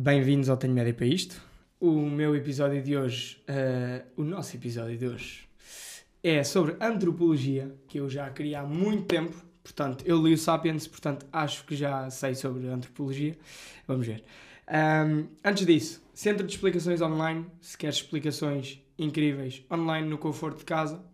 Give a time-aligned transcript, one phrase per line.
[0.00, 1.42] Bem-vindos ao Tenho Média para Isto.
[1.80, 5.48] O meu episódio de hoje, uh, o nosso episódio de hoje,
[6.22, 9.34] é sobre antropologia, que eu já queria há muito tempo.
[9.60, 13.36] Portanto, eu li o Sapiens, portanto, acho que já sei sobre antropologia.
[13.88, 14.22] Vamos ver.
[14.68, 17.44] Um, antes disso, Centro de Explicações Online.
[17.60, 21.04] Se queres explicações incríveis online no conforto de casa,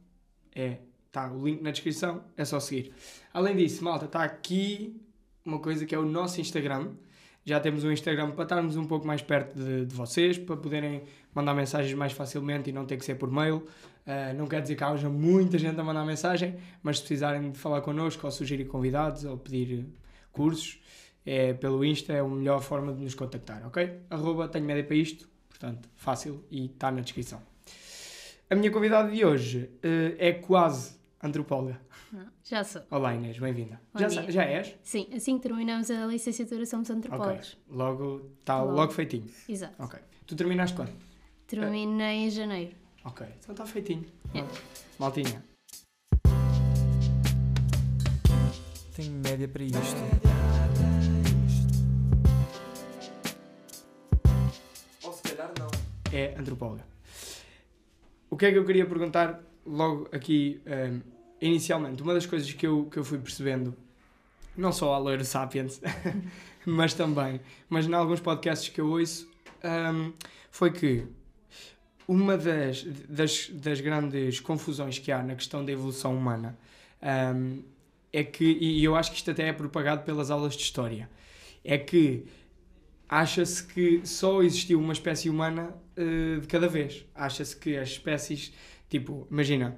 [0.55, 0.77] é
[1.07, 2.93] Está o link na descrição, é só seguir.
[3.33, 5.01] Além disso, malta, está aqui
[5.43, 6.91] uma coisa que é o nosso Instagram.
[7.45, 11.03] Já temos um Instagram para estarmos um pouco mais perto de, de vocês, para poderem
[11.35, 13.57] mandar mensagens mais facilmente e não ter que ser por mail.
[14.07, 17.59] Uh, não quer dizer que haja muita gente a mandar mensagem, mas se precisarem de
[17.59, 19.85] falar connosco ou sugerir convidados ou pedir
[20.33, 20.81] cursos,
[21.27, 24.01] é pelo Insta, é a melhor forma de nos contactar, ok?
[24.09, 27.41] Arroba tenho média para isto, portanto, fácil e está na descrição.
[28.49, 31.81] A minha convidada de hoje uh, é quase antropóloga.
[32.45, 32.83] Já sou.
[32.91, 33.81] Olá Inês, bem-vinda.
[33.99, 34.77] Já, já és?
[34.83, 37.57] Sim, assim que terminamos a licenciatura somos antropólogos.
[37.65, 37.77] Okay.
[37.77, 38.77] Logo, está logo.
[38.77, 38.93] logo.
[38.93, 39.27] feitinho.
[39.49, 39.83] Exato.
[39.83, 39.99] Ok.
[40.27, 40.93] Tu terminaste quando?
[41.47, 42.73] Terminei em janeiro.
[43.05, 44.05] Ok, então está feitinho.
[44.35, 44.45] É.
[44.99, 45.43] Maltinha.
[48.95, 49.81] Tenho média para isto.
[55.03, 55.71] Ou se calhar não.
[56.13, 56.85] É antropóloga.
[58.31, 61.14] O que é que eu queria perguntar logo aqui um,
[61.47, 63.75] inicialmente, uma das coisas que eu, que eu fui percebendo,
[64.57, 65.81] não só a o Sapiens,
[66.65, 69.29] mas também, mas em alguns podcasts que eu ouço,
[69.65, 70.13] um,
[70.51, 71.07] foi que
[72.07, 76.57] uma das, das, das, grandes confusões que há na questão da evolução humana
[77.03, 77.63] um,
[78.13, 81.11] é que, e eu acho que isto até é propagado pelas aulas de história,
[81.65, 82.25] é que
[83.09, 87.05] acha-se que só existiu uma espécie humana uh, de cada vez.
[87.15, 88.53] Acha-se que as espécies,
[88.89, 89.77] tipo, imagina,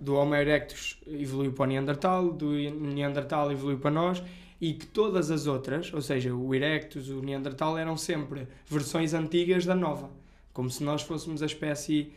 [0.00, 4.22] do Homo erectus evoluiu para o Neandertal, do Neandertal evoluiu para nós
[4.60, 9.64] e que todas as outras, ou seja, o Erectus, o Neandertal, eram sempre versões antigas
[9.64, 10.10] da nova,
[10.52, 12.12] como se nós fôssemos a espécie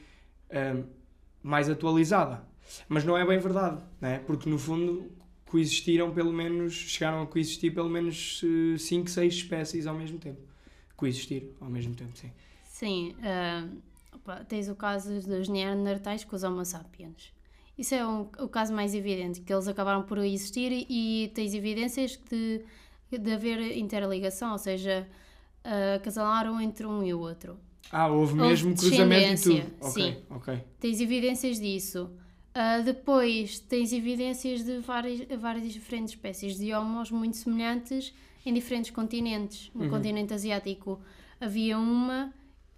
[0.51, 0.83] um,
[1.41, 2.43] mais atualizada.
[2.89, 4.19] Mas não é bem verdade, né?
[4.25, 5.09] porque no fundo
[5.45, 8.41] coexistiram pelo menos, chegaram a coexistir pelo menos
[8.77, 10.41] 5, uh, 6 espécies ao mesmo tempo.
[10.97, 12.31] Coexistir ao mesmo tempo, sim.
[12.63, 13.15] Sim.
[13.19, 13.92] Uh
[14.23, 17.33] Opa, tens o caso dos Neandertais com os Homo sapiens.
[17.77, 20.85] Isso é um, o caso mais evidente, que eles acabaram por existir e,
[21.25, 22.61] e tens evidências de,
[23.11, 25.07] de haver interligação, ou seja,
[25.65, 27.57] uh, casalaram entre um e o outro.
[27.91, 29.91] Ah, houve mesmo houve cruzamento e tudo.
[29.91, 30.63] Sim, okay.
[30.79, 32.09] tens evidências disso.
[32.55, 38.13] Uh, depois tens evidências de várias, várias diferentes espécies de homos muito semelhantes
[38.45, 39.69] em diferentes continentes.
[39.73, 39.89] No uhum.
[39.89, 41.01] continente asiático
[41.41, 42.31] havia uma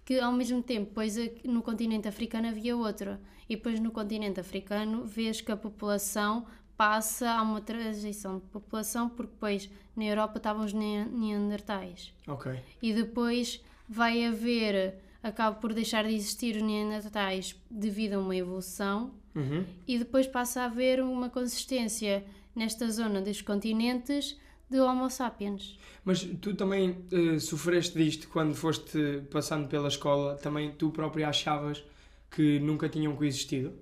[0.06, 5.04] que ao mesmo tempo, depois no continente africano havia outra, e depois no continente africano
[5.04, 6.46] vês que a população
[6.76, 12.14] passa a uma transição de população, porque depois na Europa estavam os neandertais.
[12.28, 12.52] Ok.
[12.80, 19.10] E depois vai haver, acaba por deixar de existir os neandertais devido a uma evolução,
[19.34, 19.64] uhum.
[19.88, 22.24] e depois passa a haver uma consistência
[22.54, 24.38] nesta zona dos continentes
[24.68, 25.78] de Homo sapiens.
[26.04, 30.36] Mas tu também uh, sofreste disto quando foste passando pela escola?
[30.36, 31.82] Também tu própria achavas
[32.30, 33.72] que nunca tinham coexistido?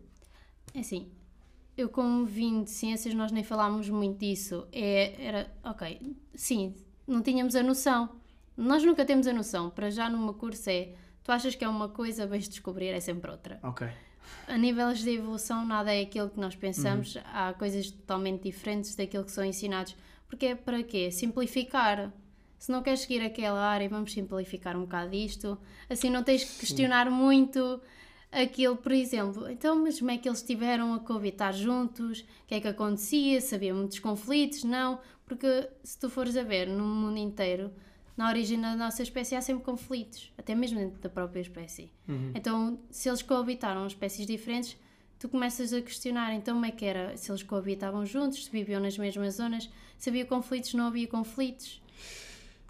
[0.74, 1.08] É assim,
[1.76, 4.66] eu como vim de ciências nós nem falámos muito disso.
[4.72, 6.74] É, era, ok, sim,
[7.06, 8.08] não tínhamos a noção.
[8.56, 9.70] Nós nunca temos a noção.
[9.70, 13.30] Para já numa curso é, tu achas que é uma coisa, vais descobrir, é sempre
[13.30, 13.58] outra.
[13.62, 13.88] Ok.
[14.46, 17.16] A níveis de evolução nada é aquilo que nós pensamos.
[17.16, 17.22] Uhum.
[17.32, 19.96] Há coisas totalmente diferentes daquilo que são ensinados
[20.34, 21.12] porque é para quê?
[21.12, 22.12] Simplificar.
[22.58, 25.56] Se não queres seguir aquela área, vamos simplificar um bocado isto.
[25.88, 27.12] Assim não tens que questionar Sim.
[27.12, 27.80] muito
[28.32, 29.48] aquilo, por exemplo.
[29.48, 32.20] Então, mas como é que eles estiveram a coabitar juntos?
[32.20, 33.40] O que é que acontecia?
[33.40, 34.64] Se havia muitos conflitos?
[34.64, 34.98] Não.
[35.24, 37.70] Porque se tu fores a ver no mundo inteiro,
[38.16, 41.92] na origem da nossa espécie há sempre conflitos, até mesmo dentro da própria espécie.
[42.08, 42.32] Uhum.
[42.34, 44.76] Então, se eles coabitaram espécies diferentes,
[45.24, 48.78] tu começas a questionar então como é que era, se eles coabitavam juntos, se viviam
[48.78, 51.82] nas mesmas zonas, se havia conflitos, não havia conflitos.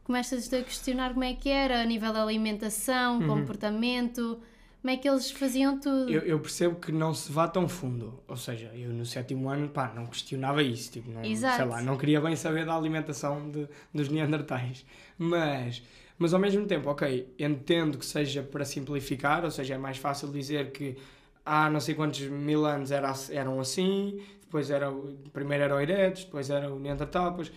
[0.04, 3.26] Começas a questionar como é que era a nível da alimentação, uhum.
[3.26, 4.38] comportamento,
[4.80, 6.08] como é que eles faziam tudo.
[6.08, 8.22] Eu, eu, percebo que não se vá tão fundo.
[8.28, 10.92] Ou seja, eu no sétimo ano, pá, não questionava isso.
[10.92, 11.56] Tipo, não, Exato.
[11.56, 14.86] Sei lá, não queria bem saber da alimentação de, dos neandertais.
[15.18, 15.82] Mas,
[16.16, 20.30] mas ao mesmo tempo, ok, entendo que seja para simplificar, ou seja, é mais fácil
[20.30, 20.96] dizer que
[21.44, 24.92] há não sei quantos mil anos era, eram assim, depois era
[25.32, 27.52] primeiro era o Eretos, depois era o Neandertal, depois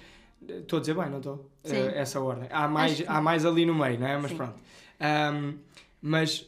[0.48, 1.36] estou a dizer bem, não estou?
[1.66, 2.48] Uh, essa ordem.
[2.52, 3.08] Há mais, que...
[3.08, 4.18] há mais ali no meio, não é?
[4.18, 4.38] Mas Sim.
[4.38, 4.56] pronto.
[5.00, 5.58] Um,
[6.02, 6.46] mas,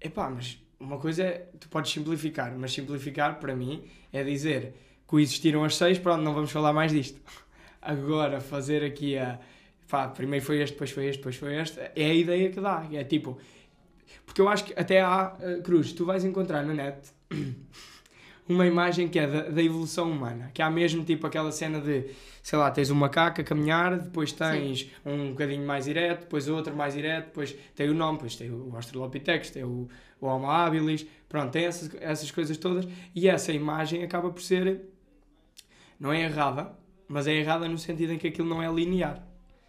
[0.00, 4.74] epá, mas uma coisa é, tu podes simplificar, mas simplificar para mim é dizer
[5.06, 7.20] coexistiram as seis, pronto, não vamos falar mais disto.
[7.80, 9.38] Agora, fazer aqui a
[9.88, 12.86] pá, primeiro foi este, depois foi este, depois foi este, é a ideia que dá.
[12.92, 13.38] É tipo,
[14.24, 17.10] porque eu acho que até há, uh, Cruz, tu vais encontrar na net
[18.48, 22.10] uma imagem que é da, da, evolução humana, que há mesmo tipo aquela cena de,
[22.42, 24.90] sei lá, tens um macaco a caminhar, depois tens Sim.
[25.04, 28.74] um bocadinho mais direto, depois outro mais direto, depois tem o nome, depois tem o
[28.74, 29.88] Australopithecus, tem o,
[30.20, 34.82] o Homo habilis, pronto, tem essas, essas coisas todas, e essa imagem acaba por ser,
[35.98, 36.72] não é errada,
[37.08, 39.26] mas é errada no sentido em que aquilo não é linear.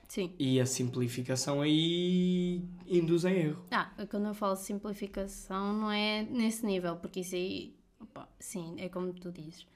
[0.07, 0.33] Sim.
[0.39, 3.65] E a simplificação aí induz em erro.
[3.69, 8.87] Ah, quando eu falo simplificação não é nesse nível, porque isso aí, opa, sim, é
[8.87, 9.67] como tu dizes.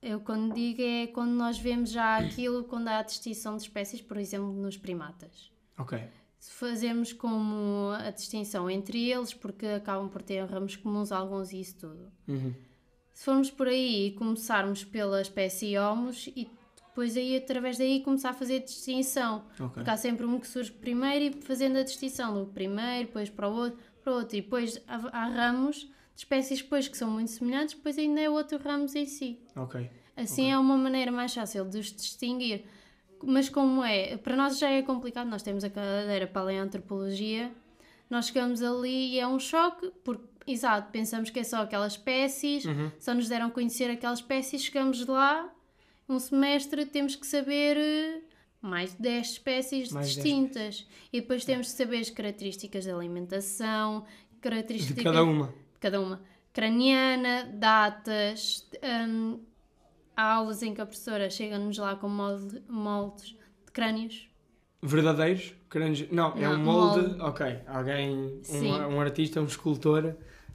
[0.00, 4.00] Eu quando digo é quando nós vemos já aquilo quando há a distinção de espécies,
[4.00, 5.50] por exemplo, nos primatas.
[5.78, 5.98] Ok.
[6.38, 11.60] Se fazemos como a distinção entre eles, porque acabam por ter ramos comuns alguns e
[11.60, 12.12] isso tudo.
[12.28, 12.54] Uhum.
[13.12, 16.48] Se formos por aí e começarmos pela espécie Homos e
[16.96, 19.44] depois aí através daí começar a fazer distinção.
[19.52, 19.68] Okay.
[19.68, 23.46] Porque há sempre um que surge primeiro e fazendo a distinção do primeiro, depois para
[23.46, 24.34] o outro, para o outro.
[24.34, 25.90] E depois há, há ramos de
[26.22, 29.38] espécies depois que são muito semelhantes, depois ainda é outro ramos em si.
[29.54, 29.90] Ok.
[30.16, 30.52] Assim okay.
[30.52, 32.64] é uma maneira mais fácil de os distinguir.
[33.22, 37.52] Mas como é, para nós já é complicado, nós temos a cadeira paleoantropologia,
[38.08, 42.64] nós chegamos ali e é um choque, porque, exato, pensamos que é só aquelas espécies,
[42.64, 42.90] uhum.
[42.98, 45.50] só nos deram conhecer aquelas espécies, chegamos lá
[46.08, 48.20] um semestre temos que saber eh,
[48.60, 50.80] mais de 10 espécies mais distintas.
[50.80, 50.88] 10.
[51.12, 54.04] E depois temos que saber as características da alimentação,
[54.40, 54.96] características.
[54.96, 55.46] De cada uma.
[55.46, 56.20] De cada uma.
[56.52, 58.68] Craniana, datas.
[59.08, 59.40] Um,
[60.16, 63.36] há aulas em que a professora chega-nos lá com molde, moldes
[63.66, 64.28] de crânios.
[64.82, 65.54] Verdadeiros?
[65.68, 66.10] Crânios?
[66.10, 67.08] Não, Não, é um molde.
[67.08, 67.20] molde.
[67.20, 67.60] Ok.
[67.66, 68.40] Alguém.
[68.48, 70.04] Um, um, artista, um escultor.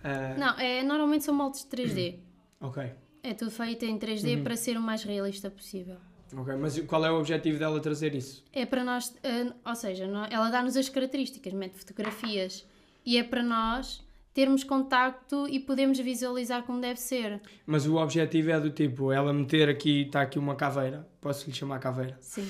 [0.04, 0.40] Uh...
[0.40, 2.20] Não, é, normalmente são moldes de 3D.
[2.62, 2.92] ok.
[3.24, 4.44] É tudo feito em 3D uhum.
[4.44, 5.98] para ser o mais realista possível.
[6.36, 8.44] Ok, mas qual é o objetivo dela trazer isso?
[8.54, 12.66] É para nós, uh, ou seja, ela dá-nos as características, mete fotografias
[13.06, 14.02] e é para nós
[14.34, 17.42] termos contacto e podemos visualizar como deve ser.
[17.66, 21.56] Mas o objetivo é do tipo, ela meter aqui, está aqui uma caveira, posso lhe
[21.56, 22.18] chamar caveira?
[22.22, 22.50] Sim.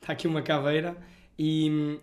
[0.00, 0.96] Está aqui uma caveira
[1.38, 2.00] e,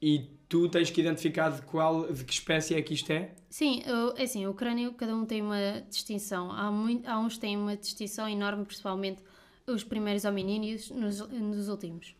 [0.00, 3.32] e tu tens que identificar de qual, de que espécie é que isto é?
[3.50, 3.82] Sim,
[4.16, 6.52] é assim, o crânio cada um tem uma distinção.
[6.52, 9.22] Há, muito, há uns que têm uma distinção enorme, principalmente
[9.66, 12.14] os primeiros hominíneos nos, nos últimos.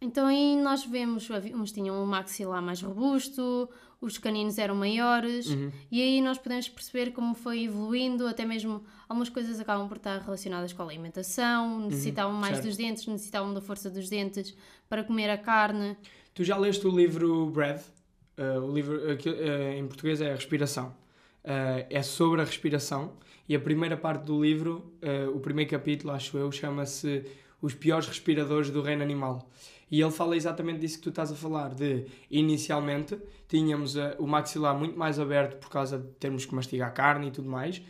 [0.00, 3.68] Então aí nós vemos, uns tinham um maxilar mais robusto,
[4.00, 5.72] os caninos eram maiores, uhum.
[5.90, 10.20] e aí nós podemos perceber como foi evoluindo, até mesmo algumas coisas acabam por estar
[10.20, 12.66] relacionadas com a alimentação, uhum, necessitavam uhum, mais certo.
[12.66, 14.56] dos dentes, necessitavam da força dos dentes
[14.88, 15.96] para comer a carne.
[16.32, 17.97] Tu já leste o livro Breath?
[18.38, 20.94] Uh, o livro uh, em português é a respiração.
[21.44, 23.14] Uh, é sobre a respiração
[23.48, 24.92] e a primeira parte do livro,
[25.34, 27.24] o primeiro capítulo, acho eu, chama-se
[27.62, 29.48] Os Piores Respiradores do Reino Animal.
[29.90, 33.18] E ele fala exatamente disso que tu estás a falar, de inicialmente
[33.48, 37.48] tínhamos o maxilar muito mais aberto por causa de termos que mastigar carne e tudo
[37.48, 37.80] mais.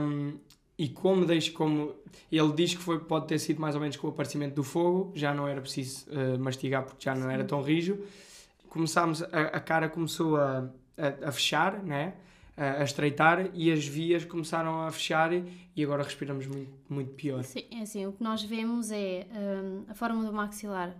[0.00, 0.38] Um,
[0.78, 1.94] e como deixa como
[2.30, 5.10] ele diz que foi pode ter sido mais ou menos com o aparecimento do fogo
[5.14, 7.98] já não era preciso uh, mastigar porque já não era tão rijo
[8.76, 12.14] começámos a, a cara começou a, a, a fechar né
[12.56, 17.64] a, estreitar e as vias começaram a fechar e agora respiramos muito, muito pior Sim,
[17.70, 20.96] é assim o que nós vemos é um, a forma do maxilar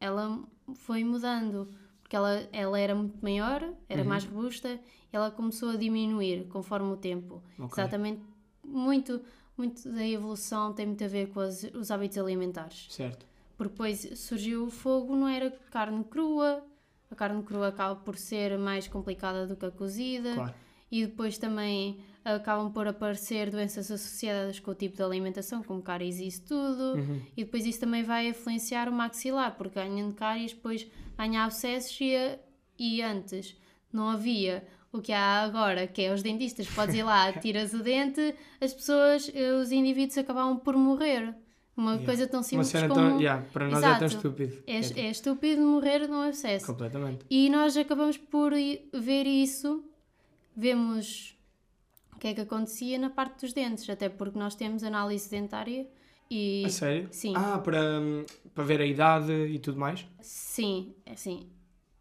[0.00, 0.42] ela
[0.74, 1.68] foi mudando
[2.02, 4.08] porque ela, ela era muito maior era uhum.
[4.08, 4.68] mais robusta
[5.12, 7.82] e ela começou a diminuir conforme o tempo okay.
[7.82, 8.20] exatamente
[8.68, 9.22] muito,
[9.56, 12.86] muito da evolução tem muito a ver com as, os hábitos alimentares.
[12.90, 13.26] Certo.
[13.56, 16.64] Porque depois surgiu o fogo, não era carne crua,
[17.10, 20.34] a carne crua acaba por ser mais complicada do que a cozida.
[20.34, 20.54] Claro.
[20.90, 26.18] E depois também acabam por aparecer doenças associadas com o tipo de alimentação, como cáries
[26.18, 26.98] e isso tudo.
[26.98, 27.22] Uhum.
[27.36, 30.86] E depois isso também vai influenciar o maxilar, porque ganhando cáries, depois
[31.16, 32.38] ganha abscessos e,
[32.78, 33.56] e antes
[33.92, 37.82] não havia o que há agora, que é os dentistas, podes ir lá, tiras o
[37.82, 41.34] dente, as pessoas, os indivíduos acabavam por morrer.
[41.78, 42.06] Uma yeah.
[42.06, 43.08] coisa tão simples Uma cena como...
[43.08, 43.94] Tão, yeah, para nós Exato.
[43.94, 44.62] é tão estúpido.
[44.66, 46.66] É, é, é estúpido morrer num abscesso.
[46.66, 47.24] Completamente.
[47.30, 49.84] E nós acabamos por ver isso,
[50.56, 51.36] vemos
[52.14, 55.86] o que é que acontecia na parte dos dentes, até porque nós temos análise dentária
[56.30, 56.64] e...
[56.66, 57.08] A sério?
[57.12, 57.32] Sim.
[57.36, 58.00] Ah, para,
[58.52, 60.04] para ver a idade e tudo mais?
[60.20, 61.48] Sim, é assim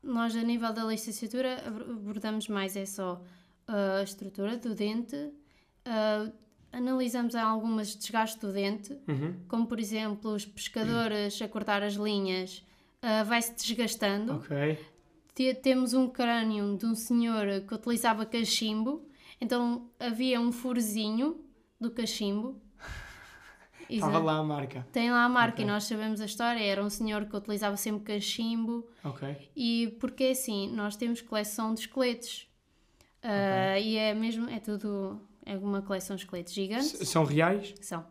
[0.07, 3.21] nós, a nível da licenciatura, abordamos mais é só
[3.67, 6.31] a estrutura do dente, uh,
[6.77, 9.35] analisamos algumas desgastes do dente, uhum.
[9.47, 12.63] como por exemplo os pescadores a cortar as linhas,
[13.01, 14.35] uh, vai-se desgastando.
[14.35, 14.77] Okay.
[15.61, 19.05] Temos um crânio de um senhor que utilizava cachimbo,
[19.39, 21.43] então havia um furozinho
[21.79, 22.59] do cachimbo
[23.89, 24.85] Estava lá a marca.
[24.91, 25.63] Tem lá a marca Ok.
[25.63, 26.59] e nós sabemos a história.
[26.59, 28.85] Era um senhor que utilizava sempre cachimbo.
[29.03, 29.49] Ok.
[29.55, 32.47] E porque é assim, nós temos coleção de esqueletos.
[33.23, 36.93] Ah, E é mesmo, é tudo, é uma coleção de esqueletos gigantes.
[36.95, 37.73] S- São reais?
[37.81, 38.05] São.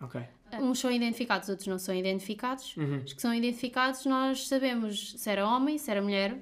[0.00, 0.20] Ok.
[0.60, 2.74] Uns são identificados, outros não são identificados.
[2.76, 3.02] Uhum.
[3.04, 6.38] Os que são identificados, nós sabemos se era homem, se era mulher,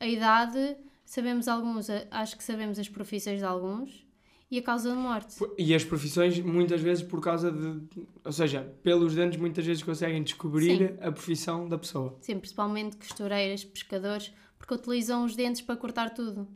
[0.00, 4.04] a idade, sabemos alguns, acho que sabemos as profissões de alguns
[4.50, 5.36] e a causa de morte.
[5.58, 8.06] E as profissões, muitas vezes, por causa de.
[8.24, 12.16] Ou seja, pelos dentes, muitas vezes conseguem descobrir a profissão da pessoa.
[12.20, 16.48] Sim, principalmente costureiras, pescadores, porque utilizam os dentes para cortar tudo.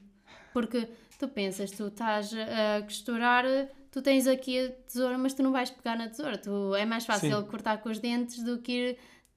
[0.52, 0.88] Porque
[1.20, 3.44] tu pensas, tu estás a costurar,
[3.90, 6.38] tu tens aqui a tesoura, mas tu não vais pegar na tesoura.
[6.38, 7.46] Tu, é mais fácil Sim.
[7.46, 8.72] cortar com os dentes do que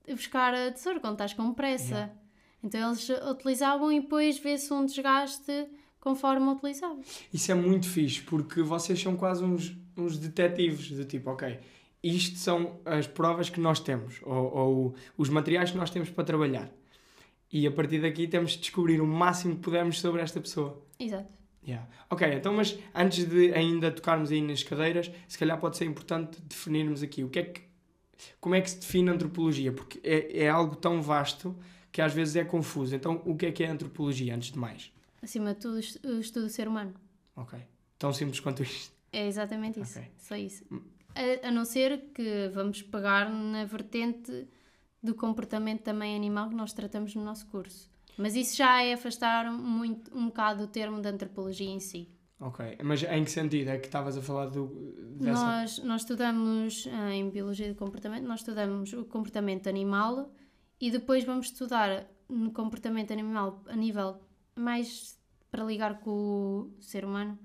[0.08, 1.94] ir buscar a tesoura quando estás com pressa.
[1.94, 2.14] Yeah.
[2.64, 5.68] Então eles utilizavam e depois vê-se um desgaste
[6.00, 7.02] conforme utilizavam.
[7.34, 11.60] Isso é muito fixe, porque vocês são quase uns, uns detetives do tipo, ok,
[12.02, 16.24] isto são as provas que nós temos, ou, ou os materiais que nós temos para
[16.24, 16.70] trabalhar.
[17.52, 20.82] E a partir daqui temos de descobrir o máximo que pudermos sobre esta pessoa.
[20.98, 21.43] Exato.
[21.66, 21.88] Yeah.
[22.10, 26.42] Ok, então, mas antes de ainda tocarmos aí nas cadeiras, se calhar pode ser importante
[26.42, 27.62] definirmos aqui o que é que,
[28.40, 31.56] como é que se define antropologia, porque é, é algo tão vasto
[31.92, 32.96] que às vezes é confuso.
[32.96, 34.92] Então, o que é que é a antropologia, antes de mais?
[35.22, 36.94] Acima de tudo, o estudo do ser humano.
[37.36, 37.58] Ok,
[37.98, 38.94] tão simples quanto isto.
[39.12, 40.00] É exatamente isso.
[40.00, 40.12] Ok.
[40.18, 40.66] Só isso.
[41.16, 44.48] A, a não ser que vamos pegar na vertente
[45.02, 47.93] do comportamento também animal que nós tratamos no nosso curso.
[48.18, 52.10] Mas isso já é afastar muito, um bocado o termo da antropologia em si.
[52.40, 54.68] Ok, mas em que sentido é que estavas a falar do,
[55.20, 55.46] dessa...
[55.46, 60.30] Nós, nós estudamos, ah, em Biologia do Comportamento, nós estudamos o comportamento animal
[60.80, 64.20] e depois vamos estudar no comportamento animal a nível
[64.56, 65.18] mais
[65.50, 67.40] para ligar com o ser humano,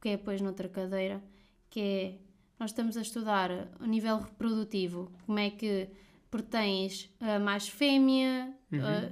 [0.00, 1.22] que é depois noutra cadeira,
[1.68, 2.18] que é,
[2.58, 5.88] nós estamos a estudar a nível reprodutivo, como é que
[6.30, 8.80] porque tens a macho fêmea, Uhum.
[8.84, 9.10] a-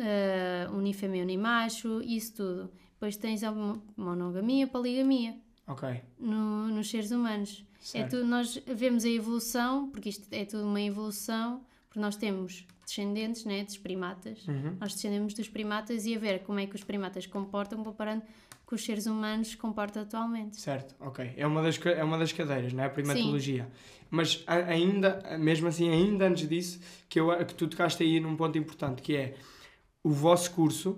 [0.00, 2.70] a unifêmea unimacho, isso tudo.
[2.92, 5.34] Depois tens a mo- monogamia, poligamia
[5.66, 5.88] Ok,
[6.18, 7.64] no- nos seres humanos.
[7.94, 12.66] É tudo, nós vemos a evolução, porque isto é tudo uma evolução, porque nós temos
[12.84, 14.46] descendentes né, dos primatas.
[14.46, 14.76] Uhum.
[14.80, 18.22] Nós descendemos dos primatas e a ver como é que os primatas comportam comparando
[18.64, 20.60] com os seres humanos se comportam atualmente.
[20.60, 21.32] Certo, ok.
[21.36, 22.86] É uma das, é uma das cadeiras, não é?
[22.86, 23.68] A primatologia.
[24.10, 28.34] Mas a- ainda, mesmo assim, ainda antes disso, que, eu, que tu tocaste aí num
[28.36, 29.36] ponto importante, que é
[30.08, 30.88] o vosso curso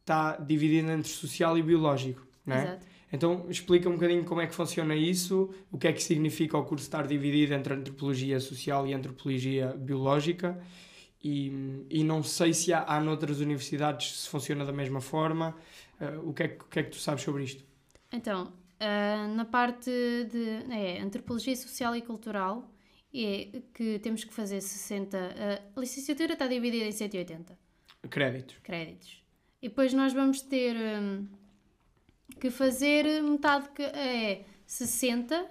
[0.00, 2.62] está dividido entre social e biológico, não é?
[2.62, 2.86] Exato.
[3.12, 6.64] Então explica um bocadinho como é que funciona isso, o que é que significa o
[6.64, 10.58] curso estar dividido entre antropologia social e antropologia biológica
[11.22, 11.52] e,
[11.90, 15.54] e não sei se há, há noutras universidades se funciona da mesma forma.
[16.00, 17.64] Eh, o, que é, que- o que é que tu sabes sobre isto?
[18.12, 19.90] Então, ah, na parte
[20.32, 22.70] de é, antropologia social e cultural,
[23.14, 25.16] é que temos que fazer 60.
[25.18, 27.56] ah, a licenciatura está dividida em 180.
[28.08, 28.56] Créditos.
[28.62, 29.22] créditos.
[29.62, 31.26] E depois nós vamos ter hum,
[32.40, 35.46] que fazer metade que é 60,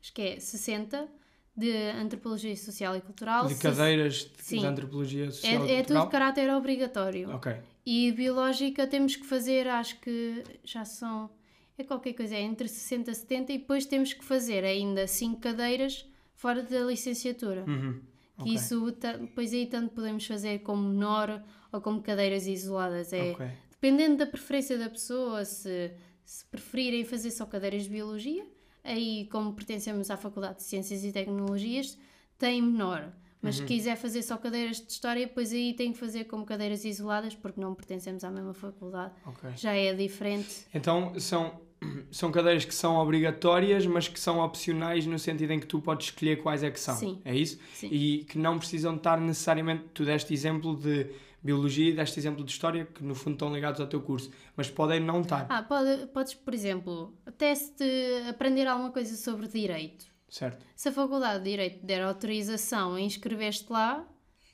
[0.00, 1.08] acho que é 60
[1.56, 3.46] de antropologia social e cultural.
[3.46, 6.06] De cadeiras de, de antropologia social É, e é tudo cultural?
[6.06, 7.30] de caráter obrigatório.
[7.34, 7.52] Ok,
[7.84, 11.28] E biológica temos que fazer, acho que já são,
[11.76, 15.40] é qualquer coisa, é entre 60 e 70 e depois temos que fazer ainda 5
[15.40, 17.64] cadeiras fora da licenciatura.
[17.66, 18.00] Uhum.
[18.44, 21.42] Que isso, depois aí tanto podemos fazer como menor
[21.72, 23.12] ou como cadeiras isoladas.
[23.12, 23.46] É, ok.
[23.70, 25.92] Dependendo da preferência da pessoa, se,
[26.24, 28.46] se preferirem fazer só cadeiras de biologia,
[28.84, 31.96] aí, como pertencemos à Faculdade de Ciências e Tecnologias,
[32.38, 33.12] tem menor.
[33.42, 33.66] Mas Uhum.
[33.66, 37.34] se quiser fazer só cadeiras de História, depois aí tem que fazer como cadeiras isoladas,
[37.34, 39.14] porque não pertencemos à mesma faculdade.
[39.24, 39.50] ok.
[39.56, 40.66] Já é diferente.
[40.74, 41.58] Então são,
[42.10, 46.06] são cadeiras que são obrigatórias, mas que são opcionais no sentido em que tu podes
[46.08, 46.94] escolher quais é que são.
[46.96, 47.20] Sim.
[47.24, 47.58] É isso?
[47.74, 47.88] Sim.
[47.90, 49.84] E que não precisam estar necessariamente.
[49.94, 51.06] Tu deste exemplo de
[51.42, 54.68] biologia e deste exemplo de história, que no fundo estão ligados ao teu curso, mas
[54.68, 55.46] podem não estar.
[55.48, 57.72] Ah, pode, podes, por exemplo, até se
[58.28, 60.04] aprender alguma coisa sobre direito.
[60.28, 60.64] Certo?
[60.76, 64.06] Se a Faculdade de Direito der autorização a inscrever-te lá,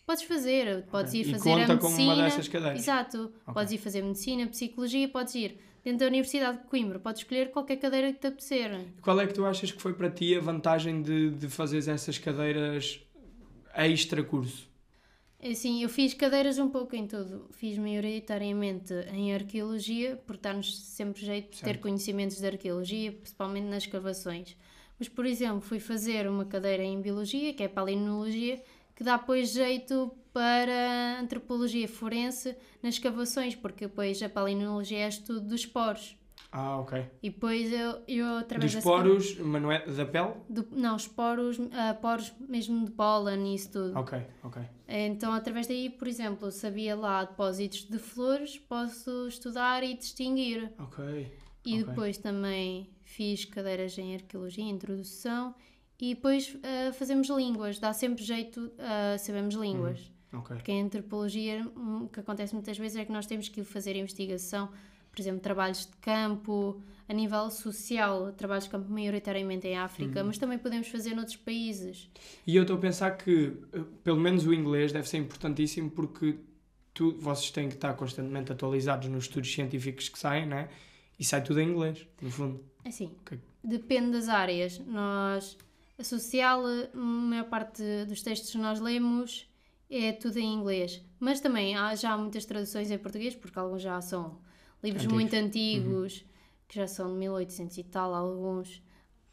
[0.06, 0.86] podes fazer.
[0.86, 1.20] Podes Ok.
[1.20, 2.14] ir E fazer conta a como medicina.
[2.14, 2.78] uma dessas cadeiras.
[2.80, 3.32] Exato.
[3.52, 7.76] Podes ir fazer medicina, psicologia, podes ir dentro da Universidade de Coimbra, podes escolher qualquer
[7.76, 8.86] cadeira que te apetecer.
[9.00, 12.18] Qual é que tu achas que foi para ti a vantagem de, de fazeres essas
[12.18, 13.00] cadeiras
[13.72, 14.68] extra curso?
[15.40, 17.46] Assim, eu fiz cadeiras um pouco em tudo.
[17.52, 21.82] Fiz maioritariamente em arqueologia, por dar-nos sempre jeito de ter Certo.
[21.82, 24.56] conhecimentos de arqueologia, principalmente nas escavações.
[24.98, 28.60] Mas, por exemplo, fui fazer uma cadeira em biologia, que é palinologia,
[28.96, 35.42] que dá depois jeito para antropologia forense nas escavações, porque depois a palinologia é estudo
[35.42, 36.16] dos poros.
[36.52, 37.04] Ah, ok.
[37.22, 40.32] E depois eu, eu através Dos poros, mas não é da pele?
[40.48, 43.98] do- não, os poros, ah, poros mesmo de pólen e isso tudo.
[43.98, 44.62] Ok, ok.
[44.88, 50.72] Então, através daí, por exemplo, sabia lá depósitos de flores, posso estudar e distinguir.
[50.78, 51.04] Ok.
[51.64, 51.84] E Ok.
[51.84, 55.54] depois também fiz cadeiras em arqueologia, introdução,
[56.00, 60.10] e depois ah, fazemos línguas, dá sempre jeito a sabermos línguas.
[60.32, 60.56] Ok.
[60.56, 63.96] Porque em antropologia hum, o que acontece muitas vezes é que nós temos que fazer
[63.96, 64.68] investigação,
[65.10, 70.26] por exemplo, trabalhos de campo, a nível social, trabalhos de campo maioritariamente em África, Uhum.
[70.26, 72.10] mas também podemos fazer noutros países.
[72.46, 76.36] E eu estou a pensar que, eh, pelo menos o inglês deve ser importantíssimo porque
[76.92, 80.68] tu, vocês têm que estar constantemente atualizados nos estudos científicos que saem, né?
[81.18, 82.62] E sai tudo em inglês, no fundo.
[82.84, 83.38] É Assim, Ok.
[83.64, 84.78] depende das áreas.
[84.80, 85.56] Nós,
[86.04, 89.48] social, a maior parte dos textos que nós lemos
[89.90, 91.02] é tudo em inglês.
[91.18, 94.38] Mas também há já muitas traduções em português, porque alguns já são
[94.82, 95.14] livros Antigos.
[95.14, 96.24] muito antigos,
[96.68, 98.82] que já são de 1800 e tal, alguns.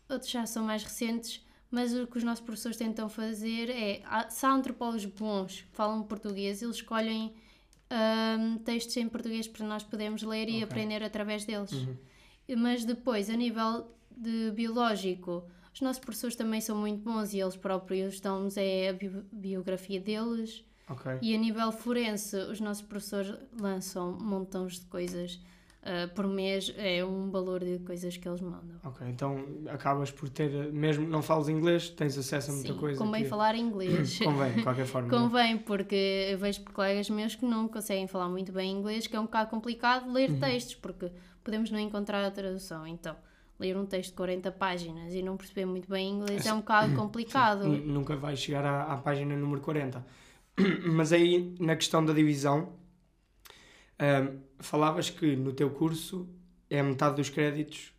[0.09, 1.43] Outros já são mais recentes.
[1.69, 6.03] Mas o que os nossos professores tentam fazer é, se há antropólogos bons que falam
[6.03, 7.33] português, eles escolhem
[7.89, 11.71] ahm, textos em português para nós podermos ler e aprender através deles.
[11.71, 11.97] Uhum.
[12.57, 17.55] Mas depois, a nível de biológico, os nossos professores também são muito bons e eles
[17.55, 20.63] próprios dão-nos é a bi- biografia deles.
[20.89, 21.11] Ok.
[21.21, 25.39] E a nível forense, os nossos professores lançam montões de coisas
[25.81, 28.77] ah, por mês, é um valor de coisas que eles mandam.
[28.83, 32.97] Ok, então acabas por ter, mesmo não falas inglês, tens acesso a muita Sim, coisa.
[33.03, 34.19] convém que- falar inglês.
[34.23, 35.07] Convém, de qualquer forma.
[35.07, 35.11] é?
[35.19, 39.19] Convém, porque eu vejo colegas meus que não conseguem falar muito bem inglês, que é
[39.19, 40.39] um bocado complicado ler Uhum.
[40.39, 41.11] textos, porque
[41.43, 42.85] podemos não encontrar a tradução.
[42.87, 43.15] Então,
[43.63, 46.93] ler um texto de 40 páginas e não perceber muito bem inglês é um bocado
[46.95, 47.65] complicado.
[47.67, 50.05] Nunca vais chegar à, à página número 40.
[50.85, 52.73] Mas aí, na questão da divisão,
[53.97, 56.27] ahm, falavas que no teu curso
[56.69, 57.93] é metade dos créditos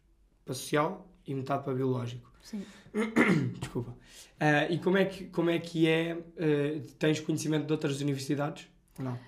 [0.44, 2.30] para social e metade para biológico.
[2.42, 2.62] Sim.
[3.58, 3.96] Desculpa.
[4.38, 6.12] Ah, e como é que, como é, que é?
[6.12, 8.68] ah, tens conhecimento de outras universidades?
[8.98, 9.18] Não.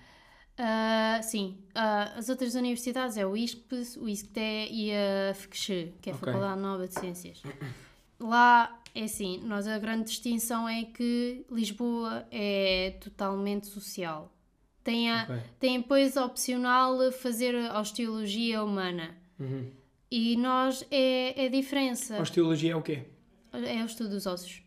[0.58, 5.66] Ah, sim, Ah, as outras universidades é o ISCPES, o ISCTE e a FQX,
[6.00, 6.32] que é a Ok.
[6.32, 7.42] Faculdade Nova de Ciências.
[8.18, 14.32] Lá é assim, nós a grande distinção é que Lisboa é totalmente social.
[14.82, 15.36] Tem, a, Ok.
[15.60, 19.14] tem depois opcional fazer a osteologia humana.
[19.38, 19.70] Uhum.
[20.10, 22.18] E nós é, é a diferença.
[22.20, 23.02] Osteologia é o quê?
[23.52, 24.62] É o estudo dos ossos.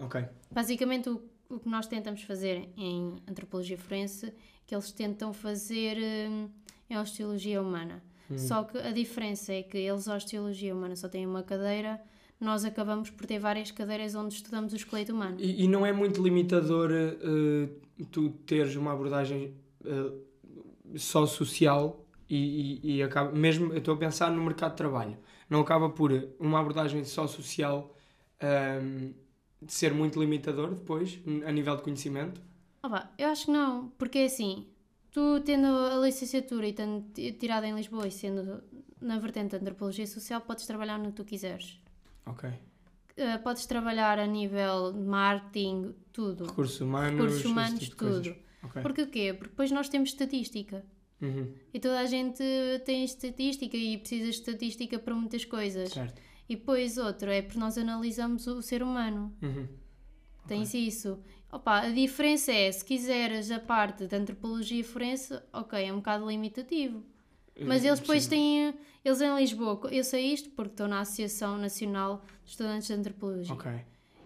[0.00, 0.24] Ok.
[0.50, 4.32] Basicamente, o, o que nós tentamos fazer em antropologia forense,
[4.66, 6.48] que eles tentam fazer hum,
[6.88, 8.02] é osteologia humana.
[8.36, 11.98] Só que a diferença é que eles, a osteologia humana, só têm uma cadeira,
[12.38, 15.36] nós acabamos por ter várias cadeiras onde estudamos o esqueleto humano.
[15.40, 17.68] E, e não é muito limitador eh,
[18.10, 20.12] tu teres uma abordagem eh,
[20.96, 25.16] só social e, e, e acaba, mesmo eu estou a pensar no mercado de trabalho,
[25.48, 27.94] não acaba por uma abordagem só social
[28.40, 29.12] ahm,
[29.60, 32.40] de ser muito limitador depois, a nível de conhecimento?
[32.82, 34.66] Pá, eu acho que não, porque é assim,
[35.10, 38.62] tu tendo a licenciatura e tendo ti- tirado em Lisboa e sendo
[39.00, 41.80] na vertente de antropologia social, podes trabalhar no que tu quiseres.
[42.26, 42.48] Ok.
[42.48, 46.46] Uh, podes trabalhar a nível de marketing, tudo.
[46.46, 48.34] Recursos humanos, Recursos humanos, tipo tudo.
[48.62, 48.82] Ok.
[48.82, 49.34] Porque o quê?
[49.34, 50.84] Porque depois nós temos estatística.
[51.20, 51.52] Uhum.
[51.74, 52.42] E toda a gente
[52.84, 55.90] tem estatística e precisa de estatística para muitas coisas.
[55.90, 56.22] Certo.
[56.48, 59.36] E depois outro é porque nós analisamos o ser humano.
[59.42, 59.68] Uhum.
[60.46, 61.18] Tens isso.
[61.52, 66.28] Opa, a diferença é, se quiseres a parte da antropologia forense, ok, é um bocado
[66.28, 67.04] limitativo.
[67.66, 72.22] Mas eles depois têm, eles em Lisboa, eu sei isto porque estou na Associação Nacional
[72.44, 73.52] de Estudantes de Antropologia.
[73.52, 73.72] Ok.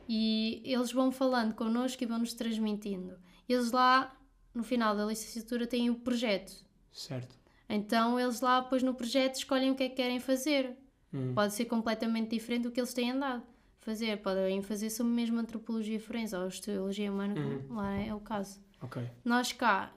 [0.09, 3.17] E eles vão falando connosco e vão-nos transmitindo.
[3.49, 4.15] Eles lá,
[4.55, 6.53] no final da licenciatura, têm o projeto.
[6.93, 7.35] Certo.
[7.69, 10.77] Então eles lá, depois no projeto, escolhem o que é que querem fazer.
[11.13, 11.35] Uhum.
[11.35, 14.19] Pode ser completamente diferente do que eles têm andado a fazer.
[14.19, 17.35] Podem fazer sobre mesmo antropologia forense ou osteologia humana,
[17.67, 18.61] como lá é o caso.
[18.81, 19.03] Ok.
[19.25, 19.95] Nós cá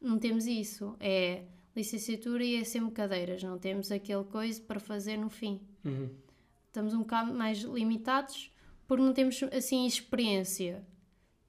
[0.00, 0.96] não temos isso.
[1.00, 1.44] É
[1.74, 3.42] licenciatura e é sempre cadeiras.
[3.42, 5.60] Não temos aquele coisa para fazer no fim.
[5.84, 6.10] Uhum.
[6.66, 8.52] Estamos um bocado mais limitados
[8.86, 10.84] porque não temos assim experiência.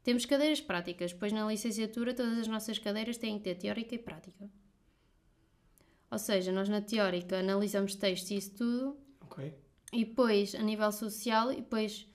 [0.03, 3.97] Temos cadeiras práticas, pois na licenciatura todas as nossas cadeiras têm que ter teórica e
[3.97, 4.49] prática.
[6.11, 9.53] Ou seja, nós na teórica analisamos textos e isso tudo, Ok.
[9.93, 12.07] e depois a nível social, e depois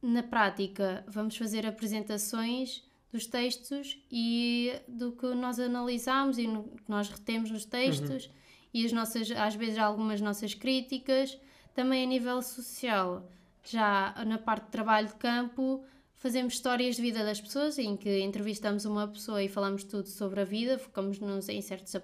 [0.00, 6.88] na prática vamos fazer apresentações dos textos e do que nós analisamos e no que
[6.88, 8.30] nós retemos nos textos
[8.72, 11.38] e as nossas, às vezes algumas nossas críticas,
[11.74, 13.26] também a nível social.
[13.64, 15.82] Já na parte de trabalho de campo,
[16.14, 20.40] fazemos histórias de vida das pessoas, em que entrevistamos uma pessoa e falamos tudo sobre
[20.40, 21.94] a vida, focamos-nos em certos,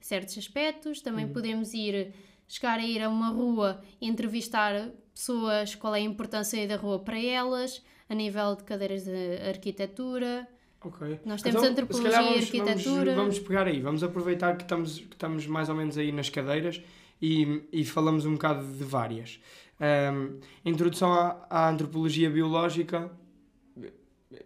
[0.00, 1.00] certos aspectos.
[1.00, 2.12] Também podemos ir
[2.46, 6.98] chegar a ir a uma rua e entrevistar pessoas, qual é a importância da rua
[7.00, 10.48] para elas, a nível de cadeiras de arquitetura.
[10.82, 11.20] Ok.
[11.24, 13.14] Nós temos Então, antropologia calhar e vamos, arquitetura.
[13.14, 16.30] Vamos, vamos pegar aí, vamos aproveitar que estamos, que estamos mais ou menos aí nas
[16.30, 16.80] cadeiras
[17.20, 19.40] e, e falamos um bocado de várias.
[19.80, 23.10] Ahm, introdução à, à antropologia biológica,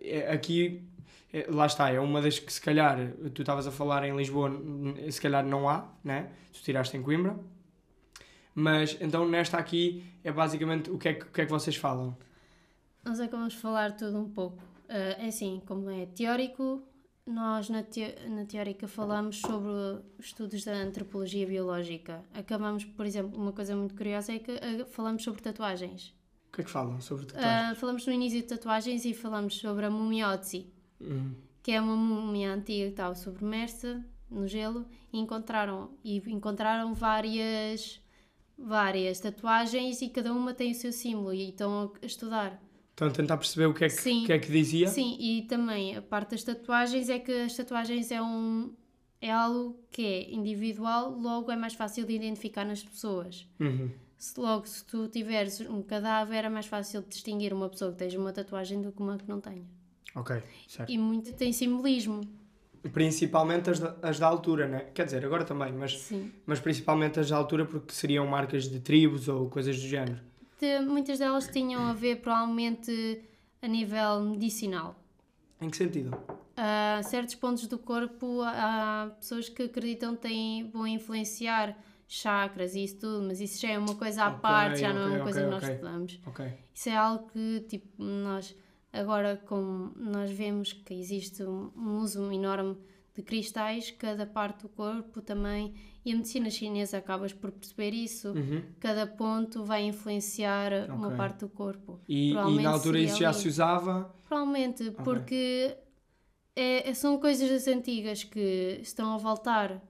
[0.01, 0.83] é- aqui,
[1.33, 2.99] é, lá está, é uma das que se calhar,
[3.35, 4.51] tu estavas a falar em Lisboa,
[5.11, 6.31] se calhar não há, né?
[6.53, 7.37] Tu tiraste em Coimbra.
[8.55, 11.77] Mas então nesta aqui é basicamente o que é que, o que, é que vocês
[11.77, 12.17] falam?
[13.05, 14.63] Nós que vamos falar tudo um pouco.
[14.89, 16.83] Ah, é assim, como é teórico,
[17.27, 22.23] nós na, teo- na teórica falamos sobre estudos da antropologia biológica.
[22.35, 26.15] Acabamos, por exemplo, uma coisa muito curiosa é que ah, falamos sobre tatuagens.
[26.49, 27.71] O que é que falam sobre tatuagens?
[27.71, 30.67] Ah, falamos no início de tatuagens e falamos sobre a mumiose,
[31.63, 38.01] Que é uma múmia antiga que estava submersa no gelo e encontraram, e encontraram várias,
[38.59, 42.61] várias tatuagens e cada uma tem o seu símbolo e estão a estudar.
[42.91, 44.25] Estão a tentar perceber o que é que, Sim.
[44.25, 44.89] que, é que dizia?
[44.89, 48.75] Sim, e também a parte das tatuagens é que as tatuagens é um
[49.21, 53.47] é algo que é individual, logo é mais fácil de identificar nas pessoas.
[53.61, 53.89] Uhum.
[54.19, 57.99] Se logo se tu tiveres um cadáver é mais fácil de distinguir uma pessoa que
[57.99, 59.65] tenha uma tatuagem do que uma que não tenha.
[60.15, 60.91] Ok, certo.
[60.93, 62.21] E muito tem simbolismo.
[62.93, 64.81] Principalmente as da, as da altura, né?
[64.93, 66.33] Quer dizer, agora também, mas, Sim.
[66.45, 70.21] mas principalmente as da altura porque seriam marcas de tribos ou coisas do género.
[70.61, 73.23] De- muitas delas tinham a ver provavelmente
[73.61, 74.97] a nível medicinal.
[75.61, 76.17] Em que sentido?
[76.55, 81.75] a certos pontos do corpo há pessoas que acreditam que têm, vão influenciar
[82.07, 85.01] chakras e isso tudo, mas isso já é uma coisa à Ok, parte, já não
[85.01, 86.21] é uma coisa ok, que nós estudamos.
[86.75, 88.55] Isso é algo que tipo, nós
[88.93, 92.77] agora como nós vemos que existe um, uso enorme
[93.15, 95.75] de cristais, cada parte do corpo também,
[96.05, 98.33] e a medicina chinesa acabas por perceber isso.
[98.33, 98.63] Uhum.
[98.81, 101.17] Cada ponto vai influenciar uma Ok.
[101.17, 102.01] parte do corpo.
[102.09, 103.39] E, e na altura isso já ali.
[103.39, 104.15] se usava.
[104.27, 105.77] Provavelmente, porque
[106.57, 109.83] é, é- são coisas das antigas que estão a voltar.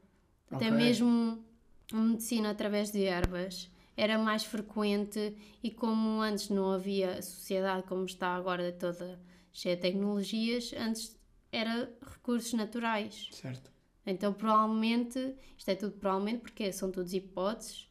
[0.50, 0.70] Até Ok.
[0.72, 1.44] mesmo
[1.92, 7.86] a medicina através de ervas era mais frequente e como antes não havia a sociedade
[7.86, 9.20] como está agora toda
[9.52, 11.18] cheia de tecnologias, antes
[11.50, 13.28] era recursos naturais.
[13.32, 13.70] Certo.
[14.06, 17.88] Então provavelmente, isto é tudo provavelmente porque são todas hipóteses,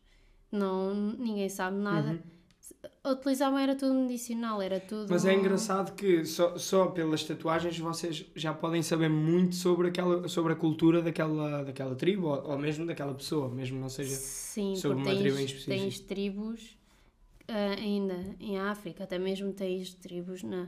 [0.51, 2.21] não, ninguém sabe nada.
[3.05, 5.07] Utilizavam era tudo medicinal, era tudo...
[5.09, 10.27] Mas é engraçado que só, só pelas tatuagens vocês já podem saber muito sobre, aquela,
[10.27, 14.15] sobre a cultura daquela, daquela tribo ou, ou mesmo daquela pessoa, mesmo não seja.
[14.15, 15.69] Sim, sobre uma tribo em tens, específico.
[15.71, 16.77] tens tribos
[17.47, 20.67] ah, ainda em África, até mesmo tens tribos na.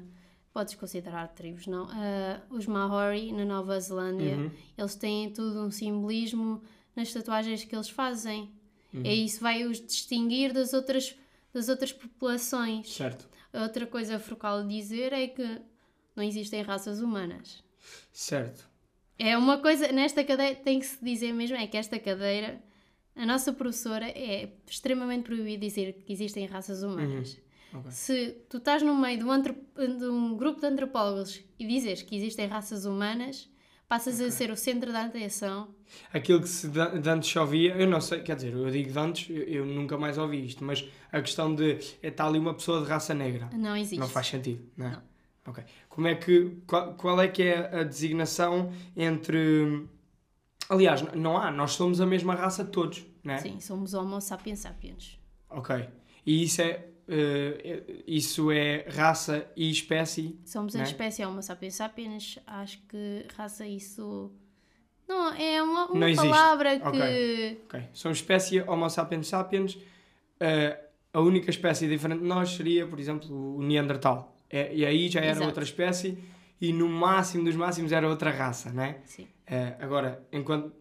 [0.51, 1.87] Podes considerar tribos, não?
[1.89, 4.51] Ah, os Maori na Nova Zelândia, Uhum.
[4.77, 6.61] eles têm tudo um simbolismo
[6.95, 8.51] nas tatuagens que eles fazem.
[8.93, 9.01] Uhum.
[9.03, 11.15] E isso vai os distinguir das outras,
[11.53, 12.91] das outras populações.
[12.93, 13.29] Certo.
[13.53, 15.61] Outra coisa de dizer é que
[16.15, 17.63] não existem raças humanas.
[18.11, 18.67] Certo.
[19.17, 22.61] É uma coisa, nesta cadeira tem que se dizer mesmo, é que esta cadeira,
[23.15, 27.39] a nossa professora é extremamente proibido dizer que existem raças humanas.
[27.73, 27.91] Ok.
[27.91, 32.15] Se tu estás no meio de um, de um grupo de antropólogos e dizes que
[32.15, 33.49] existem raças humanas,
[33.93, 35.67] passas a ser o centro da atenção.
[36.11, 38.97] Aquilo que se de antes só via, eu não sei, quer dizer, eu digo de
[38.97, 42.89] antes, eu, nunca mais ouvi isto, mas a questão de está ali uma pessoa de
[42.89, 43.51] raça negra.
[43.53, 43.99] Não existe.
[43.99, 44.89] Não faz sentido, não é?
[44.93, 45.01] Não.
[45.45, 45.63] Ok.
[45.89, 49.87] Como é que, qual, qual é que é a designação entre...
[50.67, 53.37] Aliás, não há, nós somos a mesma raça de todos, não é?
[53.37, 55.19] Sim, somos homo sapiens sapiens.
[55.51, 55.87] Ok.
[56.25, 60.39] E isso é, eh, isso é raça e espécie?
[60.45, 60.83] Somos a é?
[60.83, 62.39] espécie homo sapiens sapiens.
[62.45, 64.31] Acho que raça isso...
[65.07, 66.29] Não, é uma, uma Não existe.
[66.29, 66.87] palavra que...
[66.87, 67.61] Ok.
[67.65, 67.83] Ok.
[67.93, 69.77] Somos espécie Homo sapiens sapiens.
[70.39, 70.79] Eh,
[71.13, 74.35] a única espécie diferente de nós seria, por exemplo, o Neandertal.
[74.49, 75.45] É, e aí já era Exato.
[75.47, 76.17] outra espécie
[76.59, 78.99] e no máximo dos máximos era outra raça, não é?
[79.03, 79.27] Sim.
[79.45, 80.71] Eh, agora, enquanto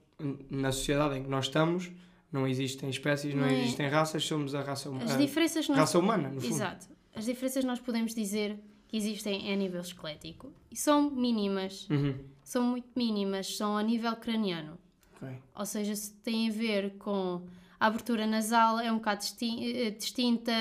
[0.50, 1.90] na sociedade em que nós estamos,
[2.32, 5.78] não existem espécies, não, Não é- existem raças, somos a raça, As a diferenças nós
[5.78, 6.54] raça humana, no fundo.
[6.54, 6.86] Exato.
[7.14, 12.14] As diferenças nós podemos dizer que existem a nível esquelético e são mínimas, Uhum.
[12.42, 14.78] são muito mínimas, são a nível craniano.
[15.16, 15.28] Ok.
[15.54, 17.42] Ou seja, se tem a ver com
[17.78, 20.52] a abertura nasal, é um bocado eh, distinta,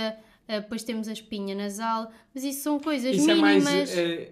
[0.47, 3.63] eh, depois temos a espinha nasal, mas isso são coisas Isso é mínimas.
[3.63, 3.97] mais.
[3.97, 4.31] eh,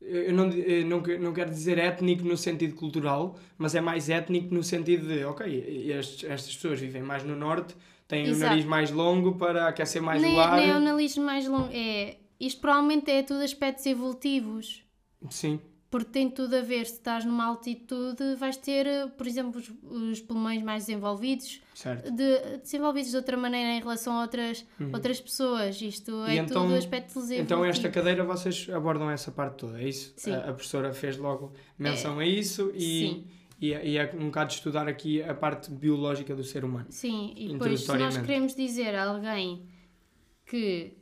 [0.00, 4.54] eu não, eh, não, não quero dizer étnico no sentido cultural, mas é mais étnico
[4.54, 5.46] no sentido de, ok,
[5.90, 7.74] estes- estas pessoas vivem mais no norte,
[8.08, 8.50] têm o Exato.
[8.50, 10.56] nariz mais longo para aquecer mais nem, o ar.
[10.58, 11.68] nem é o nariz mais longo.
[11.72, 14.82] É, isto provavelmente é tudo aspectos evolutivos.
[15.28, 15.60] Sim.
[15.90, 19.72] Porque tem tudo a ver, se estás numa altitude, vais ter, eh, por exemplo, os,
[20.12, 22.12] os pulmões mais desenvolvidos, Certo.
[22.12, 25.82] de, desenvolvidos de outra maneira em relação a outras, outras pessoas.
[25.82, 26.28] Isto Uhum.
[26.28, 27.42] E é então- tudo aspecto desenvoltivo.
[27.42, 30.14] Então, esta cadeira vocês abordam essa parte toda, é isso?
[30.16, 30.30] Sim.
[30.32, 33.24] A, a professora fez logo menção a isso e, Sim.
[33.60, 36.86] e, é- e é um bocado de estudar aqui a parte biológica do ser humano.
[36.90, 39.66] Sim, e depois se nós queremos dizer a alguém
[40.46, 40.92] que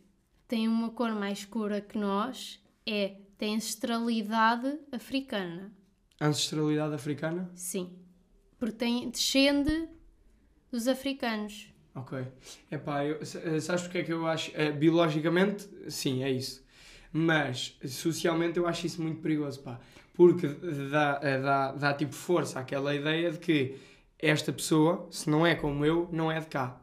[0.47, 5.73] tem uma cor mais escura que nós, é tem ancestralidade africana.
[6.21, 7.51] Ancestralidade africana?
[7.55, 7.97] Sim.
[8.59, 9.89] Porque tem, descende
[10.71, 11.73] dos africanos.
[11.95, 12.19] Ok.
[12.71, 14.51] Epá, eu, eh, sabes porque é que eu acho?
[14.55, 16.65] eh, biologicamente, sim, é isso.
[17.13, 19.81] Mas socialmente eu acho isso muito perigoso, pá.
[20.15, 20.49] Porque
[20.91, 23.77] dá, eh, dá, dá tipo força àquela ideia de que
[24.19, 26.81] esta pessoa, se não é como eu, não é de cá.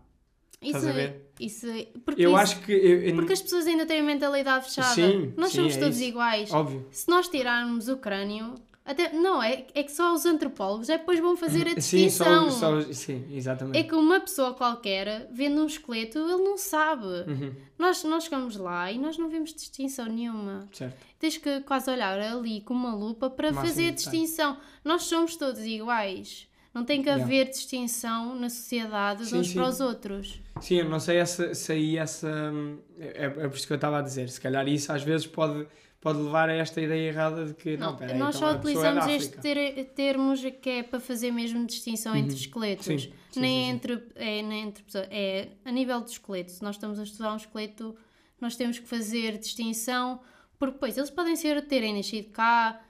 [0.61, 1.24] Isso Estás a é- ver?
[1.39, 1.67] Isso
[2.05, 2.71] porque Eu isso- acho que.
[2.71, 4.93] eu- eu- Porque as pessoas ainda têm a mentalidade fechada.
[4.95, 6.07] Sim, Nós sim, somos é todos isso.
[6.07, 6.51] iguais.
[6.53, 6.85] Óbvio.
[6.91, 11.19] Se nós tirarmos o crânio, até, não, é, é que só os antropólogos é depois
[11.19, 12.49] vão fazer a Sim, distinção.
[12.51, 13.77] só, só, sim, exatamente.
[13.77, 17.05] É que uma pessoa qualquer, vendo um esqueleto, ele não sabe.
[17.05, 20.69] Uhum, Nós, nós chegamos lá e nós não vemos distinção nenhuma.
[20.71, 20.95] certo.
[21.19, 24.57] Tens que quase olhar ali com uma lupa para Máximo fazer a distinção.
[24.83, 26.47] Nós somos todos iguais.
[26.75, 27.23] Não tem que Yeah.
[27.23, 29.53] haver distinção na sociedade de Sim, uns sim.
[29.55, 30.41] para os outros.
[30.61, 32.27] Sim, eu não sei essa, se aí essa.
[32.53, 34.27] hum, É, é por isso que eu estava a dizer.
[34.29, 35.65] Se calhar isso às vezes pode,
[36.01, 37.77] pode levar a esta ideia errada de que.
[37.77, 39.41] Não, Não, peraí, nós então só é utilizamos este África.
[39.41, 42.85] ter, termos que é para fazer mesmo distinção entre esqueletos.
[42.85, 43.69] Sim, sim, nem.
[43.69, 45.07] Entre, é, nem entre pessoas.
[45.09, 46.51] É a nível do esqueleto.
[46.51, 47.95] Se nós estamos a estudar um esqueleto,
[48.41, 50.19] nós temos que fazer distinção,
[50.59, 52.81] porque depois eles podem ser terem nascido cá,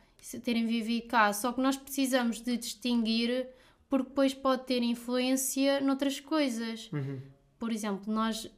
[0.43, 3.47] terem vivido cá, só que nós precisamos de distinguir,
[3.89, 6.89] porque depois pode ter influência noutras coisas.
[6.91, 7.21] Uhum.
[7.57, 8.49] Por exemplo, nós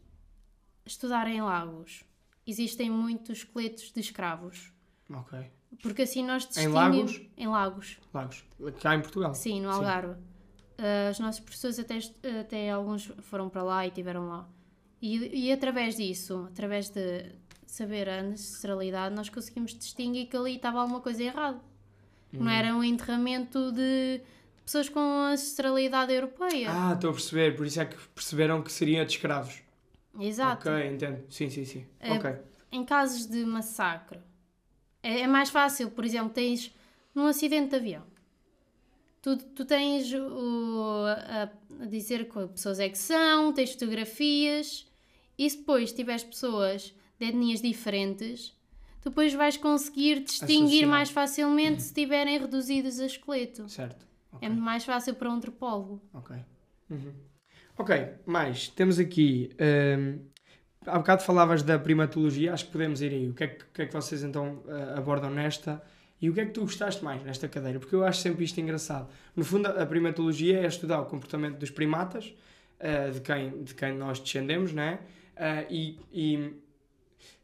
[0.85, 2.03] estudar em lagos.
[2.45, 4.71] Existem muitos esqueletos de escravos.
[5.09, 5.39] Ok.
[5.81, 6.73] Porque assim nós Em distinguimos...
[6.73, 7.21] lagos?
[7.37, 8.45] Em lagos, Lagos.
[8.81, 9.33] Cá em Portugal.
[9.35, 10.13] sim, no Algarve.
[10.13, 11.97] Uh, os nossos professores até,
[12.39, 14.47] até alguns foram para lá e tiveram lá.
[15.01, 17.31] E, e através disso, através de
[17.65, 21.59] saber a ancestralidade, nós conseguimos distinguir que ali estava alguma coisa errada.
[22.33, 22.43] Hum.
[22.43, 24.21] Não era um enterramento de
[24.67, 26.67] pessoas com ancestralidade europeia.
[26.69, 27.55] Ah, estou a perceber.
[27.55, 29.61] Por isso é que perceberam que seria de escravos.
[30.19, 30.67] Exato.
[30.69, 31.23] Ok, entendo.
[31.29, 31.85] Sim, sim, sim.
[32.01, 32.31] É, Ok.
[32.69, 34.19] Em casos de massacre,
[35.01, 36.75] é, é mais fácil, por exemplo, tens
[37.15, 38.03] num acidente de avião.
[39.21, 41.49] Tu, tu tens o, a,
[41.81, 44.85] a dizer que pessoas é que são, tens fotografias,
[45.37, 48.53] e se depois tiveres pessoas de etnias diferentes,
[49.01, 50.89] depois vais conseguir distinguir Associar.
[50.89, 53.69] mais facilmente se estiverem reduzidos a esqueleto.
[53.69, 54.05] Certo.
[54.41, 56.01] É muito mais fácil para um antropólogo.
[56.13, 56.35] Ok.
[56.89, 57.13] Uhum.
[57.77, 58.69] Ok, mais.
[58.69, 59.49] Temos aqui.
[59.59, 60.19] hum,
[60.85, 63.29] há bocado falavas da primatologia, acho que podemos ir aí.
[63.29, 65.81] O que é que, que, é que vocês então ah, abordam nesta?
[66.19, 67.79] E o que é que tu gostaste mais nesta cadeira?
[67.79, 69.07] Porque eu acho sempre isto engraçado.
[69.35, 72.33] No fundo, a primatologia é estudar o comportamento dos primatas,
[72.79, 74.99] ah, de, quem, de quem nós descendemos, não é?
[75.35, 76.53] Ah, e, e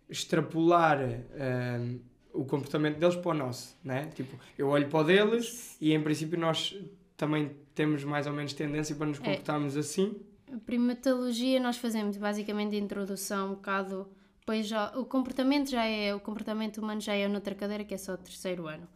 [0.09, 1.97] extrapolar ah,
[2.33, 4.05] o comportamento deles para o nosso, não é?
[4.07, 6.75] Tipo, eu olho para o deles e em princípio nós
[7.15, 9.23] também temos mais ou menos tendência para nos É.
[9.23, 10.15] comportarmos assim.
[10.51, 14.07] A primatologia nós fazemos basicamente a introdução um bocado,
[14.45, 17.97] pois já, o comportamento já é, o comportamento humano já é noutra cadeira que é
[17.97, 18.87] só o terceiro ano.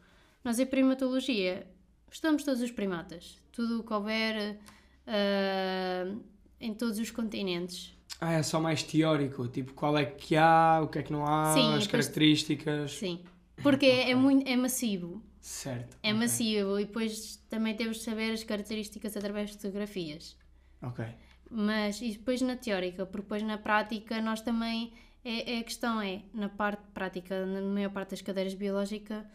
[0.44, 1.66] Nós em primatologia
[2.12, 4.58] estudamos todos os primatas, tudo o que houver
[5.06, 6.16] ah,
[6.60, 7.97] em todos os continentes.
[8.20, 11.26] Ah, é só mais teórico, tipo qual é que há, o que é que não
[11.26, 12.94] há, Sim, as características.
[12.94, 13.24] Sim,
[13.62, 15.98] porque é, é muito, é massivo, Certo.
[16.02, 16.20] é ok.
[16.20, 20.36] massivo e depois também temos de saber as características através de fotografias.
[20.82, 21.06] Ok.
[21.50, 24.94] Mas e depois na teórica, porque depois na prática nós também.
[25.24, 29.26] É, é a questão é, na parte prática, na maior parte das cadeiras biológicas,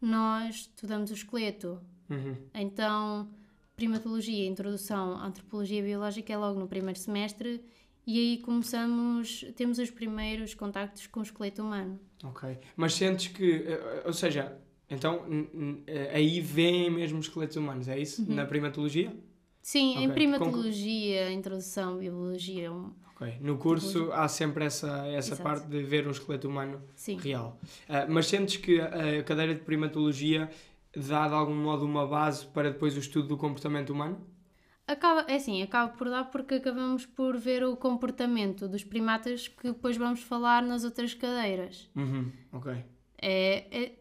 [0.00, 1.80] nós estudamos o esqueleto.
[2.08, 2.36] Uhum.
[2.54, 3.28] Então,
[3.74, 7.64] primatologia, introdução à antropologia biológica é logo no primeiro semestre
[8.12, 11.98] e aí começamos, temos os primeiros contactos com o esqueleto humano.
[12.24, 12.58] Ok.
[12.76, 14.56] Mas sentes que, eh, ou seja,
[14.88, 15.24] então
[15.86, 18.22] eh, aí vêm mesmo os esqueletos humanos, é isso?
[18.22, 18.34] Uhum.
[18.34, 19.14] Na primatologia?
[19.62, 20.14] Sim, em Ok.
[20.14, 23.36] primatologia, introdução, biologia, um- Ok.
[23.42, 25.42] No curso há sempre essa, essa Exato.
[25.42, 27.16] parte de ver um esqueleto humano sim.
[27.18, 27.58] real.
[27.86, 30.48] Ah, mas sentes que a cadeira de primatologia
[30.96, 34.26] dá de algum modo uma base para depois o estudo do comportamento humano?
[34.92, 39.68] Acaba, é assim, acaba por dar porque acabamos por ver o comportamento dos primatas que
[39.68, 41.88] depois vamos falar nas outras cadeiras.
[41.94, 42.32] Uhum.
[42.52, 42.72] Ok.
[43.22, 43.92] É, é-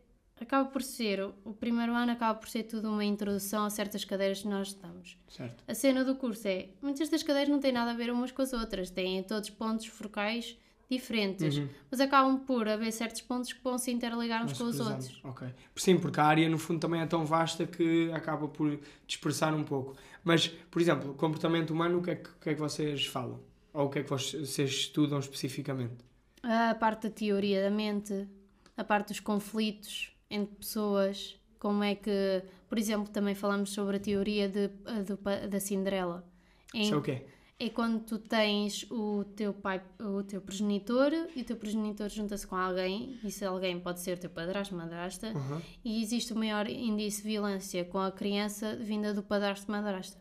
[0.41, 4.41] acaba por ser, o- primeiro ano acaba por ser tudo uma introdução a certas cadeiras
[4.41, 5.17] que nós estamos.
[5.28, 5.63] Certo.
[5.67, 8.41] A cena do curso é, muitas das cadeiras não têm nada a ver umas com
[8.41, 10.58] as outras, têm todos pontos focais
[10.89, 11.67] diferentes, Uhum.
[11.91, 15.19] mas acabam por haver certos pontos que vão se interligar uns com os outros.
[15.23, 15.47] Ok.
[15.75, 19.63] Sim, porque a área no fundo também é tão vasta que acaba por dispersar um
[19.63, 19.95] pouco.
[20.23, 23.39] Mas, por exemplo, comportamento humano, o que é que, que, é que vocês falam?
[23.73, 25.93] Ou o que é que vocês estudam especificamente?
[26.41, 28.28] A parte da teoria da mente,
[28.75, 33.99] a parte dos conflitos entre pessoas, como é que, por exemplo, também falamos sobre a
[33.99, 35.17] teoria de, do
[35.49, 36.25] da Cinderela.
[36.73, 37.25] Em- Isso é o quê?
[37.60, 42.48] É quando tu tens o teu pai, o teu progenitor, e o teu progenitor junta-se
[42.48, 45.62] com alguém, e esse alguém pode ser o teu padrasto, madrasta, Uhum.
[45.84, 50.17] e existe o maior índice de violência com a criança vinda do padrasto, madrasta.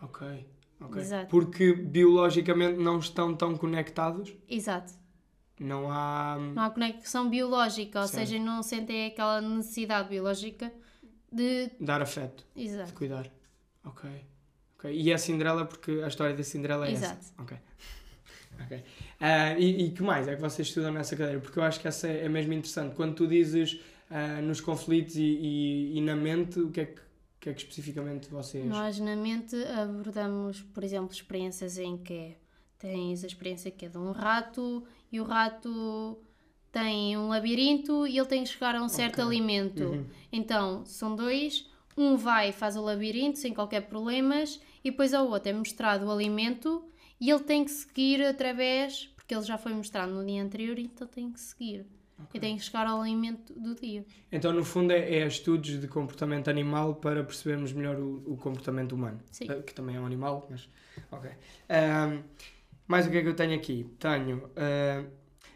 [0.00, 0.46] Ok.
[0.80, 1.00] ok.
[1.02, 1.28] Exato.
[1.28, 4.94] Porque biologicamente não estão tão conectados, Exato.
[5.60, 6.38] não há.
[6.54, 8.26] Não há conexão biológica, ou Certo.
[8.26, 10.72] seja, não sentem aquela necessidade biológica
[11.30, 11.70] de.
[11.78, 12.94] dar afeto, de Exato.
[12.94, 13.30] cuidar.
[13.84, 14.08] Ok.
[14.80, 14.92] Ok.
[14.92, 17.18] E é a Cinderela porque a história da Cinderela é Exato.
[17.20, 17.32] essa.
[17.38, 17.56] Ok.
[18.62, 18.82] Ok.
[19.18, 21.40] Ah, e, e que mais é que vocês estudam nessa cadeira?
[21.40, 22.94] Porque eu acho que essa é, é mesmo interessante.
[22.94, 27.00] Quando tu dizes ah, nos conflitos e, e, e na mente, o que é que,
[27.38, 28.66] que, é que especificamente vocês.
[28.66, 32.36] Nós na mente abordamos, por exemplo, experiências em que
[32.78, 36.18] tens a experiência que é de um rato e o rato
[36.72, 39.24] tem um labirinto e ele tem que chegar a um certo Ok.
[39.24, 39.84] alimento.
[39.84, 40.06] Uhum.
[40.32, 41.69] Então, são dois,
[42.02, 46.06] um vai e faz o labirinto sem qualquer problemas e depois ao outro é mostrado
[46.06, 46.84] o alimento
[47.20, 51.06] e ele tem que seguir através, porque ele já foi mostrado no dia anterior, então
[51.06, 51.86] tem que seguir.
[52.34, 54.04] E tem que chegar ao alimento do dia.
[54.30, 58.92] Então, no fundo, é, é estudos de comportamento animal para percebermos melhor o, o comportamento
[58.92, 59.18] humano.
[59.30, 59.46] Sim.
[59.48, 60.68] Ah, Que também é um animal, mas.
[61.10, 61.30] Ok.
[61.70, 62.22] Ahm,
[62.86, 63.86] mais o que é que eu tenho aqui?
[63.98, 64.50] Tenho.
[64.54, 65.02] ah,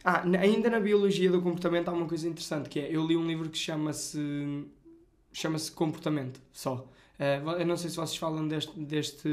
[0.04, 2.88] ah, na- ainda na biologia do comportamento há uma coisa interessante que é.
[2.90, 4.18] Eu li um livro que chama-se.
[5.34, 6.86] Chama-se Comportamento, só.
[7.44, 9.28] Vo- eu não sei se vocês falam deste, deste,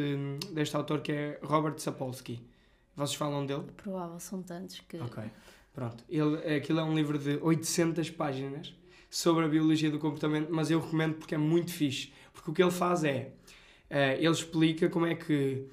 [0.51, 2.41] deste autor que é Robert Sapolsky.
[2.95, 3.63] Vocês falam dele?
[3.77, 4.97] Provável, são tantos que.
[4.97, 5.23] Ok,
[5.73, 6.03] pronto.
[6.09, 8.73] Ele, aquilo é um livro de 800 páginas
[9.09, 12.11] sobre a biologia do comportamento, mas eu recomendo porque é muito fixe.
[12.33, 13.31] Porque o que ele faz é,
[13.89, 15.65] eh, ele explica como é que,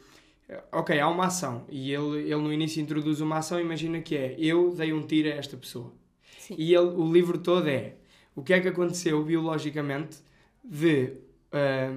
[0.48, 4.16] eh, ok, há uma ação e ele, ele no início introduz uma ação, imagina que
[4.16, 5.92] é, eu dei um tiro a esta pessoa.
[6.38, 6.54] Sim.
[6.58, 7.94] E ele, o livro todo é,
[8.38, 10.18] o que é que aconteceu biologicamente
[10.64, 11.12] de
[11.52, 11.92] eh,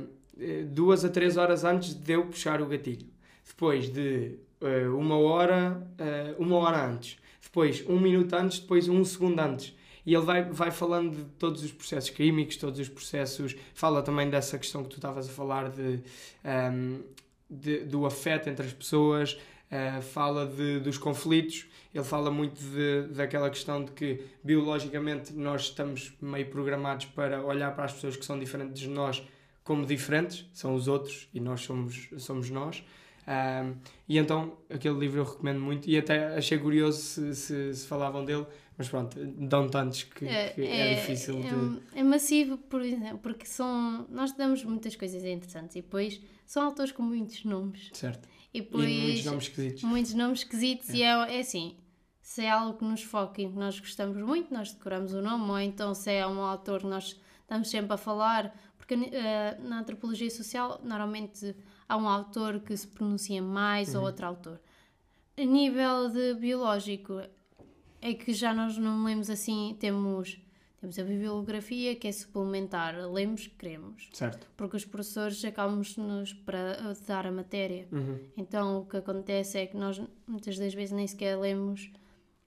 [0.68, 3.08] duas a três horas antes de eu puxar o gatilho.
[3.46, 7.18] Depois de eh, uma hora, eh, uma hora antes.
[7.44, 9.76] Depois um minuto antes, depois um segundo antes.
[10.06, 13.56] E ele vai, vai falando de todos os processos químicos, todos os processos.
[13.74, 16.00] Fala também dessa questão que tu estavas a falar de,
[16.44, 17.02] ehm,
[17.50, 19.38] de- do afeto entre as pessoas,
[19.72, 21.66] eh, fala de, dos conflitos.
[21.94, 27.74] Ele fala muito de, daquela questão de que biologicamente nós estamos meio programados para olhar
[27.74, 29.24] para as pessoas que são diferentes de nós
[29.64, 32.84] como diferentes, são os outros e nós somos, somos nós.
[33.26, 33.76] Ahm,
[34.10, 38.26] e então aquele livro eu recomendo muito e até achei curioso se, se, se falavam
[38.26, 38.46] dele,
[38.78, 42.00] mas pronto, dão tantos que que é, difícil é, de.
[42.00, 44.08] é massivo, por exemplo, porque são.
[44.10, 47.92] Nós damos muitas coisas interessantes e depois são autores com muitos nomes.
[47.94, 48.28] Certo.
[48.54, 48.90] E E depois.
[48.90, 49.84] muitos nomes esquisitos.
[49.84, 51.78] muitos nomes esquisitos e é, é assim.
[52.22, 55.50] Se é algo que nos foca e que nós gostamos muito, nós decoramos o nome,
[55.50, 59.80] ou então se é um autor que nós estamos sempre a falar, porque eh, na
[59.80, 61.56] antropologia social normalmente
[61.90, 64.62] há um autor que se pronuncia mais ou outro autor.
[65.38, 67.22] A nível de biológico,
[68.02, 70.38] é que já nós não lemos assim, temos,
[70.82, 74.46] temos a bibliografia que é suplementar, lemos, queremos, Certo.
[74.58, 77.88] porque os professores acabam-nos para dar a matéria.
[77.92, 78.20] Uhum.
[78.36, 81.92] Então o que acontece é que nós muitas das vezes nem sequer lemos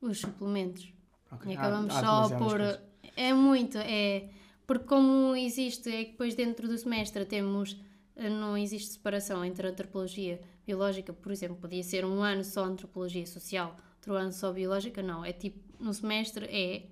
[0.00, 0.92] os suplementos.
[1.30, 1.52] Ok.
[1.52, 2.58] E Há- acabamos há só demasiadas por.
[2.58, 2.80] coisas.
[3.16, 4.28] É muito, é.
[4.66, 7.76] Porque como existe, é que depois dentro do semestre temos.
[8.16, 13.26] eh, Não existe separação entre antropologia biológica, por exemplo, podia ser um ano só antropologia
[13.26, 15.24] social, outro ano só biológica, não.
[15.24, 16.82] É tipo, no semestre é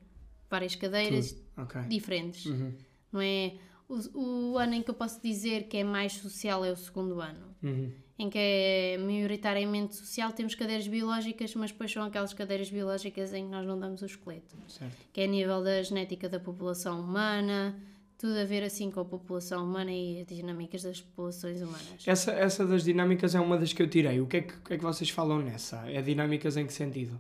[0.53, 1.81] várias cadeiras Ok.
[1.89, 2.47] diferentes.
[2.47, 2.73] Uhum.
[3.13, 3.55] Não é.
[3.89, 7.21] O, o ano em que eu posso dizer que é mais social é o segundo
[7.21, 7.91] ano Uhum.
[8.19, 13.45] em que é maioritariamente social, temos cadeiras biológicas, mas depois são aquelas cadeiras biológicas em
[13.45, 14.97] que nós não damos o esqueleto, Certo.
[15.13, 17.77] que é a nível da genética da população humana,
[18.19, 22.05] tudo a ver assim com a população humana e as dinâmicas das populações humanas.
[22.07, 24.21] Essa, essa das dinâmicas é uma das que eu tirei.
[24.21, 25.89] O que é que, o que, é que vocês falam nessa?
[25.91, 27.19] É dinâmicas em que sentido?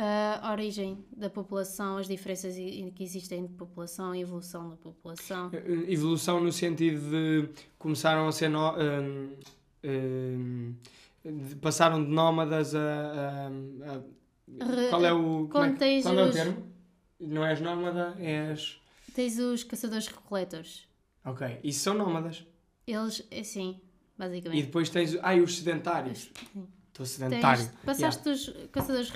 [0.00, 5.50] A origem da população, as diferenças que existem entre população e evolução da população.
[5.52, 7.48] Eh, Evolução no sentido de
[7.78, 8.48] começaram a ser.
[8.48, 9.30] No, hum,
[9.84, 10.74] hum,
[11.24, 12.80] de- passaram de nómadas a.
[12.80, 14.18] a- a-
[14.64, 15.48] Re- qual é o.
[15.48, 16.66] Como é, qual é o os- termo?
[17.20, 18.80] Não és nómada, és.
[19.14, 20.86] Tens os caçadores-recoletores.
[21.24, 21.58] Ok.
[21.64, 22.46] Isso são nómadas.
[22.86, 24.64] Eles, assim, E basicamente.
[24.66, 25.16] depois tens.
[25.22, 26.30] Ai, os sedentários.
[26.52, 26.66] Sim.
[27.02, 27.64] Estou sedentário.
[27.64, 29.12] Tens, passaste dos caçadores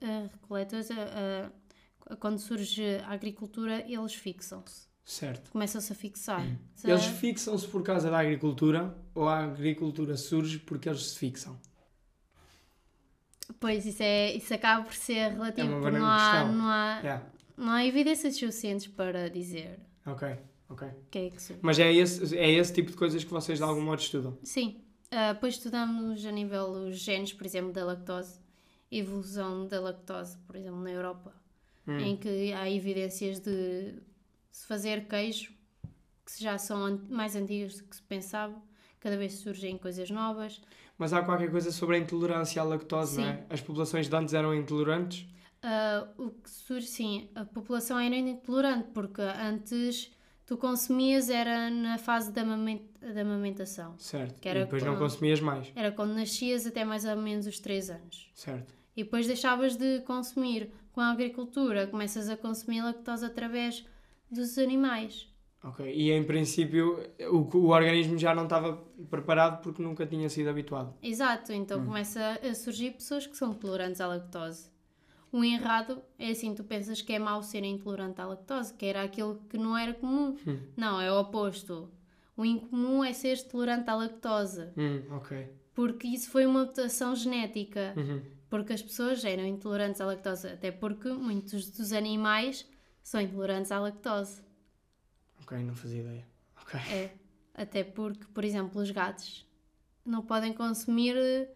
[0.00, 4.86] eh, recoletores a, a- a quando surge a agricultura, eles fixam-se.
[5.04, 5.50] Certo.
[5.50, 6.42] Começam-se a fixar.
[6.74, 6.90] Se- Hum.
[6.90, 11.58] Eles fixam-se por causa da agricultura ou a agricultura surge porque eles se fixam?
[13.58, 17.26] Pois, isso, é, isso acaba por ser relativo, É porque não há, não, há, Yeah.
[17.56, 20.28] não há evidências suficientes para dizer Ok,
[20.68, 20.88] ok.
[21.10, 21.38] que é que.
[21.62, 24.36] Mas é esse, é esse tipo de coisas que vocês de algum modo estudam?
[24.44, 28.38] Sim, Ah, depois estudamos a nível os genes, por exemplo, da lactose,
[28.90, 31.32] evolução da lactose, por exemplo, na Europa,
[31.86, 31.98] Hum.
[31.98, 33.94] em que há evidências de
[34.50, 35.52] se fazer queijo,
[36.26, 38.54] que já são mais antigas do que se pensava,
[39.00, 40.60] cada vez surgem coisas novas.
[40.98, 43.36] Mas há qualquer coisa sobre a intolerância à lactose, não é?
[43.36, 43.42] Sim.
[43.48, 45.26] As populações de antes eram intolerantes?
[45.62, 50.10] Ah, o que surge, sim, a população era intolerante, porque antes
[50.48, 53.94] tu consumias era na fase da, amamen- da amamentação.
[53.98, 54.40] Certo.
[54.40, 55.70] Que era e depois não com- consumias mais.
[55.76, 58.30] Era quando nascias até mais ou menos os 3 anos.
[58.34, 58.74] Certo.
[58.96, 60.72] E depois deixavas de consumir.
[60.90, 63.84] Com a agricultura, começas a consumir lactose através
[64.28, 65.28] dos animais.
[65.62, 65.86] Ok.
[65.94, 66.98] E em princípio
[67.30, 68.76] o, o organismo já não estava
[69.10, 70.94] preparado porque nunca tinha sido habituado.
[71.02, 74.70] Exato, então começa a surgir pessoas que são tolerantes à lactose.
[75.30, 79.02] O errado é assim, tu pensas que é mau ser intolerante à lactose, que era
[79.02, 80.36] aquilo que não era comum.
[80.76, 81.90] Não, é o oposto.
[82.36, 85.48] O incomum é seres tolerante à lactose, Hum, ok.
[85.74, 87.92] porque isso foi uma mutação genética.
[87.96, 88.22] Uhum.
[88.48, 92.66] Porque as pessoas eram intolerantes à lactose, até porque muitos dos animais
[93.02, 94.40] são intolerantes à lactose.
[95.42, 96.26] Ok, não fazia ideia.
[96.62, 96.80] Ok.
[96.90, 97.10] É.
[97.54, 99.46] Até porque, por exemplo, os gatos
[100.06, 101.50] não podem consumir eh,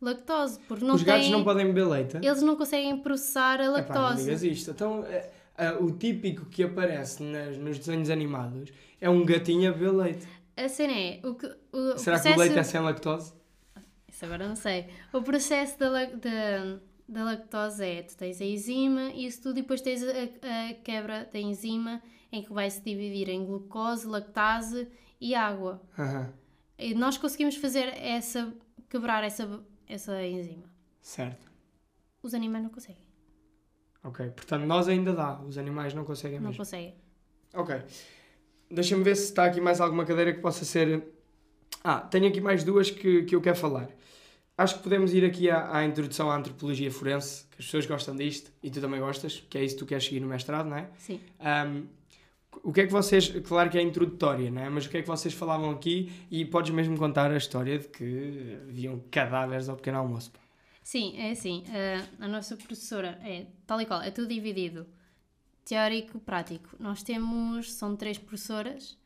[0.00, 1.32] lactose, porque não Os gatos têm...
[1.32, 2.16] não podem beber leite?
[2.16, 4.24] Eles não conseguem processar a Epá, não lactose.
[4.24, 4.70] digas isto.
[4.70, 8.70] Então, é, é, o típico que aparece nas- nos desenhos animados
[9.00, 10.26] é um gatinho a beber leite.
[10.56, 12.22] A cena é, o que, o Será processo...
[12.28, 13.32] que o leite é sem lactose?
[14.08, 14.86] Isso agora não sei.
[15.12, 16.78] O processo da, da,
[17.08, 20.08] da lactose é, tu tens a enzima e isso tudo, e depois tens a,
[20.70, 24.88] a quebra da enzima em que vai se dividir em glucose, lactase
[25.20, 25.80] e água.
[25.98, 26.32] Aham.
[26.78, 28.52] E nós conseguimos fazer essa,
[28.88, 29.48] quebrar essa,
[29.88, 30.64] essa enzima.
[31.00, 31.48] Certo.
[32.22, 33.02] Os animais não conseguem.
[34.04, 34.26] Ok.
[34.30, 35.40] Portanto, nós ainda dá.
[35.40, 36.58] Os animais não conseguem Não mesmo.
[36.58, 36.94] conseguem.
[37.54, 37.74] Ok.
[38.70, 41.02] Deixa-me ver se está aqui mais alguma cadeira que possa ser.
[41.82, 43.88] Ah, tenho aqui mais duas que, que eu quero falar.
[44.56, 48.16] Acho que podemos ir aqui à, à introdução à antropologia forense, que as pessoas gostam
[48.16, 50.76] disto e tu também gostas, que é isso que tu queres seguir no mestrado, não
[50.76, 50.88] é?
[50.98, 51.20] Sim.
[51.38, 51.86] Ahm,
[52.62, 53.28] o que é que vocês.
[53.46, 54.68] Claro que é introdutória, não é?
[54.68, 57.88] Mas o que é que vocês falavam aqui e podes mesmo contar a história de
[57.88, 60.30] que haviam cadáveres ao pequeno almoço.
[60.30, 60.40] pá.
[60.82, 61.64] Sim, é assim.
[62.20, 64.86] A, a nossa professora é tal e qual, é tudo dividido.
[65.64, 66.70] Teórico prático.
[66.80, 68.96] Nós temos, são três professoras.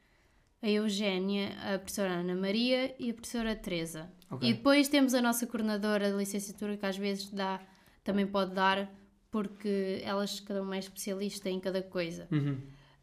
[0.62, 4.08] A Eugénia, a professora Ana Maria e a professora Teresa.
[4.30, 4.48] Ok.
[4.48, 7.60] E depois temos a nossa coordenadora de licenciatura que às vezes dá,
[8.04, 8.88] também pode dar,
[9.28, 12.28] porque elas cada uma é especialista em cada coisa.
[12.30, 12.58] Uhum.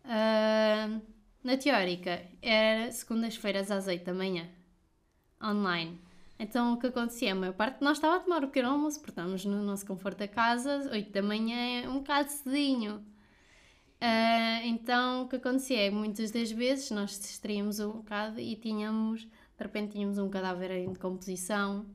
[0.09, 0.99] Ah,
[1.43, 4.49] na teórica, era segundas-feiras às 8 da manhã,
[5.43, 5.99] online.
[6.39, 7.33] Então o que acontecia?
[7.33, 9.85] A maior parte de nós estava a tomar o pequeno almoço, porque estamos no nosso
[9.85, 13.03] conforto da casa, 8 da manhã é um bocado cedinho.
[14.01, 19.23] Ah, então o que acontecia é muitas das vezes nós distraímos um bocado e tínhamos,
[19.23, 19.29] de
[19.63, 21.85] repente tínhamos um cadáver em decomposição.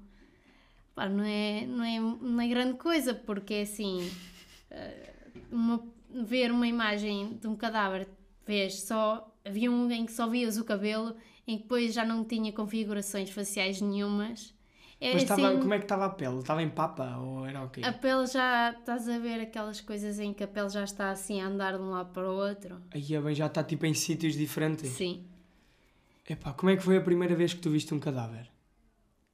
[0.95, 4.09] Pá, não, é, não, é, não é grande coisa, porque assim,
[4.71, 5.13] ah,
[5.51, 8.09] uma- ver uma imagem de um cadáver,
[8.47, 12.25] vês só, havia um em que só vias o cabelo, em que depois já não
[12.25, 14.55] tinha configurações faciais nenhumas.
[15.01, 16.39] É Mas estava, assim, como é que estava a pele?
[16.39, 17.83] Estava em papa ou era o quê?
[17.85, 21.41] a pele já, estás a ver aquelas coisas em que a pele já está assim
[21.41, 22.81] a andar de um lado para o outro?
[22.91, 24.89] Aí é bem, já está tipo em sítios diferentes.
[24.91, 25.27] Sim.
[26.29, 28.49] Epá, como é que foi a primeira vez que tu viste um cadáver?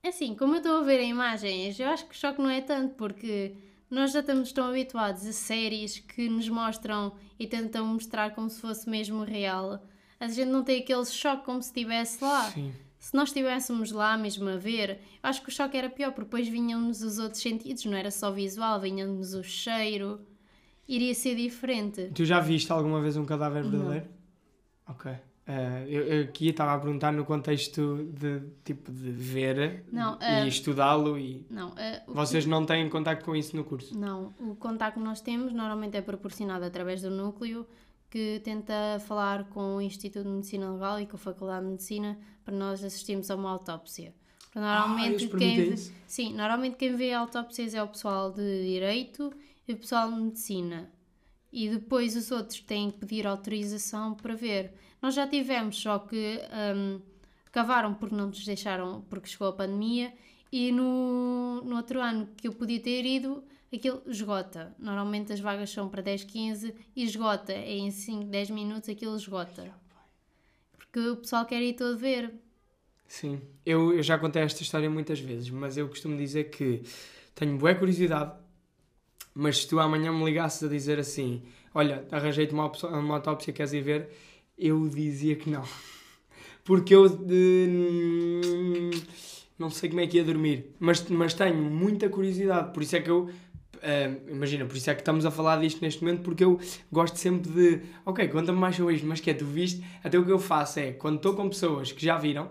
[0.03, 2.95] Assim, como eu estou a ver imagens, eu acho que o choque não é tanto,
[2.95, 3.55] porque
[3.91, 8.61] nós já estamos tão habituados a séries que nos mostram e tentam mostrar como se
[8.61, 9.85] fosse mesmo real.
[10.19, 12.51] A gente não tem aquele choque como se estivesse lá.
[12.51, 12.73] Sim.
[12.99, 16.27] Se nós estivéssemos lá mesmo a ver, eu acho que o choque era pior, porque
[16.27, 20.21] depois vinham-nos os outros sentidos, não era só visual, vinha-nos o cheiro,
[20.87, 22.11] iria ser diferente.
[22.15, 24.07] Tu já viste alguma vez um cadáver verdadeiro?
[24.87, 25.13] Ok.
[25.53, 30.25] Eh, eu, eu aqui estava a perguntar no contexto de tipo de ver Não, e
[30.25, 31.75] eh, estudá-lo e Não,
[32.07, 33.99] o- vocês não têm contacto com isso no curso.
[33.99, 37.67] Não, o contacto que nós temos normalmente é proporcionado através do núcleo
[38.09, 38.75] que tenta
[39.09, 42.85] falar com o Instituto de Medicina Legal e com a Faculdade de Medicina para nós
[42.85, 44.15] assistirmos a uma autópsia.
[44.55, 45.77] Normalmente, eles quem vê,
[46.07, 49.33] sim, normalmente quem vê autópsias é o pessoal de Direito
[49.67, 50.91] e o pessoal de Medicina.
[51.53, 54.73] E depois os outros têm que pedir autorização para ver.
[55.03, 56.41] Nós já tivemos, só que
[56.77, 57.01] hum,
[57.51, 60.13] cavaram porque não nos deixaram, porque chegou a pandemia
[60.53, 63.43] E no, no outro ano que eu podia ter ido,
[63.73, 64.75] aquilo esgota.
[64.79, 67.53] Normalmente as vagas são para 10, 15 e esgota.
[67.53, 69.73] É em 5, 10 minutos aquilo esgota.
[70.77, 72.35] Porque o pessoal quer ir todo ver.
[73.07, 76.83] Sim, eu, eu já contei esta história muitas vezes, mas eu costumo dizer que
[77.35, 78.33] tenho boa curiosidade,
[79.35, 81.43] mas se tu amanhã me ligasses a dizer assim:
[81.75, 84.11] Olha, arranjei-te uma, uma autópsia, queres ir ver?
[84.61, 85.65] Eu dizia que não.
[86.65, 88.91] Porque eu de-
[89.59, 93.01] não sei como é que ia dormir, mas, mas tenho muita curiosidade, por isso é
[93.01, 93.31] que eu.
[93.83, 96.61] ah, imagina, por isso é que estamos a falar disto neste momento, porque eu
[96.93, 97.81] gosto sempre de.
[98.05, 99.83] Ok, conta-me mais sobre isto, mas que é, tu viste?
[100.05, 102.51] Até o que eu faço é, quando estou com pessoas que já viram,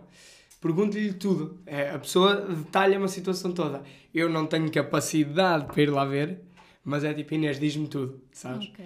[0.60, 1.60] pergunto-lhe tudo.
[1.66, 3.84] É, a pessoa detalha-me a situação toda.
[4.14, 6.40] Eu não tenho capacidade para ir lá ver,
[6.84, 8.68] mas é tipo, Inês, diz-me tudo, sabes?
[8.70, 8.86] Ok.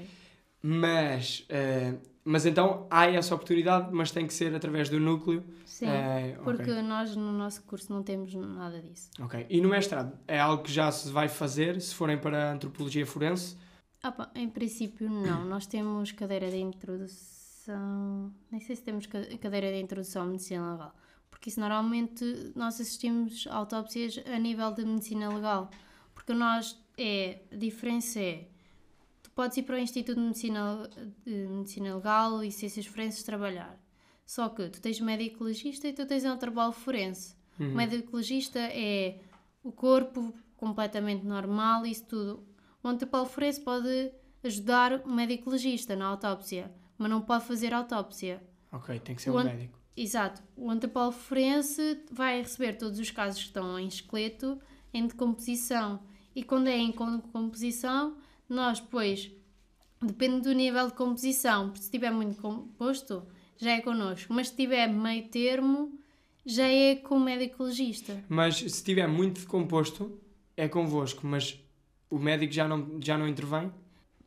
[0.62, 1.94] Mas, eh,
[2.26, 5.44] mas então há essa oportunidade, mas tem que ser através do núcleo.
[5.66, 5.88] Sim.
[5.88, 6.38] Ok.
[6.44, 9.10] Porque nós no nosso curso não temos nada disso.
[9.20, 9.46] Ok.
[9.50, 10.18] E no mestrado?
[10.28, 13.58] É algo que já se vai fazer se forem para a antropologia forense?
[14.02, 15.44] Pá, em princípio, não.
[15.46, 18.32] Nós temos cadeira de introdução.
[18.52, 20.96] Nem sei se temos ca- cadeira de introdução à medicina legal.
[21.30, 25.70] Porque isso normalmente nós assistimos a autópsias a nível de medicina legal.
[26.14, 26.82] Porque nós.
[26.96, 28.48] É, a diferença é.
[29.36, 30.90] Podes ir para o Instituto de Medicina,
[31.26, 33.80] de medicina Legal e Ciências Forenses trabalhar.
[34.26, 37.36] Só que tu tens médico legista e tu tens um trabalho forense.
[37.60, 39.20] O médico legista é
[39.64, 42.48] o corpo completamente normal, isso tudo.
[42.82, 44.12] O antropólogo forense pode
[44.44, 48.42] ajudar o médico legista na autópsia, mas não pode fazer autópsia.
[48.72, 49.80] Ok, tem que ser O um médico.
[49.96, 50.42] Exato.
[50.56, 54.60] O antropólogo forense vai receber todos os casos que estão em esqueleto
[54.94, 56.00] em decomposição.
[56.36, 58.18] E quando é em decomposição,
[58.50, 59.32] nós depois,
[60.02, 63.24] depende do nível de composição, porque se estiver muito composto,
[63.58, 64.34] já é connosco.
[64.34, 65.98] Mas se estiver meio termo,
[66.46, 68.24] já é com o médico legista.
[68.28, 70.20] Mas se estiver muito decomposto,
[70.58, 71.60] é convosco, mas
[72.10, 73.72] o médico já não, já não intervém?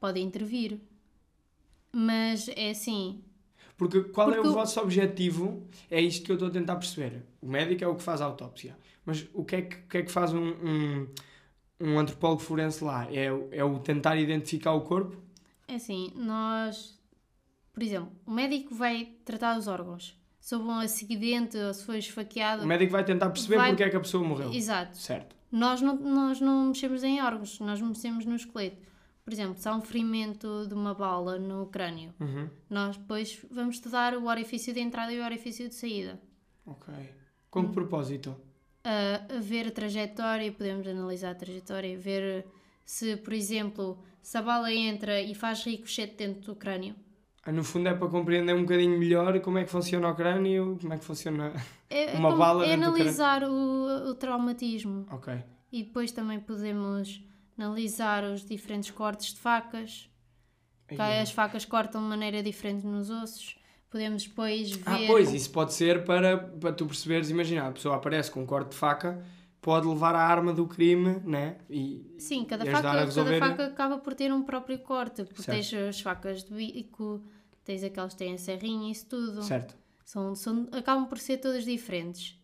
[0.01, 0.81] Pode intervir.
[1.93, 3.23] Mas é assim,
[3.77, 5.67] Porque qual é Porque o o- vosso objetivo?
[5.91, 7.23] É isto que eu estou a tentar perceber.
[7.41, 8.77] O médico é o que faz a autópsia.
[9.05, 11.09] Mas o que é que, que, é que faz um, um,
[11.81, 13.07] um antropólogo forense lá?
[13.13, 15.17] É, o- é o tentar identificar o corpo?
[15.69, 16.99] É assim, nós,
[17.73, 20.19] por exemplo, o médico vai tratar os órgãos.
[20.41, 22.63] Se houve um acidente ou se foi esfaqueado.
[22.63, 24.53] O médico vai tentar perceber Vai- porque é que a pessoa morreu.
[24.53, 24.97] Exato.
[24.97, 25.35] Certo.
[25.51, 28.85] Nós não, nós não mexemos em órgãos, nós mexemos no esqueleto.
[29.25, 32.49] Por exemplo, se há um ferimento de uma bala no crânio, Uhum.
[32.71, 36.21] nós depois vamos estudar o orifício de entrada e o orifício de saída.
[36.65, 36.95] Ok.
[37.51, 38.37] Com que propósito?
[38.89, 42.47] A, ver a trajetória, podemos analisar a trajetória, ver
[42.85, 46.95] se, por exemplo, se a bala entra e faz ricochete dentro do crânio.
[47.43, 50.79] Ah, No fundo é para compreender um bocadinho melhor como é que funciona o crânio,
[50.81, 51.53] como é que funciona.
[51.89, 53.03] É, é Uma como- bala é dentro do crânio.
[53.03, 55.07] analisar o, o traumatismo.
[55.11, 55.35] Ok.
[55.73, 57.23] E depois também podemos
[57.59, 60.09] analisar os diferentes cortes de facas.
[60.89, 61.21] Aí.
[61.21, 63.57] As facas cortam de maneira diferente nos ossos.
[63.97, 64.83] Podemos depois ver.
[64.85, 68.47] Ah, pois, isso pode ser para, para tu perceberes, imagina, a pessoa aparece com um
[68.47, 69.25] corte de faca,
[69.59, 71.57] pode levar a arma do crime, né?
[71.71, 73.41] E, Sim, cada e faca, resolver.
[73.41, 75.25] cada faca acaba por ter um próprio corte.
[75.25, 75.57] Porque Certo.
[75.71, 77.23] tens as facas de bico,
[77.65, 79.43] tens aquelas que têm a serrinha, isso tudo.
[79.43, 79.75] Certo.
[80.05, 82.39] São, são, acabam por ser todas diferentes.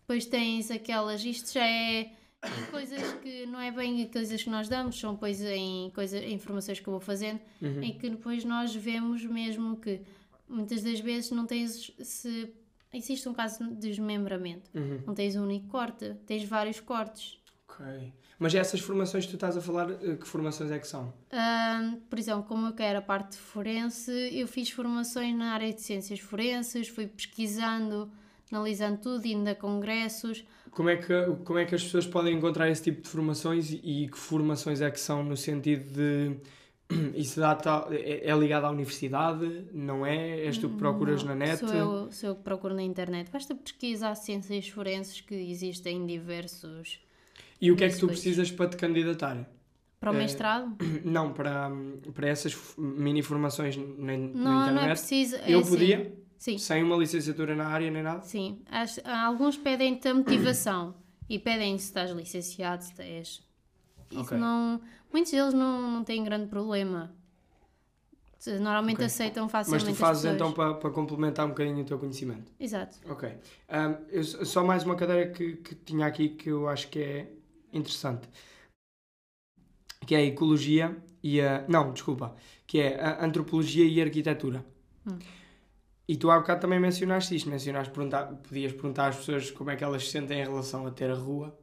[0.00, 2.10] Depois tens aquelas, isto já é
[2.70, 6.88] coisas que não é bem coisas que nós damos, são depois em, coisa, informações que
[6.88, 7.82] eu vou fazendo, Uhum.
[7.82, 10.00] em que depois nós vemos mesmo que
[10.48, 12.52] muitas das vezes não tens, se
[12.92, 15.00] existe um caso de desmembramento, Uhum.
[15.06, 17.38] não tens um único corte, tens vários cortes.
[17.68, 17.84] Ok.
[18.38, 21.12] Mas essas formações que tu estás a falar, eh, que formações é que são?
[22.08, 26.20] Por exemplo, como eu quero a parte forense, eu fiz formações na área de ciências
[26.20, 28.10] forenses, fui pesquisando,
[28.52, 30.44] analisando tudo, indo a congressos.
[30.70, 31.12] Como é, que,
[31.44, 34.90] como é que as pessoas podem encontrar esse tipo de formações e que formações é
[34.90, 36.36] que são no sentido de
[37.14, 40.40] isso dá tal- é, é ligado à universidade, não é?
[40.40, 41.58] És tu que procuras Não, na net?
[41.58, 43.30] Sou eu, sou eu que procuro na internet.
[43.30, 47.00] Basta pesquisar ciências forenses que existem em diversos.
[47.60, 49.48] E o que é que tu precisas para te candidatar?
[49.98, 50.76] Para o Eh, mestrado?
[51.04, 51.70] Não, para,
[52.14, 54.88] para essas mini formações na, na Não, não é internet.
[54.98, 55.36] preciso.
[55.36, 55.70] é eu assim.
[55.70, 58.22] podia, Sim, sem uma licenciatura na área nem nada.
[58.22, 58.60] sim.
[58.70, 60.94] As- alguns pedem-te a motivação
[61.28, 63.42] e pedem se estás licenciado, se és.
[64.10, 64.38] Isso Ok.
[64.38, 64.80] não.
[65.12, 67.12] Muitos deles não, não têm grande problema.
[68.60, 69.06] Normalmente Ok.
[69.06, 69.86] aceitam Mas facilmente.
[69.86, 72.52] tu as fazes então para, para complementar um bocadinho o teu conhecimento.
[72.60, 72.96] Exato.
[73.08, 73.28] Ok.
[73.68, 77.32] Ahm, eu só mais uma cadeira que, que tinha aqui que eu acho que é
[77.72, 78.28] interessante.
[80.06, 81.64] Que é a ecologia e a.
[81.66, 82.36] Não, desculpa.
[82.68, 84.64] Que é a antropologia e a arquitetura.
[85.04, 85.18] Hum.
[86.08, 87.50] E tu há bocado também mencionaste isto.
[87.50, 90.92] Mencionaste perguntar, podias perguntar às pessoas como é que elas se sentem em relação a
[90.92, 91.58] ter a rua.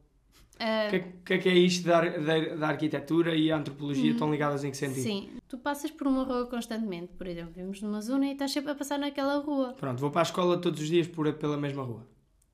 [0.58, 3.56] Ah, O que, é- que é que é isto da, da, da arquitetura e a
[3.56, 5.02] antropologia estão ligadas em que sentido?
[5.02, 8.70] sim, tu passas por uma rua constantemente, por exemplo, vimos numa zona e estás sempre
[8.70, 9.74] a passar naquela rua.
[9.74, 12.06] Pronto, vou para a escola todos os dias por, pela mesma rua.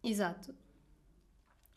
[0.03, 0.55] Exato.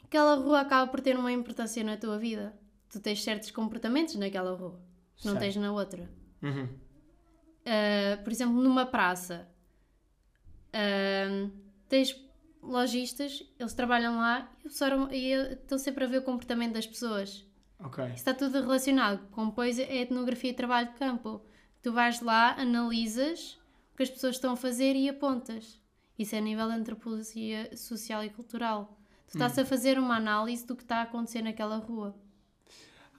[0.05, 2.53] Aquela rua acaba por ter uma importância na tua vida.
[2.89, 4.79] Tu tens certos comportamentos naquela rua,
[5.17, 6.09] que não tens na outra.
[6.41, 6.65] Uhum.
[7.65, 9.47] Uh, por exemplo, numa praça,
[10.69, 11.51] uh,
[11.89, 12.13] tens
[12.63, 17.45] lojistas, eles trabalham lá e observam- e estão sempre a ver o comportamento das pessoas.
[18.07, 21.41] Isso está tudo relacionado com depois a etnografia e trabalho de campo.
[21.81, 23.59] Tu vais lá, analisas
[23.93, 25.79] o que as pessoas estão a fazer e apontas.
[26.17, 28.97] Isso é a nível de antropologia social e cultural.
[29.27, 32.15] Tu estás a fazer uma análise do que está a acontecer naquela rua.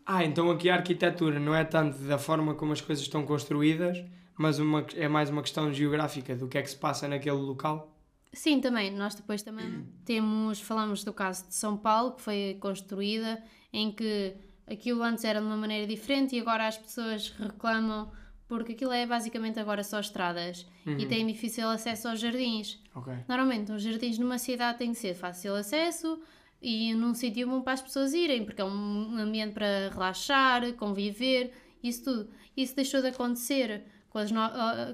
[0.07, 4.05] Ah, então aqui a arquitetura não é tanto da forma como as coisas estão construídas,
[4.37, 7.94] mas uma, é mais uma questão geográfica do que é que se passa naquele local.
[8.35, 8.91] Sim, também.
[8.91, 14.35] Nós depois também temos, falamos do caso de São Paulo, que foi construída, em que
[14.67, 18.11] aquilo antes era de uma maneira diferente e agora as pessoas reclamam
[18.47, 22.79] porque aquilo é basicamente agora só estradas e têm difícil acesso aos jardins.
[22.95, 23.13] Ok.
[23.27, 26.21] Normalmente, os jardins numa cidade têm que ser fácil acesso
[26.61, 31.53] e num sítio bom para as pessoas irem, porque é um ambiente para relaxar, conviver,
[31.83, 32.31] isso tudo.
[32.57, 34.51] Isso deixou de acontecer com as, no-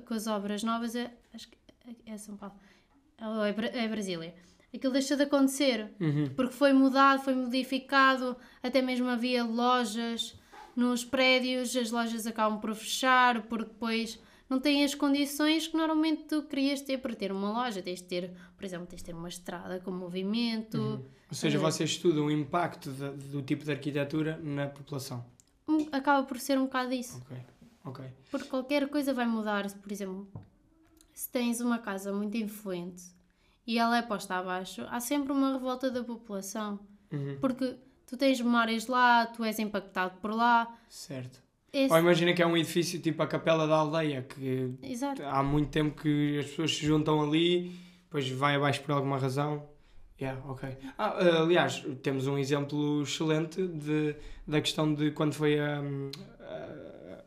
[0.06, 1.58] com as obras novas, é- acho que
[2.06, 2.54] é São Paulo,
[3.22, 3.54] ou é,
[3.84, 4.34] é Brasília.
[4.74, 5.90] Aquilo deixou de acontecer,
[6.36, 10.38] porque foi mudado, foi modificado, até mesmo havia lojas
[10.76, 14.18] nos prédios, as lojas acabam por fechar, porque depois
[14.48, 17.82] não têm as condições que normalmente tu querias ter para ter uma loja.
[17.82, 21.02] Tens de ter, por exemplo, tens de ter uma estrada com movimento.
[21.28, 21.60] Ou seja, É.
[21.60, 25.24] vocês estudam o impacto da- do tipo de arquitetura na população.
[25.92, 27.18] Acaba por ser um bocado isso.
[27.18, 27.36] Ok.
[27.84, 28.04] Ok.
[28.30, 29.68] Porque qualquer coisa vai mudar.
[29.72, 30.28] Por exemplo,
[31.20, 33.02] se tens uma casa muito influente
[33.66, 36.80] e ela é posta abaixo, há sempre uma revolta da população.
[37.12, 37.36] Uhum.
[37.38, 40.74] Porque tu tens memórias lá, tu és impactado por lá.
[40.88, 41.42] Certo.
[41.70, 45.22] Esse- Ou imagina que é um edifício tipo a Capela da Aldeia, que Exato.
[45.22, 47.70] há muito tempo que as pessoas se juntam ali,
[48.04, 49.68] depois vai abaixo por alguma razão.
[50.18, 50.70] Yeah, ok.
[50.96, 54.16] Ah, ah, aliás, temos um exemplo excelente de,
[54.46, 57.22] da questão de quando foi a, a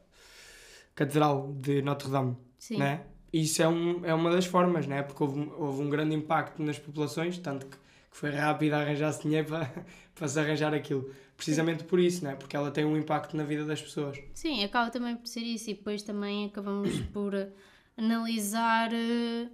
[0.96, 2.78] Catedral de Notre Dame, Sim.
[2.78, 3.02] né?
[3.34, 5.02] Isso é, um, é uma das formas, né?
[5.02, 9.48] Porque houve, houve um grande impacto nas populações, tanto que, que foi rápido arranjar-se dinheiro
[9.48, 11.12] para, para se arranjar aquilo.
[11.36, 12.36] Precisamente por isso, né?
[12.36, 14.20] Porque ela tem um impacto na vida das pessoas.
[14.36, 17.34] Sim, acaba também por ser isso e depois também acabamos por
[17.98, 19.50] analisar eh,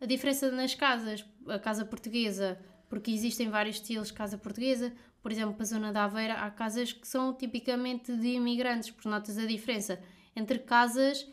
[0.00, 2.58] a diferença nas casas, a casa portuguesa,
[2.88, 6.50] porque existem vários estilos de casa portuguesa, por exemplo, para a zona da Aveira há
[6.50, 10.00] casas que são tipicamente de imigrantes, porque notas a diferença
[10.34, 11.28] entre casas,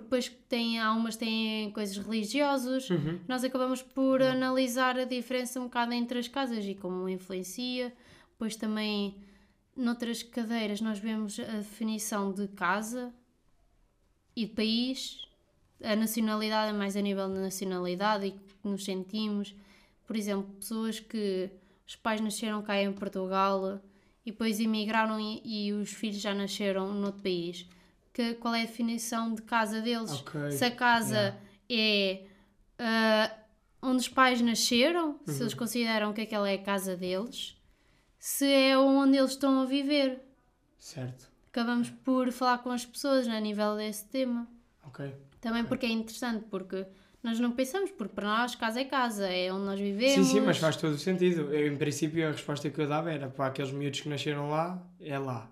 [0.00, 2.88] porque depois têm, há umas que têm coisas religiosas,
[3.28, 7.92] nós acabamos por analisar a diferença um bocado entre as casas e como influencia,
[8.32, 9.16] depois também
[9.74, 13.12] Noutras cadeiras nós vemos a definição de casa
[14.36, 15.26] e de país.
[15.82, 18.38] A nacionalidade é mais a nível de nacionalidade e que
[18.68, 19.54] nos sentimos.
[20.06, 21.50] Por exemplo, pessoas que
[21.86, 23.80] os pais nasceram cá em Portugal
[24.26, 27.66] e depois emigraram e, e os filhos já nasceram noutro país.
[28.12, 30.12] Que, qual é a definição de casa deles?
[30.12, 31.36] Ok, Se a casa
[31.68, 32.26] é
[32.78, 33.32] ah,
[33.80, 37.56] onde os pais nasceram, se eles consideram que aquela é a casa deles,
[38.18, 40.20] se é onde eles estão a viver.
[40.78, 41.30] Certo.
[41.48, 44.48] Acabamos por falar com as pessoas a nível desse tema.
[44.86, 45.12] Ok.
[45.40, 46.86] Também porque é interessante, porque
[47.22, 50.26] nós não pensamos, porque para nós casa é casa, é onde nós vivemos.
[50.26, 51.52] Sim, sim, mas faz todo o sentido.
[51.52, 54.80] Eu, em princípio, a resposta que eu dava era para aqueles miúdos que nasceram lá,
[55.00, 55.50] é lá.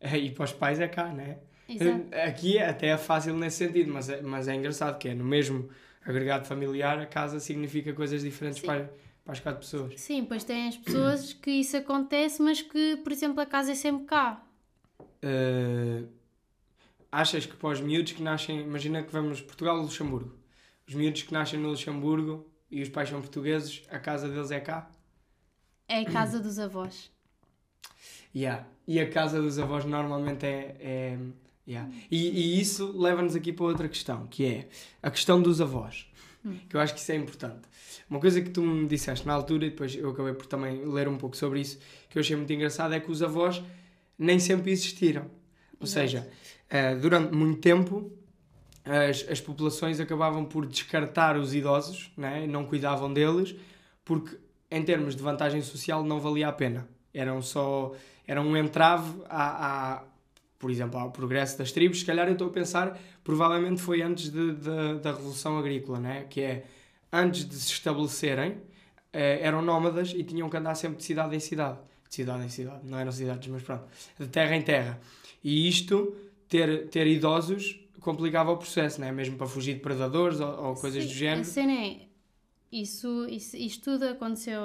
[0.20, 1.38] E para os pais é cá, né?
[1.74, 2.06] Exato.
[2.26, 5.68] Aqui até é fácil nesse sentido, mas é, mas é engraçado que é no mesmo
[6.04, 8.66] agregado familiar, a casa significa coisas diferentes Sim.
[8.66, 8.92] para,
[9.24, 10.00] para as quatro pessoas.
[10.00, 13.74] Sim, pois tem as pessoas que isso acontece, mas que, por exemplo, a casa é
[13.74, 14.42] sempre cá.
[15.00, 16.08] Uh,
[17.10, 20.36] achas que para os miúdos que nascem, imagina que vamos Portugal ou Luxemburgo,
[20.86, 24.58] os miúdos que nascem no Luxemburgo e os pais são portugueses, a casa deles é
[24.58, 24.90] cá?
[25.88, 27.10] É a casa dos avós.
[28.34, 28.66] Yeah.
[28.86, 30.74] E a casa dos avós normalmente é.
[30.80, 31.18] é
[31.66, 31.90] yeah.
[32.10, 34.68] e, e isso leva-nos aqui para outra questão, que é
[35.02, 36.06] a questão dos avós.
[36.68, 37.60] Que eu acho que isso é importante.
[38.10, 41.06] Uma coisa que tu me disseste na altura, e depois eu acabei por também ler
[41.06, 41.78] um pouco sobre isso,
[42.10, 43.62] que eu achei muito engraçado, é que os avós
[44.18, 45.22] nem sempre existiram.
[45.78, 45.88] Ou Exato.
[45.88, 46.28] seja,
[46.68, 48.10] eh, durante muito tempo
[48.84, 52.46] as, as populações acabavam por descartar os idosos, né?
[52.46, 53.54] não cuidavam deles,
[54.04, 54.36] porque
[54.70, 56.88] em termos de vantagem social não valia a pena.
[57.14, 57.94] Eram só
[58.26, 60.02] era um entrave a, a,
[60.62, 61.98] por exemplo, ao progresso das tribos.
[61.98, 66.24] Se calhar eu estou a pensar, provavelmente foi antes de, de- da Revolução Agrícola, né?
[66.30, 66.64] que é
[67.12, 68.58] antes de se estabelecerem,
[69.12, 71.78] eh, eram nómadas e tinham que andar sempre de cidade em cidade.
[72.08, 73.84] de cidade em cidade, não eram cidades, mas pronto,
[74.18, 75.00] de terra em terra.
[75.42, 76.14] E isto,
[76.48, 79.12] ter, ter idosos, complicava o processo, não é?
[79.12, 81.40] Mesmo para fugir de predadores ou, ou coisas Sim, do género.
[81.40, 82.00] A cena é,
[82.70, 84.60] isso, isso, isto tudo aconteceu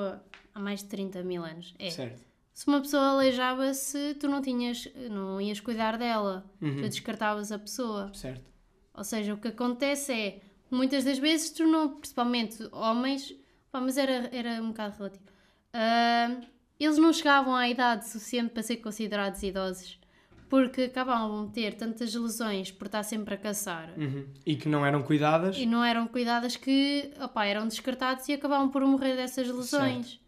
[0.54, 1.74] há mais de 30 mil anos.
[1.80, 2.22] É, Certo.
[2.58, 6.78] Se uma pessoa aleijava-se, tu não tinhas, não ias cuidar dela, Uhum.
[6.78, 8.12] tu descartavas a pessoa.
[8.16, 8.49] Certo.
[8.95, 10.41] Ou seja, o que acontece é,
[10.72, 13.32] muitas das vezes tu não, principalmente homens,
[13.72, 15.24] pá, mas era, era um bocado relativo,
[15.72, 16.36] ah,
[16.80, 19.99] eles não chegavam à idade suficiente para ser considerados idosos,
[20.49, 23.93] porque acabavam de ter tantas lesões por estar sempre a caçar.
[23.95, 24.26] Uhum.
[24.43, 25.55] E que não eram cuidadas.
[25.55, 30.20] E não eram cuidadas que opá, eram descartados e acabavam por morrer dessas lesões.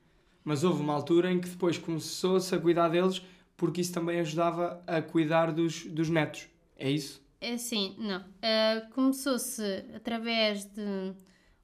[0.44, 3.22] Mas houve uma altura em que depois começou-se a cuidar deles
[3.60, 6.48] porque isso também ajudava a cuidar dos, dos netos.
[6.78, 7.22] É isso?
[7.42, 8.24] É assim, não.
[8.42, 9.62] Ah, Começou-se
[9.94, 11.14] através de.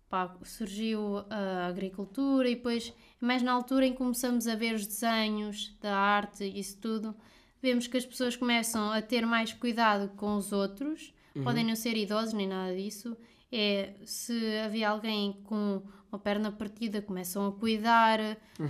[0.10, 4.86] Pá, surgiu a agricultura e depois, mais na altura em que começamos a ver os
[4.86, 7.16] desenhos da arte e isso tudo,
[7.60, 11.14] vemos que as pessoas começam a ter mais cuidado com os outros.
[11.44, 13.18] Podem não ser idosos nem nada disso.
[13.52, 15.82] É se havia alguém com
[16.12, 18.20] uma perna partida, começam a cuidar,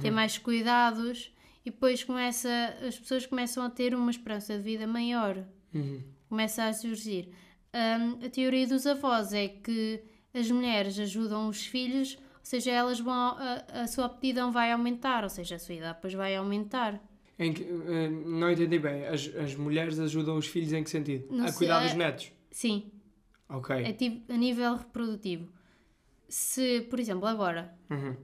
[0.01, 1.31] ter mais cuidados
[1.65, 2.49] e depois começa,
[2.87, 6.01] as pessoas começam a ter uma esperança de vida maior Uhum.
[6.29, 7.29] começa a surgir.
[7.73, 10.01] Hum, a teoria dos avós é que
[10.33, 15.23] as mulheres ajudam os filhos, ou seja, elas vão, a, a sua aptidão vai aumentar,
[15.23, 17.01] ou seja, a sua idade depois vai aumentar.
[17.37, 19.05] Em que, eh, não entendi bem.
[19.07, 21.27] As, as mulheres ajudam os filhos em que sentido?
[21.29, 22.31] Não a sei, cuidar é- dos netos.
[22.49, 22.89] Sim,
[23.49, 23.75] Ok.
[23.75, 25.51] é tipo a nível reprodutivo.
[26.27, 28.15] Se, por exemplo, agora Uhum.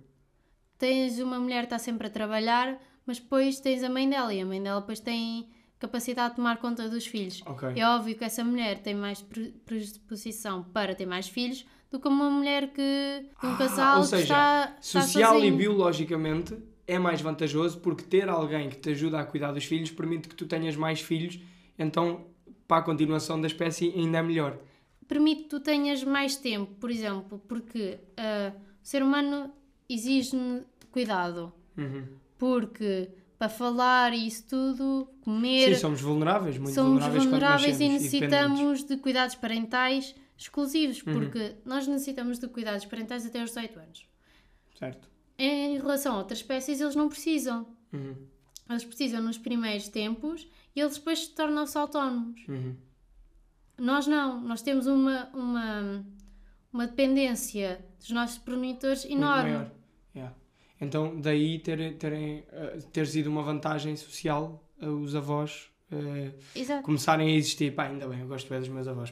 [0.78, 4.42] tens uma mulher que está sempre a trabalhar, mas depois tens a mãe dela e
[4.42, 5.50] a mãe dela depois tem
[5.80, 7.42] capacidade de tomar conta dos filhos.
[7.46, 7.70] Ok.
[7.76, 12.08] É óbvio que essa mulher tem mais pre- predisposição para ter mais filhos do que
[12.08, 16.56] uma mulher que um Ah, casal ou seja, está, está Social e biologicamente
[16.88, 20.36] é mais vantajoso porque ter alguém que te ajuda a cuidar dos filhos permite que
[20.36, 21.40] tu tenhas mais filhos,
[21.78, 22.28] então
[22.68, 24.58] para a continuação da espécie ainda é melhor.
[25.12, 29.52] Permite que tu tenhas mais tempo, por exemplo, porque ah, o ser humano
[29.90, 30.38] exige
[30.90, 31.52] cuidado.
[31.78, 32.06] Uhum.
[32.38, 37.90] Porque para falar e isso tudo, comer, Sim, somos vulneráveis, muito somos vulneráveis, vulneráveis e
[37.90, 41.14] nascemos necessitamos de cuidados parentais exclusivos, Uhum.
[41.14, 44.06] porque nós necessitamos de cuidados parentais até aos 18 anos.
[44.80, 45.10] Certo.
[45.38, 47.68] Em relação a outras espécies, eles não precisam.
[47.92, 48.16] Uhum.
[48.70, 52.42] Eles precisam nos primeiros tempos e eles depois tornam-se autónomos.
[52.48, 52.78] Uhum.
[53.82, 56.06] Nós não, nós temos uma, uma,
[56.72, 59.52] uma dependência dos nossos progenitores enorme.
[59.52, 59.72] maior.
[60.16, 60.36] Yeah.
[60.80, 66.84] Então, daí ter, terem, eh, ter sido uma vantagem social eh, os avós eh, Exato.
[66.84, 67.74] começarem a existir.
[67.74, 69.12] Pá, ainda bem, eu gosto bem dos meus avós.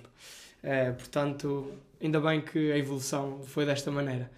[0.61, 4.31] Eh, portanto, ainda bem que a evolução foi desta maneira.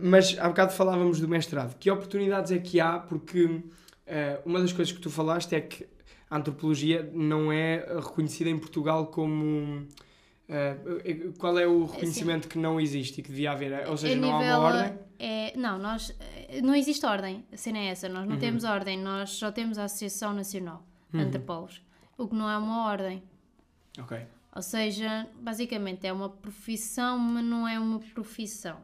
[0.00, 1.76] Mas há bocado falávamos do mestrado.
[1.78, 2.98] Que oportunidades é que há?
[2.98, 3.60] Porque
[4.06, 5.86] eh, uma das coisas que tu falaste é que
[6.30, 9.86] a antropologia não é reconhecida em Portugal como.
[10.48, 10.76] eh,
[11.38, 13.88] qual é o reconhecimento que não existe e que devia haver?
[13.88, 14.98] Ou seja, A não há uma ordem?
[15.18, 16.14] É, não, nós,
[16.48, 17.44] eh, não existe ordem.
[17.52, 18.08] A cena é essa.
[18.08, 18.40] Nós não Uhum.
[18.40, 18.98] temos ordem.
[18.98, 21.24] Nós só temos a Associação Nacional de Uhum.
[21.26, 21.80] Antropólogos.
[22.18, 23.22] O que não é uma ordem.
[23.98, 24.18] Ok.
[24.54, 28.76] Ou seja, basicamente é uma profissão, mas não é uma profissão.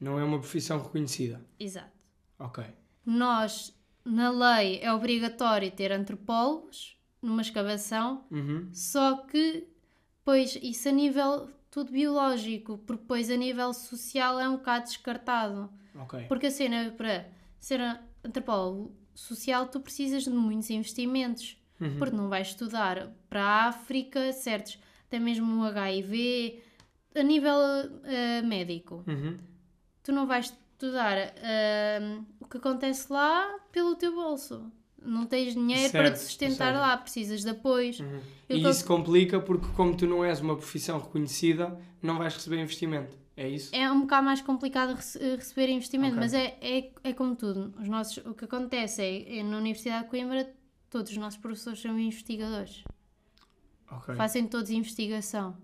[0.00, 1.40] Não é uma profissão reconhecida.
[1.58, 1.92] Exato.
[2.38, 2.64] Ok.
[3.06, 3.73] Nós,
[4.04, 8.68] na lei, é obrigatório ter antropólogos numa escavação, Uhum.
[8.72, 9.66] só que,
[10.24, 15.70] pois, isso a nível tudo biológico, porque depois a nível social é um bocado descartado.
[15.96, 16.24] Ok.
[16.28, 17.26] Porque a cena, para
[17.58, 17.80] ser
[18.22, 21.56] antropólogo social, tu precisas de muitos investimentos.
[21.80, 21.98] Uhum.
[21.98, 24.78] Porque não vais estudar para a África, certos,
[25.08, 26.62] até mesmo o HIV,
[27.16, 27.56] a nível
[28.04, 29.02] eh, médico.
[29.08, 29.36] Uhum.
[30.02, 34.70] Tu não vais estudar eh, o que acontece lá pelo teu bolso.
[35.02, 38.00] Não tens dinheiro para te Certo, sustentar seja- lá, precisas de apoios.
[38.00, 38.20] Uhum.
[38.48, 43.16] E isso complica porque, como tu não és uma profissão reconhecida, não vais receber investimento.
[43.36, 43.74] É isso?
[43.74, 46.20] É um bocado mais complicado eh, receber investimento, Ok.
[46.20, 47.74] mas é, é, é como tudo.
[47.80, 50.50] Os nossos, o que acontece é, é na Universidade de Coimbra,
[50.88, 52.84] todos os nossos professores são investigadores.
[53.90, 54.14] Ok.
[54.14, 55.56] Fazem todos investigação.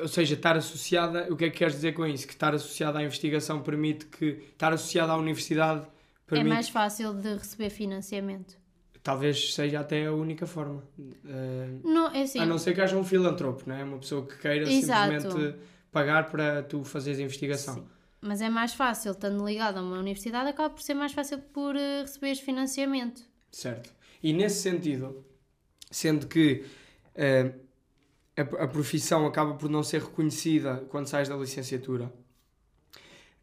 [0.00, 2.26] Ou seja, estar associada, o que é que queres dizer com isso?
[2.26, 4.42] Que estar associada à investigação permite que.
[4.52, 5.88] Estar associada à universidade É
[6.26, 6.48] permite.
[6.54, 8.58] mais fácil de receber financiamento.
[9.02, 10.82] Talvez seja até a única forma.
[11.26, 12.38] Eh, Não, é assim.
[12.38, 13.82] a não ser que haja um filantropo, não é?
[13.82, 15.12] Uma pessoa que queira Exato.
[15.22, 15.56] simplesmente
[15.90, 17.74] pagar para tu fazeres a investigação.
[17.76, 17.86] Sim.
[18.20, 21.74] Mas é mais fácil, estando ligado a uma universidade, acaba por ser mais fácil por
[21.76, 23.22] eh, receberes financiamento.
[23.50, 23.90] Certo.
[24.22, 25.24] E nesse sentido,
[25.90, 26.64] sendo que
[27.14, 27.52] eh,
[28.40, 32.12] a, a profissão acaba por não ser reconhecida quando sais da licenciatura,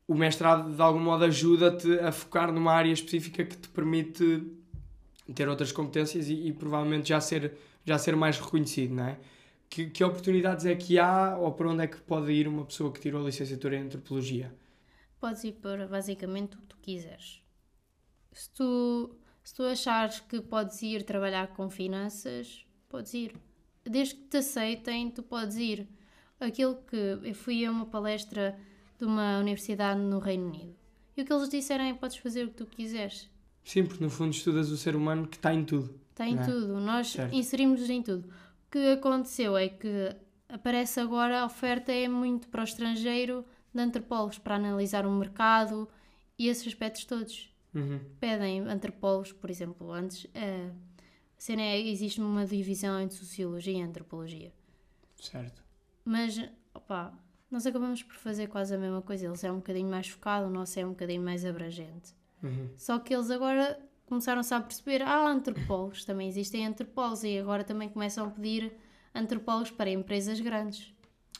[0.07, 4.43] o mestrado de algum modo ajuda-te a focar numa área específica que te permite
[5.35, 9.19] ter outras competências e, e provavelmente já ser, já ser mais reconhecido, não é?
[9.69, 12.91] Que, que oportunidades é que há ou para onde é que pode ir uma pessoa
[12.91, 14.55] que tirou a licenciatura em antropologia?
[15.19, 17.41] Podes ir para basicamente o que tu quiseres.
[18.31, 23.35] Se tu, se tu achares que podes ir trabalhar com finanças, podes ir.
[23.89, 25.87] Desde que te aceitem, tu podes ir.
[26.39, 28.57] Aquilo que eu fui a uma palestra
[28.99, 30.75] de uma universidade no Reino Unido.
[31.15, 33.29] E o que eles disseram é podes fazer o que tu quiseres.
[33.63, 35.99] Sim, porque no fundo estudas o ser humano que está em tudo.
[36.11, 36.43] Está em é?
[36.45, 36.79] tudo.
[36.79, 37.33] Nós Certo.
[37.35, 38.27] inserimos em tudo.
[38.27, 40.15] O que aconteceu é que
[40.49, 45.87] aparece agora a oferta é muito para o estrangeiro de antropólogos para analisar o mercado
[46.37, 47.49] e esses aspectos todos.
[47.73, 47.99] Uhum.
[48.19, 50.27] Pedem antropólogos, por exemplo, antes.
[50.33, 50.69] eh,
[51.37, 54.51] a cena é, existe uma divisão entre sociologia e antropologia.
[55.21, 55.63] Certo.
[56.03, 56.39] Mas,
[56.73, 57.13] opá,
[57.51, 59.25] nós acabamos por fazer quase a mesma coisa.
[59.27, 62.13] Eles é um bocadinho mais focado, o nosso é um bocadinho mais abrangente.
[62.41, 62.69] Uhum.
[62.75, 67.89] Só que eles agora começaram-se a perceber, ah, antropólogos, também existem antropólogos e agora também
[67.89, 68.71] começam a pedir
[69.13, 70.93] antropólogos para empresas grandes.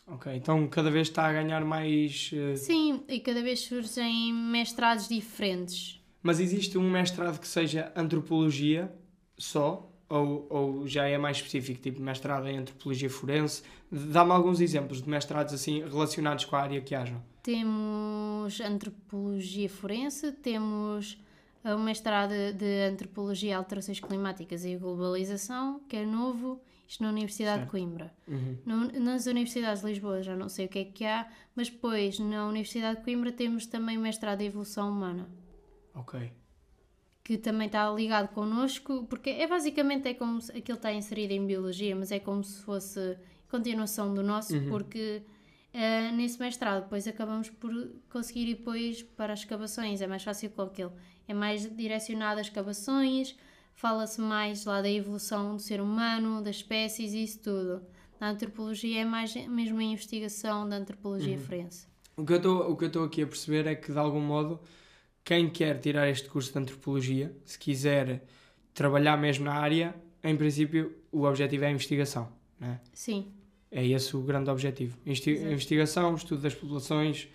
[0.05, 2.31] Ok, então cada vez está a ganhar mais.
[2.33, 6.01] eh, Sim, e cada vez surgem mestrados diferentes.
[6.23, 8.91] Mas existe um mestrado que seja antropologia
[9.37, 9.91] só?
[10.09, 13.61] Ou, ou já é mais específico, tipo mestrado em antropologia forense?
[13.91, 17.21] Dá-me alguns exemplos de mestrados assim relacionados com a área que hajam.
[17.43, 21.17] Temos antropologia forense, temos
[21.63, 27.57] eh, o mestrado de antropologia, alterações climáticas e globalização, que é novo, isto na Universidade
[27.59, 27.65] Certo.
[27.65, 28.13] de Coimbra.
[28.27, 28.57] Uhum.
[28.65, 32.17] No- nas universidades de Lisboa já não sei o que é que há, mas depois
[32.19, 35.27] na Universidade de Coimbra temos também o mestrado em evolução humana,
[35.93, 36.31] Ok.
[37.27, 41.45] Que também está ligado connosco, porque é basicamente é como se aquilo está inserido em
[41.45, 43.17] biologia, mas é como se fosse
[43.49, 44.69] continuação do nosso, Uhum.
[44.69, 45.21] porque
[45.73, 47.69] eh, nesse mestrado depois acabamos por
[48.09, 50.91] conseguir ir depois para as escavações, é mais fácil com aquele,
[51.27, 53.35] é mais direcionado às escavações,
[53.75, 57.81] fala-se mais lá da evolução do ser humano, das espécies e isso tudo.
[58.21, 61.43] Na antropologia é mais mesmo a investigação da antropologia Uhum.
[61.43, 61.87] forense.
[62.15, 64.59] O que eu estou aqui a perceber é que, de algum modo,
[65.27, 68.23] quem quer tirar este curso de antropologia, se quiser
[68.73, 72.31] trabalhar mesmo na área, em princípio, o objetivo é a investigação.
[72.57, 72.79] Não é?
[72.93, 73.27] Sim,
[73.69, 74.97] é esse o grande objetivo.
[75.05, 75.51] Insti- Exato.
[75.51, 77.27] investigação, estudo das populações,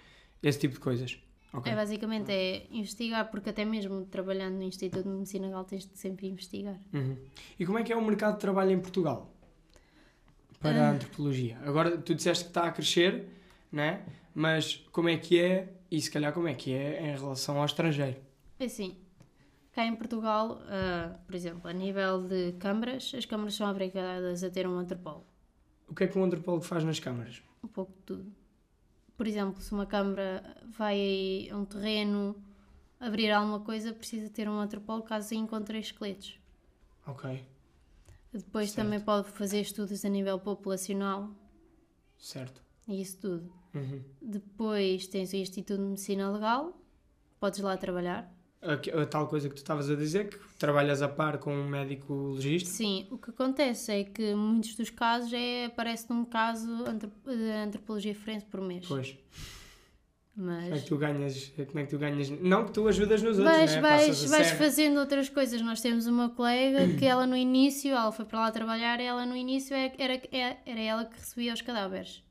[0.42, 1.18] esse tipo de coisas.
[1.52, 1.70] Ok.
[1.70, 5.98] é basicamente é investigar, porque até mesmo trabalhando no Instituto de Medicina Legal tens de
[5.98, 6.80] sempre investigar.
[6.94, 7.14] Uhum.
[7.60, 9.30] E como é que é o mercado de trabalho em Portugal
[10.60, 10.92] para a Ah.
[10.92, 11.58] antropologia?
[11.66, 13.26] Agora, tu disseste que está a crescer,
[13.70, 14.00] né?
[14.34, 17.64] Mas como é que é e se calhar como é que é em relação ao
[17.66, 18.18] estrangeiro?
[18.58, 18.96] É assim,
[19.72, 24.50] cá em Portugal, ah, por exemplo, a nível de câmaras, as câmaras são obrigadas a
[24.50, 25.26] ter um antropólogo.
[25.88, 27.42] O que é que um antropólogo faz nas câmaras?
[27.62, 28.32] Um pouco de tudo.
[29.16, 32.34] Por exemplo, se uma câmara vai a um terreno
[32.98, 36.38] abrir alguma coisa, precisa ter um antropólogo caso encontre esqueletos.
[37.06, 37.44] Ok,
[38.32, 38.84] Depois Certo.
[38.86, 41.28] também pode fazer estudos a nível populacional
[42.16, 42.62] certo.
[42.88, 43.52] e isso tudo.
[43.74, 44.02] Uhum.
[44.20, 46.78] Depois tens o Instituto de Medicina Legal,
[47.40, 48.32] podes lá trabalhar.
[48.60, 51.68] A, a tal coisa que tu estavas a dizer, que trabalhas a par com um
[51.68, 52.68] médico legista.
[52.70, 58.14] Sim, o que acontece é que muitos dos casos é, aparece num caso de antropologia
[58.14, 58.86] forense por mês.
[58.86, 59.16] Pois.
[60.34, 61.52] Como é Mas que tu ganhas?
[61.66, 62.30] Como é que tu ganhas?
[62.30, 63.80] Não que tu ajudas nos outros, vais, né?
[63.80, 65.60] vais, vais fazendo outras coisas.
[65.60, 69.26] Nós temos uma colega que ela no início, ela foi para lá trabalhar e ela
[69.26, 72.22] no início é- era, era, era ela que recebia os cadáveres.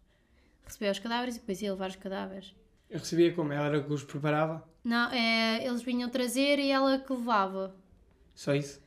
[0.65, 2.53] Recebia os cadáveres e depois ia levar os cadáveres.
[2.89, 3.51] Eu recebia como?
[3.53, 4.63] Ela era que os preparava?
[4.83, 7.75] Não, é, eles vinham trazer e ela que levava.
[8.33, 8.81] Só isso?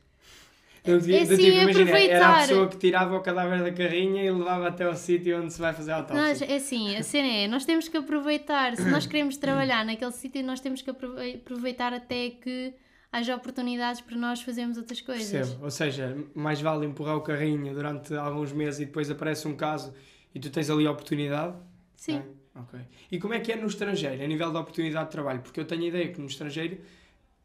[0.83, 2.41] Eu, É eu, sim, tipo, imagina, era a aproveitar.
[2.47, 5.73] pessoa que tirava o cadáver da carrinha e levava até ao sítio onde se vai
[5.73, 6.45] fazer a Nós, autópsia.
[6.45, 10.43] é assim, a cena é, nós temos que aproveitar, se nós queremos trabalhar naquele sítio,
[10.43, 12.71] nós temos que aprove- aproveitar até que
[13.11, 15.31] haja oportunidades para nós fazermos outras coisas.
[15.31, 15.63] Percebo.
[15.63, 19.91] Ou seja, mais vale empurrar o carrinho durante alguns meses e depois aparece um caso
[20.35, 21.55] e tu tens ali a oportunidade?
[21.95, 22.17] Sim.
[22.17, 22.59] é?
[22.59, 22.79] Ok.
[23.11, 25.41] E como é que é no estrangeiro, a nível da oportunidade de trabalho?
[25.41, 26.79] Porque eu tenho a ideia que no estrangeiro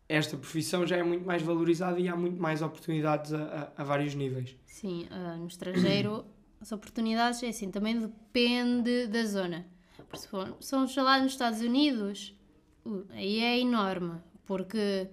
[0.09, 3.85] esta profissão já é muito mais valorizada e há muito mais oportunidades a, a- a
[3.85, 4.57] vários níveis.
[4.67, 6.25] Sim, ah, no estrangeiro
[6.61, 9.67] as oportunidades é assim, também depende da zona.
[10.09, 12.37] Por se for, são lá nos Estados Unidos,
[12.85, 15.09] uh, aí é enorme, porque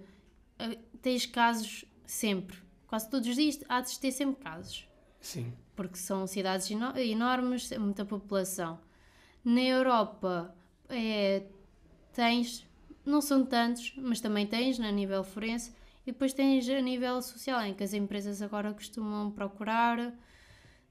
[0.58, 2.56] ah, tens casos sempre,
[2.86, 4.86] quase todos os dias há de ter sempre casos.
[5.20, 5.52] Sim.
[5.78, 8.80] Porque são cidades eno- enormes, muita população.
[9.44, 10.52] Na Europa
[10.88, 11.44] é,
[12.12, 12.66] tens,
[13.06, 15.72] não são tantos, mas também tens a nível forense,
[16.04, 20.12] e depois tens a nível social, em que as empresas agora costumam procurar.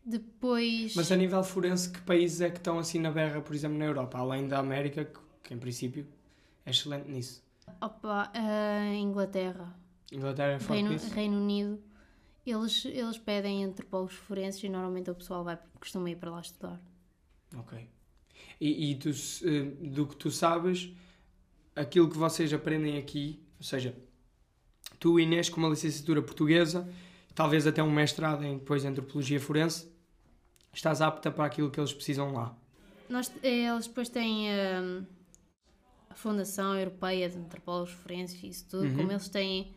[0.06, 0.96] Depois.
[0.96, 3.84] Mas a nível forense, que países é que estão assim na berra, por exemplo, na
[3.84, 4.18] Europa?
[4.18, 6.08] Além da América, que, que em princípio
[6.66, 7.44] é excelente nisso.
[7.82, 9.76] Opa, a Inglaterra.
[10.14, 11.14] Inglaterra é forte Reino?
[11.14, 11.84] Reino Unido,
[12.52, 16.82] eles, eles pedem antropólogos forenses e normalmente o pessoal vai, costuma ir para lá estudar.
[17.56, 17.88] Ok.
[18.60, 20.90] E, e tu, eh, do que tu sabes,
[21.76, 23.96] aquilo que vocês aprendem aqui, ou seja,
[25.00, 26.88] tu, Inês, com uma licenciatura portuguesa,
[27.36, 29.88] talvez até um mestrado em depois em antropologia forense,
[30.74, 32.56] estás apta para aquilo que eles precisam lá.
[33.10, 35.06] Nós, eles depois têm hum,
[36.10, 38.96] a Fundação Europeia de Antropólogos Forenses e isso tudo, Uhum.
[38.98, 39.72] como eles têm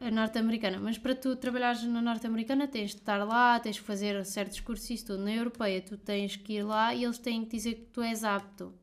[0.00, 0.78] norte-americana.
[0.78, 4.88] Mas para tu trabalhares na norte-americana tens de estar lá, tens de fazer certos cursos
[4.90, 5.24] e isso tudo.
[5.24, 8.24] Na europeia tu tens que ir lá e eles têm que dizer que tu és
[8.24, 8.74] apto.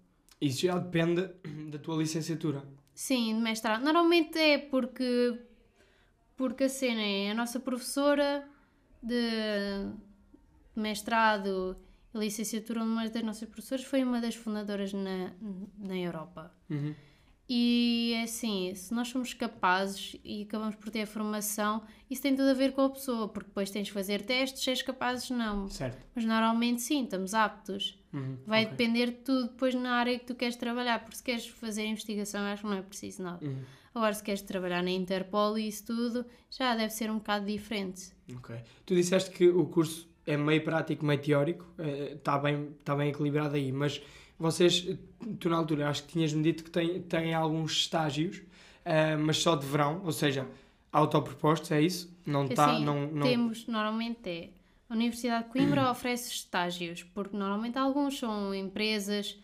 [0.41, 1.29] Isso já depende
[1.69, 2.63] da tua licenciatura.
[2.93, 3.83] Sim, de mestrado.
[3.83, 5.39] Normalmente é porque,
[6.35, 8.47] porque a cena é a nossa professora
[9.01, 9.91] de
[10.75, 11.77] mestrado
[12.13, 15.33] e licenciatura, uma das nossas professoras, foi uma das fundadoras na,
[15.77, 16.53] na Europa.
[16.69, 16.93] Uhum.
[17.47, 22.49] E assim, se nós somos capazes e acabamos por ter a formação, isso tem tudo
[22.49, 25.67] a ver com a pessoa, porque depois tens de fazer testes, se és capazes, não.
[25.69, 26.05] Certo.
[26.15, 27.99] Mas normalmente sim, estamos aptos.
[28.13, 28.37] Uhum.
[28.47, 28.71] Vai ok.
[28.71, 32.41] depender de tudo depois na área que tu queres trabalhar, porque se queres fazer investigação,
[32.43, 33.45] acho que não é preciso nada.
[33.45, 33.61] Uhum.
[33.93, 38.11] Agora, se queres trabalhar na Interpol e isso tudo, já deve ser um bocado diferente.
[38.35, 38.55] Ok.
[38.85, 43.55] Tu disseste que o curso é meio prático, meio teórico, está bem, tá bem equilibrado
[43.55, 44.01] aí, mas
[44.37, 44.87] vocês,
[45.39, 48.41] tu na altura, acho que tinhas-me dito que têm, têm alguns estágios,
[48.83, 50.47] eh, mas só de verão, ou seja,
[50.91, 52.15] autopropostos, é isso?
[52.25, 53.27] Não está, assim, não, não...
[53.27, 54.49] temos, normalmente é,
[54.89, 59.37] a Universidade de Coimbra oferece estágios, porque normalmente alguns são empresas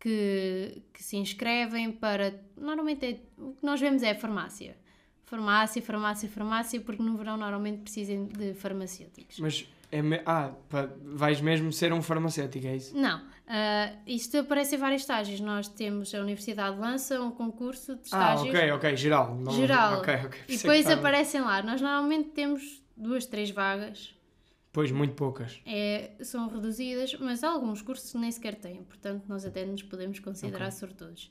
[0.00, 4.76] que, que se inscrevem para, normalmente é, o que nós vemos é a farmácia.
[5.24, 9.38] Farmácia, farmácia, farmácia, porque no verão normalmente precisam de farmacêuticos.
[9.40, 9.66] Mas,
[9.98, 10.20] é me...
[10.26, 12.96] ah, pá, vais mesmo ser um farmacêutico, é isso?
[12.96, 15.40] Não, ah, isto aparece em vários estágios.
[15.40, 18.48] Nós temos, a Universidade lança um concurso de Ah, estágios.
[18.54, 19.34] ok, ok, geral.
[19.36, 19.52] Não...
[19.52, 19.98] Geral.
[19.98, 20.40] Ok, ok.
[20.48, 21.62] E depois aparecem lá.
[21.62, 24.14] Nós normalmente temos duas, três vagas.
[24.72, 25.60] Pois, muito poucas.
[25.64, 28.82] É, são reduzidas, mas alguns cursos nem sequer têm.
[28.82, 30.78] Portanto, nós até nos podemos considerar Ok.
[30.78, 31.30] sortudos.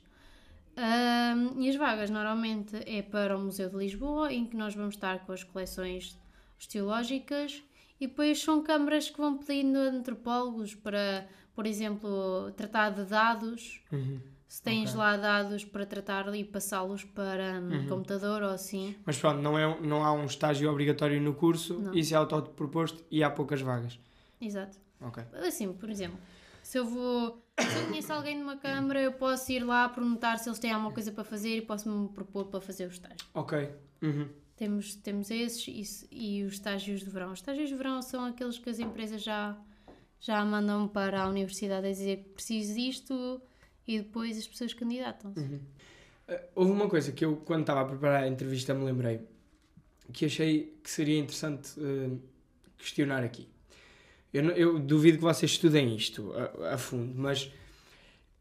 [0.76, 4.94] Ahm, e as vagas normalmente é para o Museu de Lisboa, em que nós vamos
[4.94, 6.18] estar com as coleções
[6.58, 7.62] osteológicas.
[8.00, 13.80] E depois são câmaras que vão pedindo antropólogos para, por exemplo, tratar de dados.
[13.92, 14.20] Uhum.
[14.46, 14.98] Se tens Ok.
[15.00, 17.86] lá dados para tratar e passá-los para um Uhum.
[17.88, 18.94] computador ou assim.
[19.04, 21.94] Mas pronto, não, é, não há um estágio obrigatório no curso, Não.
[21.94, 23.98] isso é autoproposto e há poucas vagas.
[24.40, 24.78] Exato.
[25.00, 25.24] Ok.
[25.46, 26.18] Assim, por exemplo,
[26.62, 27.42] se eu vou.
[27.58, 30.92] Se eu conheço alguém numa câmara, eu posso ir lá perguntar se eles têm alguma
[30.92, 33.26] coisa para fazer e posso-me propor para fazer o estágio.
[33.32, 33.70] Ok.
[34.02, 34.28] Uhum.
[34.56, 37.32] Temos, temos esses e os estágios de verão.
[37.32, 39.58] Os estágios de verão são aqueles que as empresas já,
[40.20, 43.42] já mandam para a universidade a dizer que preciso disto
[43.86, 45.40] e depois as pessoas candidatam-se.
[45.40, 45.60] Uh,
[46.54, 49.20] Houve uma coisa que eu, quando estava a preparar a entrevista, me lembrei
[50.12, 52.20] que achei que seria interessante uh,
[52.78, 53.48] questionar aqui.
[54.32, 57.52] Eu, eu duvido que vocês estudem isto a, a fundo, mas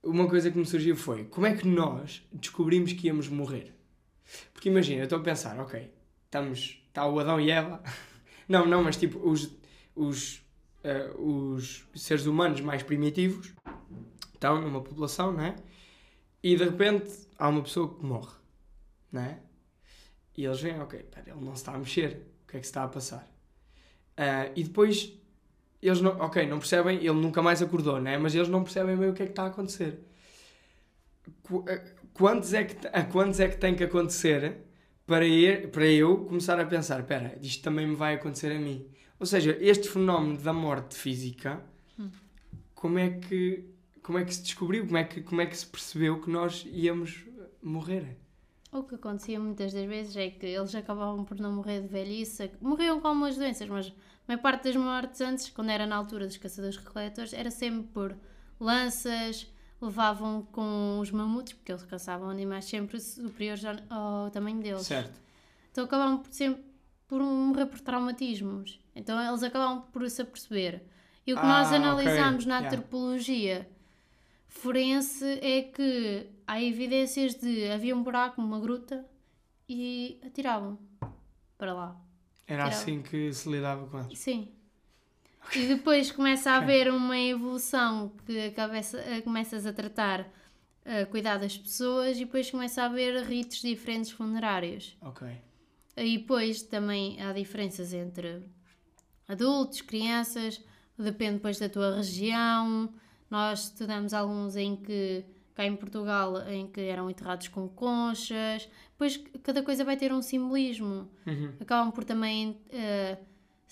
[0.01, 3.74] uma coisa que me surgiu foi como é que nós descobrimos que íamos morrer?
[4.53, 5.89] Porque imagina, eu estou a pensar, ok,
[6.34, 7.81] estamos, está o Adão e Eva,
[8.49, 9.51] não, não, mas tipo, os,
[9.95, 10.38] os,
[10.84, 13.53] uh, os seres humanos mais primitivos
[14.34, 15.55] estão numa população, não é?
[16.41, 18.36] E de repente há uma pessoa que morre,
[19.11, 19.39] não é?
[20.36, 22.65] E eles veem, ok, pera, ele não se está a mexer, o que é que
[22.65, 23.31] se está a passar?
[24.17, 25.13] Ah, e depois
[25.81, 28.17] eles não, ok, não percebem, ele nunca mais acordou, né?
[28.17, 29.99] Mas eles não percebem bem o que é que está a acontecer.
[31.43, 31.79] Qu- ah,
[32.13, 34.62] Quantos é que, a quantos é que tem que acontecer
[35.05, 38.87] para, ir, para eu começar a pensar, espera, isto também me vai acontecer a mim?
[39.19, 41.63] Ou seja, este fenómeno da morte física,
[42.73, 43.73] como é que
[44.03, 44.85] como é que se descobriu?
[44.85, 47.25] Como é que, como é que se percebeu que nós íamos
[47.61, 48.17] morrer?
[48.71, 52.51] O que acontecia muitas das vezes é que eles acabavam por não morrer de velhice.
[52.59, 53.93] Morriam com algumas doenças, mas a
[54.27, 58.15] maior parte das mortes antes, quando era na altura dos caçadores-recoletores, era sempre por
[58.59, 59.47] lanças,
[59.84, 63.75] levavam com os mamutos, porque eles caçavam animais sempre superiores ao,
[64.23, 64.86] ao tamanho deles.
[64.88, 65.19] Certo.
[65.71, 66.63] Então acabavam por sempre
[67.07, 68.79] por morrer por traumatismos.
[68.95, 70.84] Então eles acabavam por se aperceber.
[71.27, 72.67] E o que Ah, nós analisamos na Yeah.
[72.77, 73.69] antropologia
[74.47, 79.05] forense é que há evidências de havia um buraco, uma gruta
[79.67, 80.77] e atiravam
[81.57, 82.01] para lá.
[82.47, 84.17] Era Era- assim que se lidava com eles.
[84.19, 84.49] Sim.
[85.55, 90.27] E depois começa a haver uma evolução que cabeça, eh, começas a tratar,
[90.85, 94.97] a cuidar das pessoas e depois começa a haver ritos diferentes funerários.
[95.01, 95.27] Ok.
[95.95, 98.41] E depois também há diferenças entre
[99.27, 100.59] adultos, crianças,
[100.97, 102.91] depende depois da tua região.
[103.29, 105.23] Nós estudamos alguns em que
[105.53, 108.67] cá em Portugal em que eram enterrados com conchas.
[108.91, 111.09] Depois cada coisa vai ter um simbolismo.
[111.27, 111.53] Uhum.
[111.59, 112.57] Acabam por também.
[112.71, 113.17] eh,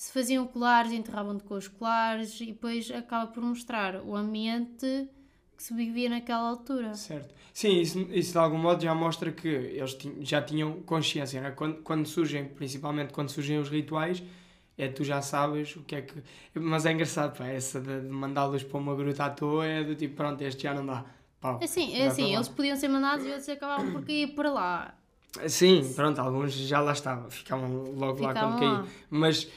[0.01, 5.07] se faziam colares, enterravam-te com os colares e depois acaba por mostrar o ambiente
[5.55, 6.95] que se vivia naquela altura.
[6.95, 7.35] Certo.
[7.53, 11.51] Sim, isso, isso de algum modo já mostra que eles já tinham consciência, né?
[11.51, 14.23] quando, quando surgem, principalmente quando surgem os rituais,
[14.75, 16.15] é tu já sabes o que é que.
[16.55, 19.93] Mas é engraçado, pá, essa de, de mandá-los para uma gruta à toa é do
[19.93, 21.05] tipo, pronto, este já não dá.
[21.39, 21.59] Pau.
[21.61, 24.95] Assim, é assim, eles podiam ser mandados e outros acabavam por cair para lá.
[25.47, 28.77] Sim, pronto, alguns já lá estavam, ficavam logo lá Ficavam quando lá.
[28.77, 28.87] caíam.
[29.11, 29.47] Mas,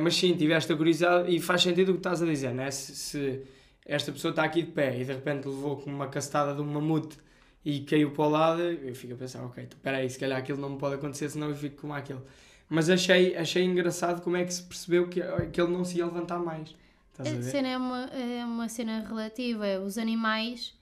[0.00, 2.70] mas sim, tiveste a curiosidade e faz sentido o que estás a dizer, né?
[2.70, 3.42] Se, se
[3.86, 6.64] esta pessoa está aqui de pé e de repente levou com uma castada de um
[6.64, 7.16] mamute
[7.64, 10.38] e caiu para o lado, eu fico a pensar, ok, então, espera aí, se calhar
[10.38, 12.20] aquilo não me pode acontecer, senão eu fico como aquele.
[12.68, 15.20] Mas achei, achei engraçado como é que se percebeu que,
[15.52, 16.74] que ele não se ia levantar mais.
[17.12, 19.66] Estás a A cena é uma, é uma cena relativa.
[19.66, 20.74] é Os animais,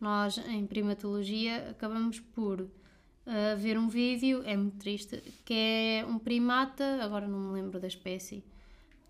[0.00, 2.68] nós em primatologia acabamos por
[3.26, 7.78] ah, ver um vídeo, é muito triste, que é um primata, agora não me lembro
[7.80, 8.44] da espécie,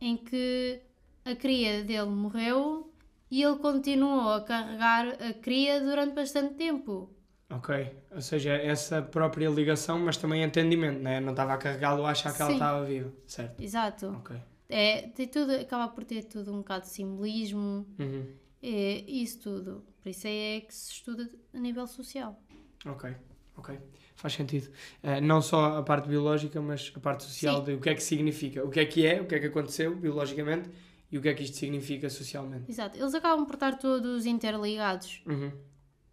[0.00, 0.80] em que
[1.24, 2.92] a cria dele morreu
[3.30, 7.10] e ele continuou a carregar a cria durante bastante tempo.
[7.50, 11.20] Ok, ou seja, essa própria ligação, mas também entendimento, né?
[11.20, 12.56] Não estava a carregá-lo a achar que ela Sim.
[12.56, 13.60] estava viva, certo?
[13.62, 14.06] Exato.
[14.18, 14.36] Ok.
[14.70, 18.26] É, tem tudo, acaba por ter tudo um bocado de simbolismo, Uhum.
[18.62, 19.84] é, isso tudo.
[20.02, 22.40] Por isso é que se estuda a nível social.
[22.86, 23.14] Ok,
[23.56, 23.78] ok.
[24.14, 24.70] Faz sentido.
[25.02, 27.64] Eh, não só a parte biológica, mas a parte social Sim.
[27.64, 29.46] de o que é que significa, o que é que é, o que é que
[29.46, 30.70] aconteceu biologicamente
[31.10, 32.70] e o que é que isto significa socialmente.
[32.70, 35.50] Exato, eles acabam por estar todos interligados, Uhum.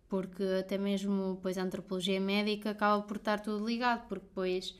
[0.08, 4.76] porque até mesmo depois a antropologia médica acaba por estar tudo ligado, porque depois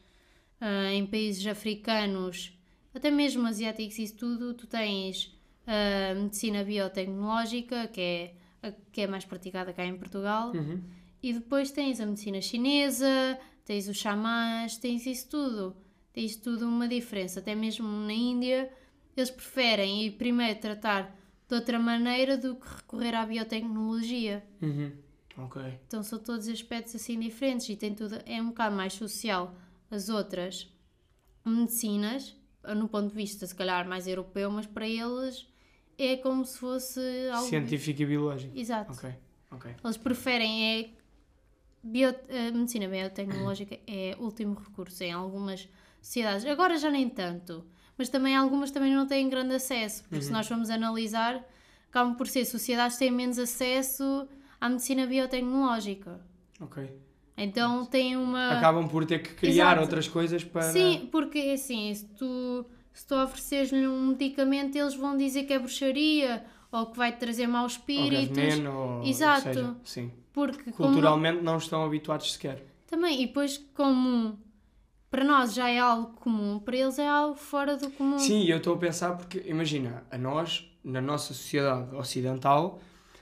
[0.60, 2.58] ah, em países africanos,
[2.94, 5.38] até mesmo asiáticos isso tudo, tu tens
[5.68, 8.34] a medicina biotecnológica, que é
[8.64, 10.82] a que é mais praticada cá em Portugal, Uhum.
[11.22, 15.76] E depois tens a medicina chinesa, tens os xamãs, tens isso tudo.
[16.14, 17.40] Tens tudo uma diferença.
[17.40, 18.72] Até mesmo na Índia,
[19.16, 21.16] eles preferem ir primeiro tratar
[21.48, 24.44] de outra maneira do que recorrer à biotecnologia.
[24.62, 24.92] Uhum.
[25.88, 29.56] Então são todos aspectos assim diferentes e tem tudo, é um bocado mais social.
[29.90, 30.70] As outras
[31.46, 32.36] medicinas,
[32.76, 35.48] no ponto de vista se calhar mais europeu, mas para eles
[35.98, 37.00] é como se fosse
[37.32, 37.48] algo...
[37.48, 38.58] Científico e biológico.
[38.58, 38.92] Exato.
[38.92, 39.16] Ok,
[39.52, 39.76] ok.
[39.84, 40.90] Eles preferem é
[41.84, 45.68] bio, a medicina biotecnológica é último recurso em algumas
[46.02, 46.46] sociedades.
[46.46, 47.66] Agora já nem tanto,
[47.98, 51.44] mas também algumas também não têm grande acesso, porque se nós formos analisar,
[51.90, 54.28] acabam por ser sociedades que têm menos acesso
[54.60, 56.20] à medicina biotecnológica.
[56.60, 56.90] Ok.
[57.38, 59.82] Então têm uma Acabam por ter que criar Exato.
[59.82, 60.64] outras coisas para.
[60.74, 65.60] Sim, porque assim, se tu, se tu ofereceres-lhe um medicamento, eles vão dizer que é
[65.60, 68.36] bruxaria ou que vai trazer maus Ou espíritos.
[68.36, 69.42] veneno, ou o que Exato.
[69.42, 69.76] seja.
[69.86, 70.12] Sim.
[70.34, 72.64] Porque como- Culturalmente não estão habituados sequer.
[72.88, 74.38] Também, e depois como
[75.10, 78.20] para nós já é algo comum, para eles é algo fora do comum.
[78.20, 82.80] Sim, eu estou a pensar porque, imagina, a nós, na nossa sociedade ocidental,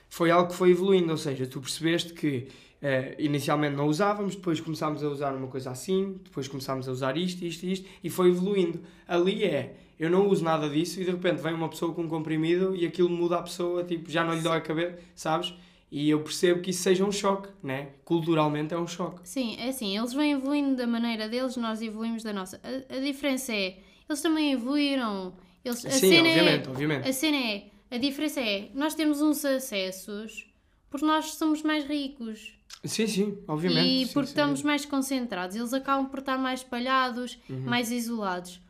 [0.08, 2.48] foi algo que foi evoluindo, ou seja, tu percebeste que
[2.82, 7.16] eh, inicialmente não usávamos, depois começámos a usar uma coisa assim, depois começámos a usar
[7.16, 8.80] isto, isto, isto, e foi evoluindo.
[9.06, 12.08] Ali é, eu não uso nada disso e de repente vem uma pessoa com um
[12.08, 15.54] comprimido e aquilo muda a pessoa, tipo, já não lhe dói a cabeça, sabes?
[15.90, 17.90] E eu percebo que isso seja um choque, né?
[18.04, 19.26] Culturalmente é um choque.
[19.26, 22.60] Sim, é assim, eles vão evoluindo da maneira deles, nós evoluímos da nossa.
[22.62, 23.78] A, a diferença é,
[24.08, 25.34] eles também evoluíram.
[25.64, 27.08] Eles, a Sim, cena obviamente, é, obviamente.
[27.08, 30.46] A cena é, a diferença é, nós temos uns acessos
[30.90, 32.54] porque nós somos mais ricos.
[32.84, 34.02] Sim, sim, obviamente.
[34.02, 34.32] e sim, porque sim.
[34.32, 35.56] estamos mais concentrados.
[35.56, 37.60] Eles acabam por estar mais espalhados, Uhum.
[37.60, 38.60] mais isolados.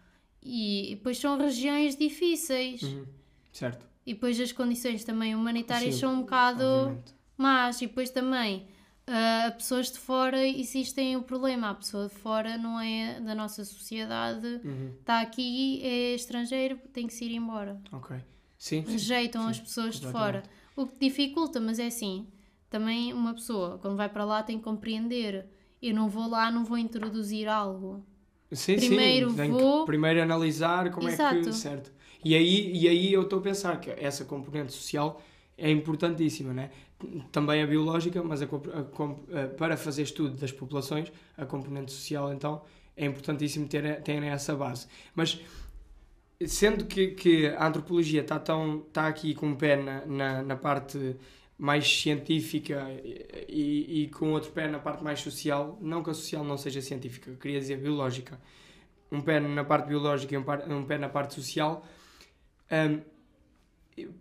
[0.43, 2.83] E depois são regiões difíceis.
[2.83, 3.05] Uhum.
[3.53, 3.85] Certo.
[4.09, 7.15] E depois as condições também humanitárias Sim, são um bocado obviamente.
[7.37, 7.83] más.
[7.83, 8.67] E depois também
[9.07, 11.71] ah, pessoas de fora existem o problema.
[11.71, 14.93] A pessoa de fora não é da nossa sociedade, Uhum.
[15.01, 17.81] está aqui, é estrangeiro, tem que se ir embora.
[17.93, 18.17] Ok.
[18.57, 18.93] Sim, sim.
[18.93, 20.43] Rejeitam sim, as pessoas de completamente.
[20.47, 20.59] fora.
[20.77, 22.27] O que dificulta, mas é assim,
[22.71, 25.47] também uma pessoa, quando vai para lá, tem que compreender.
[25.81, 28.05] Eu não vou lá, não vou introduzir algo.
[28.53, 29.51] Sim, Primeiro sim.
[29.51, 31.23] Vou- primeiro analisar como é que.
[31.23, 31.53] Exato.
[31.53, 31.93] Certo.
[32.29, 35.09] E aí, e aí eu estou a pensar que essa componente social
[35.57, 36.71] é importantíssima, né?
[37.33, 42.33] Também a biológica, mas a a a- para fazer estudo das populações, a componente social,
[42.33, 42.63] então,
[42.97, 44.87] é importantíssimo ter, ter essa base.
[45.15, 45.41] Mas
[46.47, 48.37] sendo que, que a antropologia está
[48.89, 51.17] está aqui com o pé na, na, na parte
[51.59, 52.87] mais científica
[53.49, 56.81] e, e, com outro pé na parte mais social, não que a social não seja
[56.81, 58.41] científica, queria dizer biológica,
[59.11, 61.85] um pé na parte biológica e um, par- um pé na parte social,
[62.71, 63.01] hum,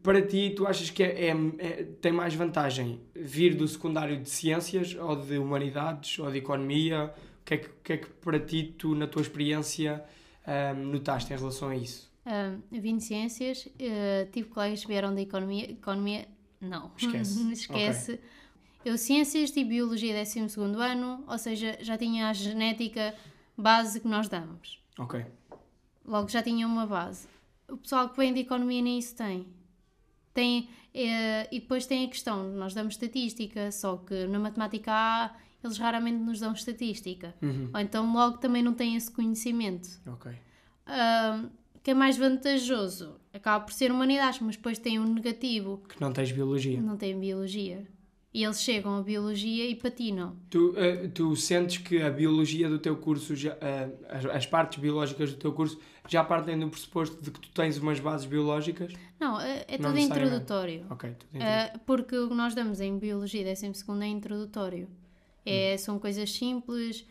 [0.02, 4.30] para ti, tu achas que é, é- é- tem mais vantagem vir do secundário de
[4.30, 7.14] ciências ou de humanidades ou de economia?
[7.42, 10.04] O que é que, que, é que para ti, tu, na tua experiência,
[10.46, 12.12] ahm, notaste em relação a isso?
[12.26, 15.72] Ah, vim de ciências, ah, tive colegas que vieram da economia.
[15.72, 16.28] Economia,
[16.60, 16.92] não.
[16.98, 17.52] Esquece.
[17.54, 18.20] Esquece.
[18.84, 20.40] Eu, ciências, tive biologia 12
[20.82, 23.14] ano, ou seja, já tinha a genética
[23.58, 24.82] base que nós damos.
[24.98, 25.26] Ok.
[26.06, 27.28] Logo já tinha uma base.
[27.70, 29.46] O pessoal que vem de economia nem isso tem.
[30.34, 35.36] Tem, eh, e depois tem a questão, nós damos estatística, só que na matemática A
[35.64, 37.36] eles raramente nos dão estatística.
[37.42, 37.70] Uhum.
[37.74, 39.90] Ou então logo também não têm esse conhecimento.
[40.08, 40.32] Ok.
[40.86, 41.44] Ah,
[41.84, 43.20] que é mais vantajoso.
[43.34, 46.80] Acaba por ser humanidades, mas depois tem um negativo, Que não tens biologia.
[46.82, 47.88] não tem biologia.
[48.38, 50.36] E eles chegam a biologia e patinam.
[50.48, 54.78] Tu, eh, tu sentes que a biologia do teu curso, já, eh, as, as partes
[54.78, 58.94] biológicas do teu curso, já partem do pressuposto de que tu tens umas bases biológicas?
[59.20, 60.86] Não, é, é tudo introdutório.
[60.88, 61.46] Ok, tudo entendi.
[61.46, 63.66] Ah, porque o que nós damos em Biologia 12
[64.04, 64.88] é introdutório.
[65.44, 65.78] É, Hum.
[65.80, 67.08] São coisas simples,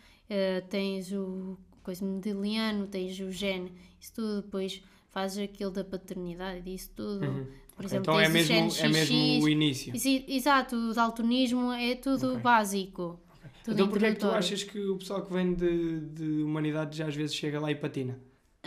[0.70, 4.80] tens o coisa mendeliano, tens o gene, isso tudo, depois
[5.10, 7.26] fazes aquilo da paternidade, isso tudo.
[7.26, 7.46] Uhum.
[7.76, 9.92] Por exemplo, então é mesmo, é mesmo o início.
[10.26, 12.40] Exato, o daltonismo é tudo Ok.
[12.40, 13.20] básico.
[13.62, 16.96] Tudo Então porquê é que tu achas que o pessoal que vem de, de humanidades
[16.96, 18.18] já às vezes chega lá e patina?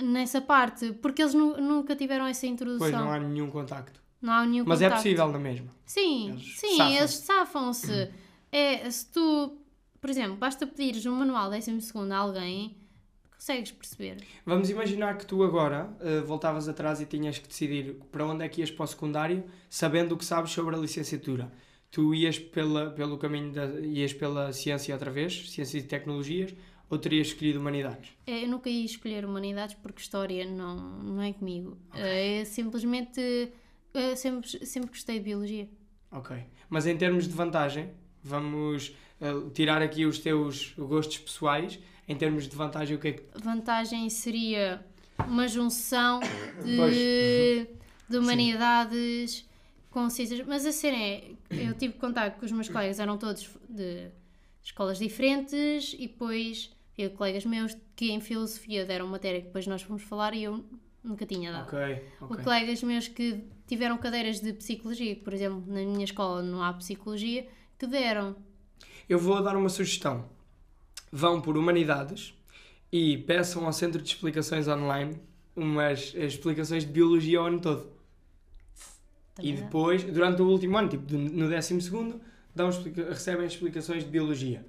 [0.01, 2.79] Nessa parte, porque eles nu- nunca tiveram essa introdução.
[2.79, 3.99] Pois não há nenhum contacto.
[4.21, 5.03] Não há nenhum Mas é contacto.
[5.03, 5.67] possível na mesma.
[5.85, 6.97] Sim, Eles sim, safam-se.
[6.97, 8.09] eles safam-se.
[8.51, 9.57] É, se tu,
[9.99, 11.71] por exemplo, basta pedires um manual 12
[12.11, 12.75] a alguém,
[13.39, 14.17] consegues perceber.
[14.45, 18.49] Vamos imaginar que tu agora eh, voltavas atrás e tinhas que decidir para onde é
[18.49, 21.49] que ias para o secundário, sabendo o que sabes sobre a licenciatura.
[21.89, 23.65] Tu ias pela, pelo caminho da.
[23.79, 26.53] ias pela ciência outra vez, ciências e tecnologias,
[26.89, 28.11] ou terias escolhido humanidades?
[28.27, 31.77] É, eu nunca ia escolher humanidades porque história não, não é comigo.
[31.93, 33.21] É simplesmente.
[33.93, 35.69] é, sempre, sempre gostei de biologia.
[36.11, 36.35] Ok.
[36.69, 37.89] Mas em termos de vantagem,
[38.21, 41.79] vamos eh, tirar aqui os teus gostos pessoais.
[42.09, 43.23] Em termos de vantagem, o que é que.
[43.39, 44.83] Vantagem seria
[45.27, 46.19] uma junção
[46.65, 47.67] de,
[48.09, 49.47] de humanidades
[49.91, 50.45] com ciências.
[50.47, 54.09] Mas a cena é, eu tive contato com os meus colegas, eram todos de
[54.63, 59.83] escolas diferentes e depois havia colegas meus que em filosofia deram matéria que depois nós
[59.83, 60.65] fomos falar e eu
[61.03, 61.67] nunca tinha dado.
[61.67, 62.43] Ok, Ou ok.
[62.43, 66.73] colegas meus que tiveram cadeiras de psicologia, que por exemplo na minha escola não há
[66.73, 68.35] psicologia, que deram.
[69.07, 70.27] Eu vou dar uma sugestão.
[71.11, 72.33] Vão por humanidades
[72.91, 75.19] e peçam ao Centro de Explicações Online
[75.55, 77.91] umas eh, explicações de biologia o ano todo.
[79.35, 82.21] Também E depois, durante o último ano, tipo no décimo segundo,
[82.53, 82.69] dão
[83.09, 84.65] recebem explicações de biologia.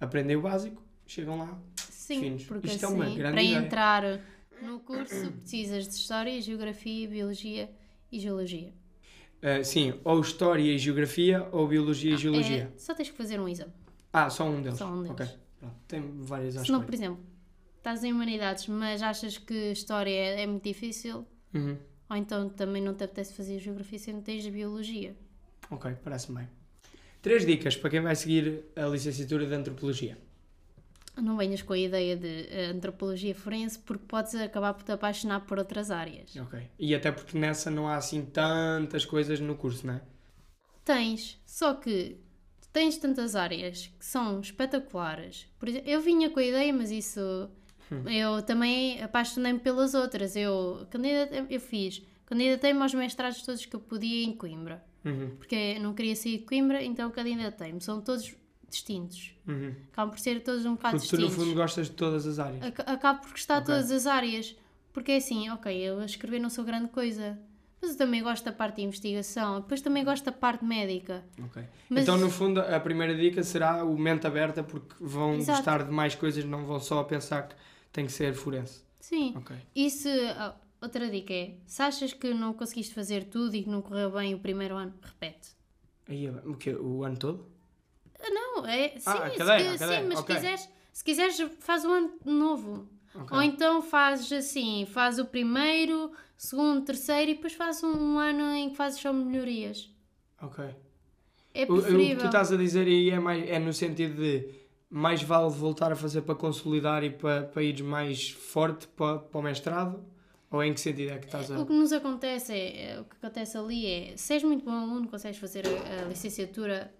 [0.00, 1.58] Aprendem o básico, chegam lá.
[1.76, 2.44] Sim, finos.
[2.44, 3.58] porque Isto é assim, uma grande para ideia.
[3.58, 4.20] entrar
[4.62, 7.70] no curso precisas de História, Geografia, Biologia
[8.10, 8.72] e Geologia.
[9.40, 12.70] Ah, sim, ou História e Geografia ou Biologia e Geologia.
[12.74, 13.72] É, só tens que fazer um exame.
[14.12, 14.78] Ah, só um deles.
[14.78, 15.10] Só um deles.
[15.12, 15.26] Ok,
[15.62, 15.76] pronto.
[15.88, 17.20] Tem várias Se não, por exemplo,
[17.78, 21.76] estás em Humanidades, mas achas que História é, é muito difícil, Uhum.
[22.10, 25.14] ou então também não te apetece fazer Geografia se não tens Biologia.
[25.70, 26.48] Ok, parece-me bem.
[27.20, 30.18] Três dicas para quem vai seguir a licenciatura de Antropologia.
[31.16, 35.40] Não venhas com a ideia de eh, Antropologia Forense, porque podes acabar por te apaixonar
[35.46, 36.34] por outras áreas.
[36.36, 36.58] Ok.
[36.78, 40.02] E até porque nessa não há assim tantas coisas no curso, não é?
[40.84, 42.16] Tens, só que
[42.72, 45.46] tens tantas áreas que são espetaculares.
[45.58, 47.20] Por exemplo, eu vinha com a ideia, mas isso
[48.06, 50.34] eu também apaixonei-me pelas outras.
[50.36, 50.86] Eu,
[51.50, 56.14] eu fiz, candidatei-me aos mestrados todos que eu podia em Coimbra, Uhum, porque não queria
[56.14, 57.80] sair de Coimbra, então candidatei-me.
[57.80, 58.34] São todos
[58.70, 59.34] distintos.
[59.46, 59.74] uhum.
[59.92, 61.44] Acabam por ser todos um bocado Porque tu no distintos.
[61.44, 62.62] fundo gostas de todas as áreas.
[62.62, 63.74] Ac- Acabo por gostar de Ok.
[63.74, 64.56] todas as áreas.
[64.92, 67.38] Porque é assim, ok, eu a escrever não sou grande coisa,
[67.82, 71.24] mas eu também gosto da parte de investigação, depois também gosto da parte médica.
[71.90, 75.58] Mas- Então, no fundo, a primeira dica será o mente aberta, porque vão Exato.
[75.58, 77.54] gostar de mais coisas, não vão só pensar que
[77.92, 78.82] tem que ser forense.
[79.00, 79.34] Sim.
[79.36, 79.56] Ok.
[79.74, 80.08] E se.
[80.36, 84.10] ah, outra dica é: se achas que não conseguiste fazer tudo e que não correu
[84.12, 85.50] bem o primeiro ano, repete.
[86.08, 86.74] Aí, o quê?
[86.74, 87.46] O ano todo?
[88.20, 88.90] Ah, Não, é.
[88.90, 90.34] Sim, Ah, a se sim mas ok.
[90.36, 92.88] se, quiseres, se quiseres, faz o ano novo.
[93.14, 93.36] Ok.
[93.36, 98.70] Ou então fazes assim: faz o primeiro, segundo, terceiro e depois fazes um ano em
[98.70, 99.90] que fazes só melhorias.
[100.40, 100.64] Ok.
[101.54, 102.18] É O, o que preferível.
[102.20, 104.48] tu estás a dizer aí é, mais, é no sentido de
[104.88, 109.38] mais vale voltar a fazer para consolidar e para, para ires mais forte para, para
[109.38, 110.02] o mestrado?
[110.50, 111.58] Ou em que sentido é que estás a.
[111.58, 114.70] O que nos acontece é, é- o que acontece ali é, se és muito bom
[114.72, 116.92] aluno, consegues fazer a, a licenciatura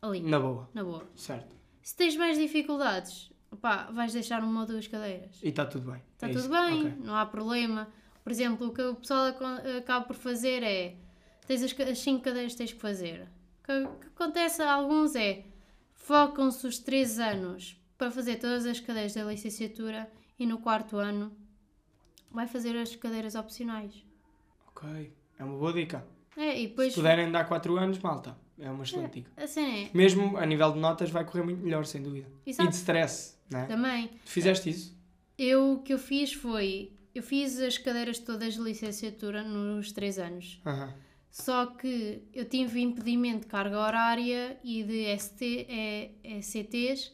[0.00, 1.02] ali, Na boa, na boa.
[1.16, 1.56] certo.
[1.82, 5.38] Se tens mais dificuldades, opá, vais deixar uma ou duas cadeiras.
[5.42, 6.02] E está tudo bem.
[6.14, 6.48] Está É tudo isso.
[6.50, 6.94] bem, Ok.
[7.04, 7.88] não há problema.
[8.24, 9.26] Por exemplo, o que o pessoal
[9.78, 10.96] acaba por fazer é:
[11.46, 13.28] tens as, as cinco cadeiras que tens que fazer.
[13.60, 15.44] O que, o que acontece a alguns é
[15.94, 21.32] focam-se os três anos para fazer todas as cadeiras da licenciatura e no quarto ano
[22.30, 24.04] vai fazer as cadeiras opcionais.
[24.68, 25.12] Ok.
[25.38, 26.04] É uma boa dica.
[26.36, 26.92] É, e depois.
[26.92, 28.36] Se puderem dar 4 anos, malta.
[28.58, 29.30] É uma excelente dica.
[29.36, 29.90] A cena é.
[29.92, 32.28] Mesmo a nível de notas vai correr muito melhor, sem dúvida.
[32.46, 32.68] E Exato.
[32.70, 33.66] de stress, não é?
[33.66, 34.08] Também.
[34.24, 34.98] Tu fizeste isso?
[35.38, 36.92] Eu, o que eu fiz foi.
[37.14, 40.60] Eu fiz as cadeiras todas de licenciatura nos três anos.
[40.64, 40.94] Aham.
[41.30, 47.10] Só que eu tive impedimento de carga horária e de ST, é, ECTs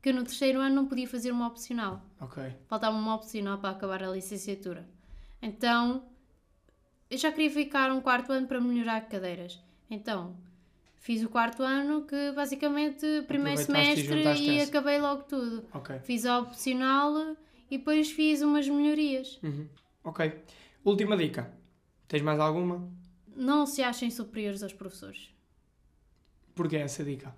[0.00, 2.02] que no terceiro ano não podia fazer uma opcional.
[2.18, 2.42] Ok.
[2.66, 4.88] Faltava uma opcional para acabar a licenciatura.
[5.42, 6.02] Então
[7.10, 9.60] eu já queria ficar um quarto ano para melhorar cadeiras.
[9.90, 10.34] Então
[10.98, 14.68] fiz o quarto ano que basicamente primeiro e semestre e essa.
[14.68, 15.64] acabei logo tudo.
[15.72, 15.98] Ok.
[16.00, 17.36] Fiz a opcional
[17.70, 19.38] e depois fiz umas melhorias.
[19.42, 19.66] Uhum.
[20.04, 20.32] Ok.
[20.84, 21.52] Última dica.
[22.06, 22.88] Tens mais alguma?
[23.36, 25.28] Não se achem superiores aos professores.
[26.54, 27.34] Porquê essa dica?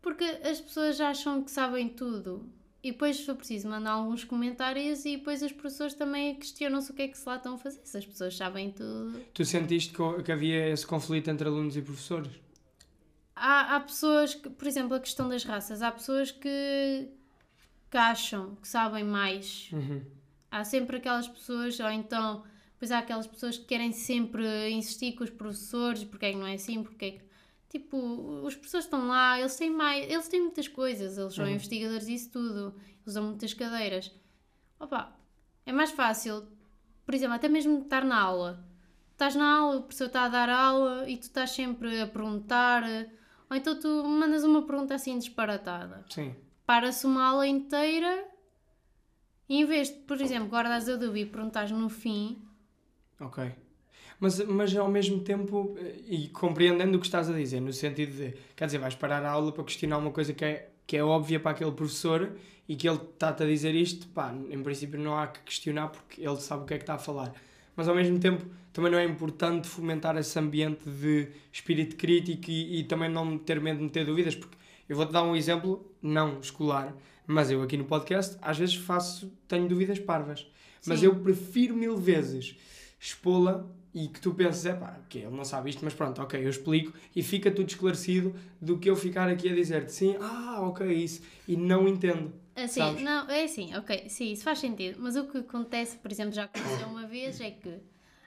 [0.00, 2.48] Porque as pessoas acham que sabem tudo.
[2.82, 7.02] E depois, for preciso, mandar alguns comentários e depois os professores também questionam-se o que
[7.02, 7.80] é que se lá estão a fazer.
[7.84, 9.20] Se as pessoas sabem tudo.
[9.34, 9.94] Tu sentiste
[10.24, 12.30] que havia esse conflito entre alunos e professores?
[13.42, 17.08] Há, há pessoas que, por exemplo, a questão das raças, há pessoas que,
[17.90, 19.70] que acham que sabem mais.
[19.72, 20.04] Uhum.
[20.50, 25.24] Há sempre aquelas pessoas, ou então, depois há aquelas pessoas que querem sempre insistir com
[25.24, 27.30] os professores, porque é que não é assim, porque é que.
[27.70, 27.96] Tipo,
[28.44, 31.52] os professores estão lá, eles têm mais, eles têm muitas coisas, eles são Uhum.
[31.52, 32.74] investigadores disso tudo,
[33.06, 34.10] dão muitas cadeiras.
[34.78, 35.16] Opa,
[35.64, 36.48] é mais fácil,
[37.06, 38.64] por exemplo, até mesmo estar na aula.
[39.12, 42.82] Estás na aula, o professor está a dar aula e tu estás sempre a perguntar,
[43.50, 46.34] ou então tu mandas uma pergunta assim disparatada Sim.
[46.64, 48.24] para-se uma aula inteira
[49.48, 52.40] e em vez de, por exemplo, guardares a dúvida e perguntares no fim,
[53.20, 53.52] Ok.
[54.18, 58.16] Mas, mas ao mesmo tempo, eh, e compreendendo o que estás a dizer, no sentido
[58.16, 61.04] de, quer dizer, vais parar a aula para questionar uma coisa que é, que é
[61.04, 62.32] óbvia para aquele professor
[62.68, 66.22] e que ele está-te a dizer isto, pá, em princípio não há que questionar porque
[66.22, 67.32] ele sabe o que é que está a falar.
[67.80, 68.44] Mas ao mesmo tempo,
[68.74, 73.58] também não é importante fomentar esse ambiente de espírito crítico e, e também não ter
[73.58, 74.54] medo de meter dúvidas, porque
[74.86, 76.94] eu vou-te dar um exemplo, não escolar,
[77.26, 80.46] mas eu aqui no podcast, às vezes faço, tenho dúvidas parvas.
[80.86, 81.06] Mas Sim.
[81.06, 82.54] eu prefiro mil vezes
[83.00, 86.38] expô-la e que tu penses, é pá, que ele não sabe isto, mas pronto, ok,
[86.38, 90.58] eu explico e fica tudo esclarecido do que eu ficar aqui a dizer-te sim, ah,
[90.60, 92.30] ok, isso, e não entendo.
[92.64, 93.02] Assim, Sabes?
[93.02, 96.44] não, é assim, ok, sim, isso faz sentido, mas o que acontece, por exemplo, já
[96.44, 97.78] aconteceu uma vez, é que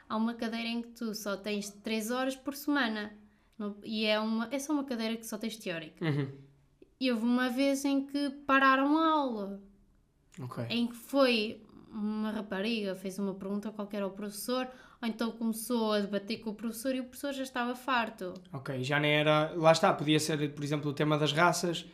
[0.10, 3.14] há uma cadeira em que tu só tens 3 horas por semana
[3.58, 6.04] No- e é, uma, é só uma cadeira que só tens teórica.
[6.04, 6.28] Uhum.
[7.00, 9.62] E houve uma vez em que pararam a aula,
[10.42, 10.66] Ok.
[10.70, 11.62] em que foi
[11.92, 14.68] uma rapariga, fez uma pergunta qualquer ao professor,
[15.02, 18.34] ou então começou a debater com o professor e o professor já estava farto.
[18.52, 19.52] Ok, já nem era.
[19.56, 21.86] Lá está, podia ser, por exemplo, o tema das raças,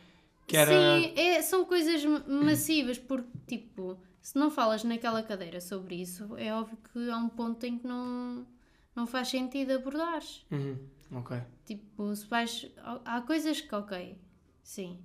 [0.50, 0.70] que era.
[1.00, 6.36] Sim, é- são coisas ma- massivas, porque, tipo, se não falas naquela cadeira sobre isso,
[6.36, 8.46] é óbvio que há um ponto em que não,
[8.94, 10.44] não faz sentido abordares.
[10.50, 10.76] Uhum.
[11.12, 11.36] Ok.
[11.66, 12.70] Tipo, se vais.
[13.04, 14.16] Há coisas que, ok,
[14.62, 14.98] sim.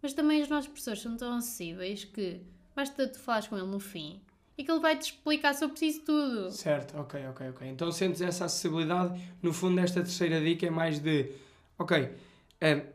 [0.00, 2.40] Mas também os nossos professores são tão acessíveis que
[2.74, 4.20] basta tu falares com ele no fim
[4.58, 6.50] e que ele vai te explicar sobre isso tudo.
[6.50, 7.68] Certo, ok, ok, ok.
[7.68, 9.20] Então sentes essa acessibilidade.
[9.40, 11.30] No fundo, esta terceira dica é mais de.
[11.78, 12.10] Ok,
[12.60, 12.86] eh,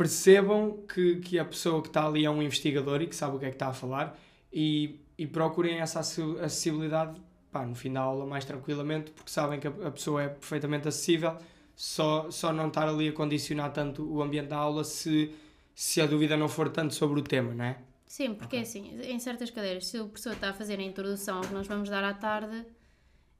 [0.00, 3.38] percebam que, que a pessoa que está ali é um investigador e que sabe o
[3.38, 4.18] que é que está a falar
[4.50, 7.20] e, e procurem essa acessi- acessibilidade
[7.52, 10.88] pá, no fim da aula mais tranquilamente porque sabem que a, a pessoa é perfeitamente
[10.88, 11.36] acessível.
[11.76, 15.34] Só, só não estar ali a condicionar tanto o ambiente da aula se,
[15.74, 17.78] se a dúvida não for tanto sobre o tema, não é?
[18.06, 21.42] Sim, porque é assim, em certas cadeiras, se o professor está a fazer a introdução
[21.42, 22.66] que nós vamos dar à tarde,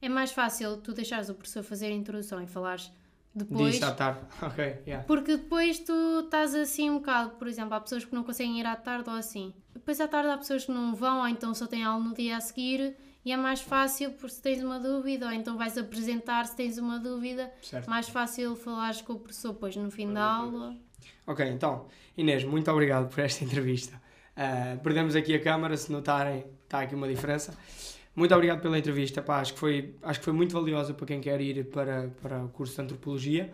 [0.00, 2.90] é mais fácil tu deixares o professor fazer a introdução e falares
[3.34, 3.74] depois.
[3.74, 4.20] Disso à tarde.
[4.42, 5.04] Ok, yeah.
[5.06, 8.66] Porque depois tu estás assim um bocado, por exemplo, há pessoas que não conseguem ir
[8.66, 9.54] à tarde ou assim.
[9.72, 12.36] Depois à tarde há pessoas que não vão, ou então só têm aula no dia
[12.36, 16.46] a seguir e é mais fácil por se tens uma dúvida, ou então vais apresentar
[16.46, 17.88] se tens uma dúvida, Certo.
[17.88, 20.74] mais fácil falares com o professor depois no fim da aula.
[21.26, 21.86] Ok, então,
[22.16, 24.00] Inês, muito obrigado por esta entrevista.
[24.36, 27.54] Ah, perdemos aqui a câmara, se notarem, está aqui uma diferença.
[28.14, 31.20] Muito obrigado pela entrevista, pá, acho, que foi, acho que foi muito valiosa para quem
[31.20, 33.52] quer ir para, para o curso de Antropologia.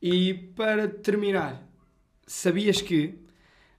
[0.00, 1.62] E para terminar,
[2.26, 3.18] sabias que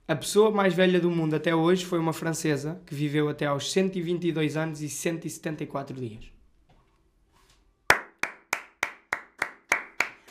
[0.08, 3.72] a pessoa mais velha do mundo até hoje foi uma francesa que viveu até aos
[3.72, 6.24] 122 anos e 174 dias?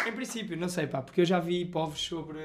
[0.07, 2.39] Em princípio, não sei, pá, porque eu já vi povos sobre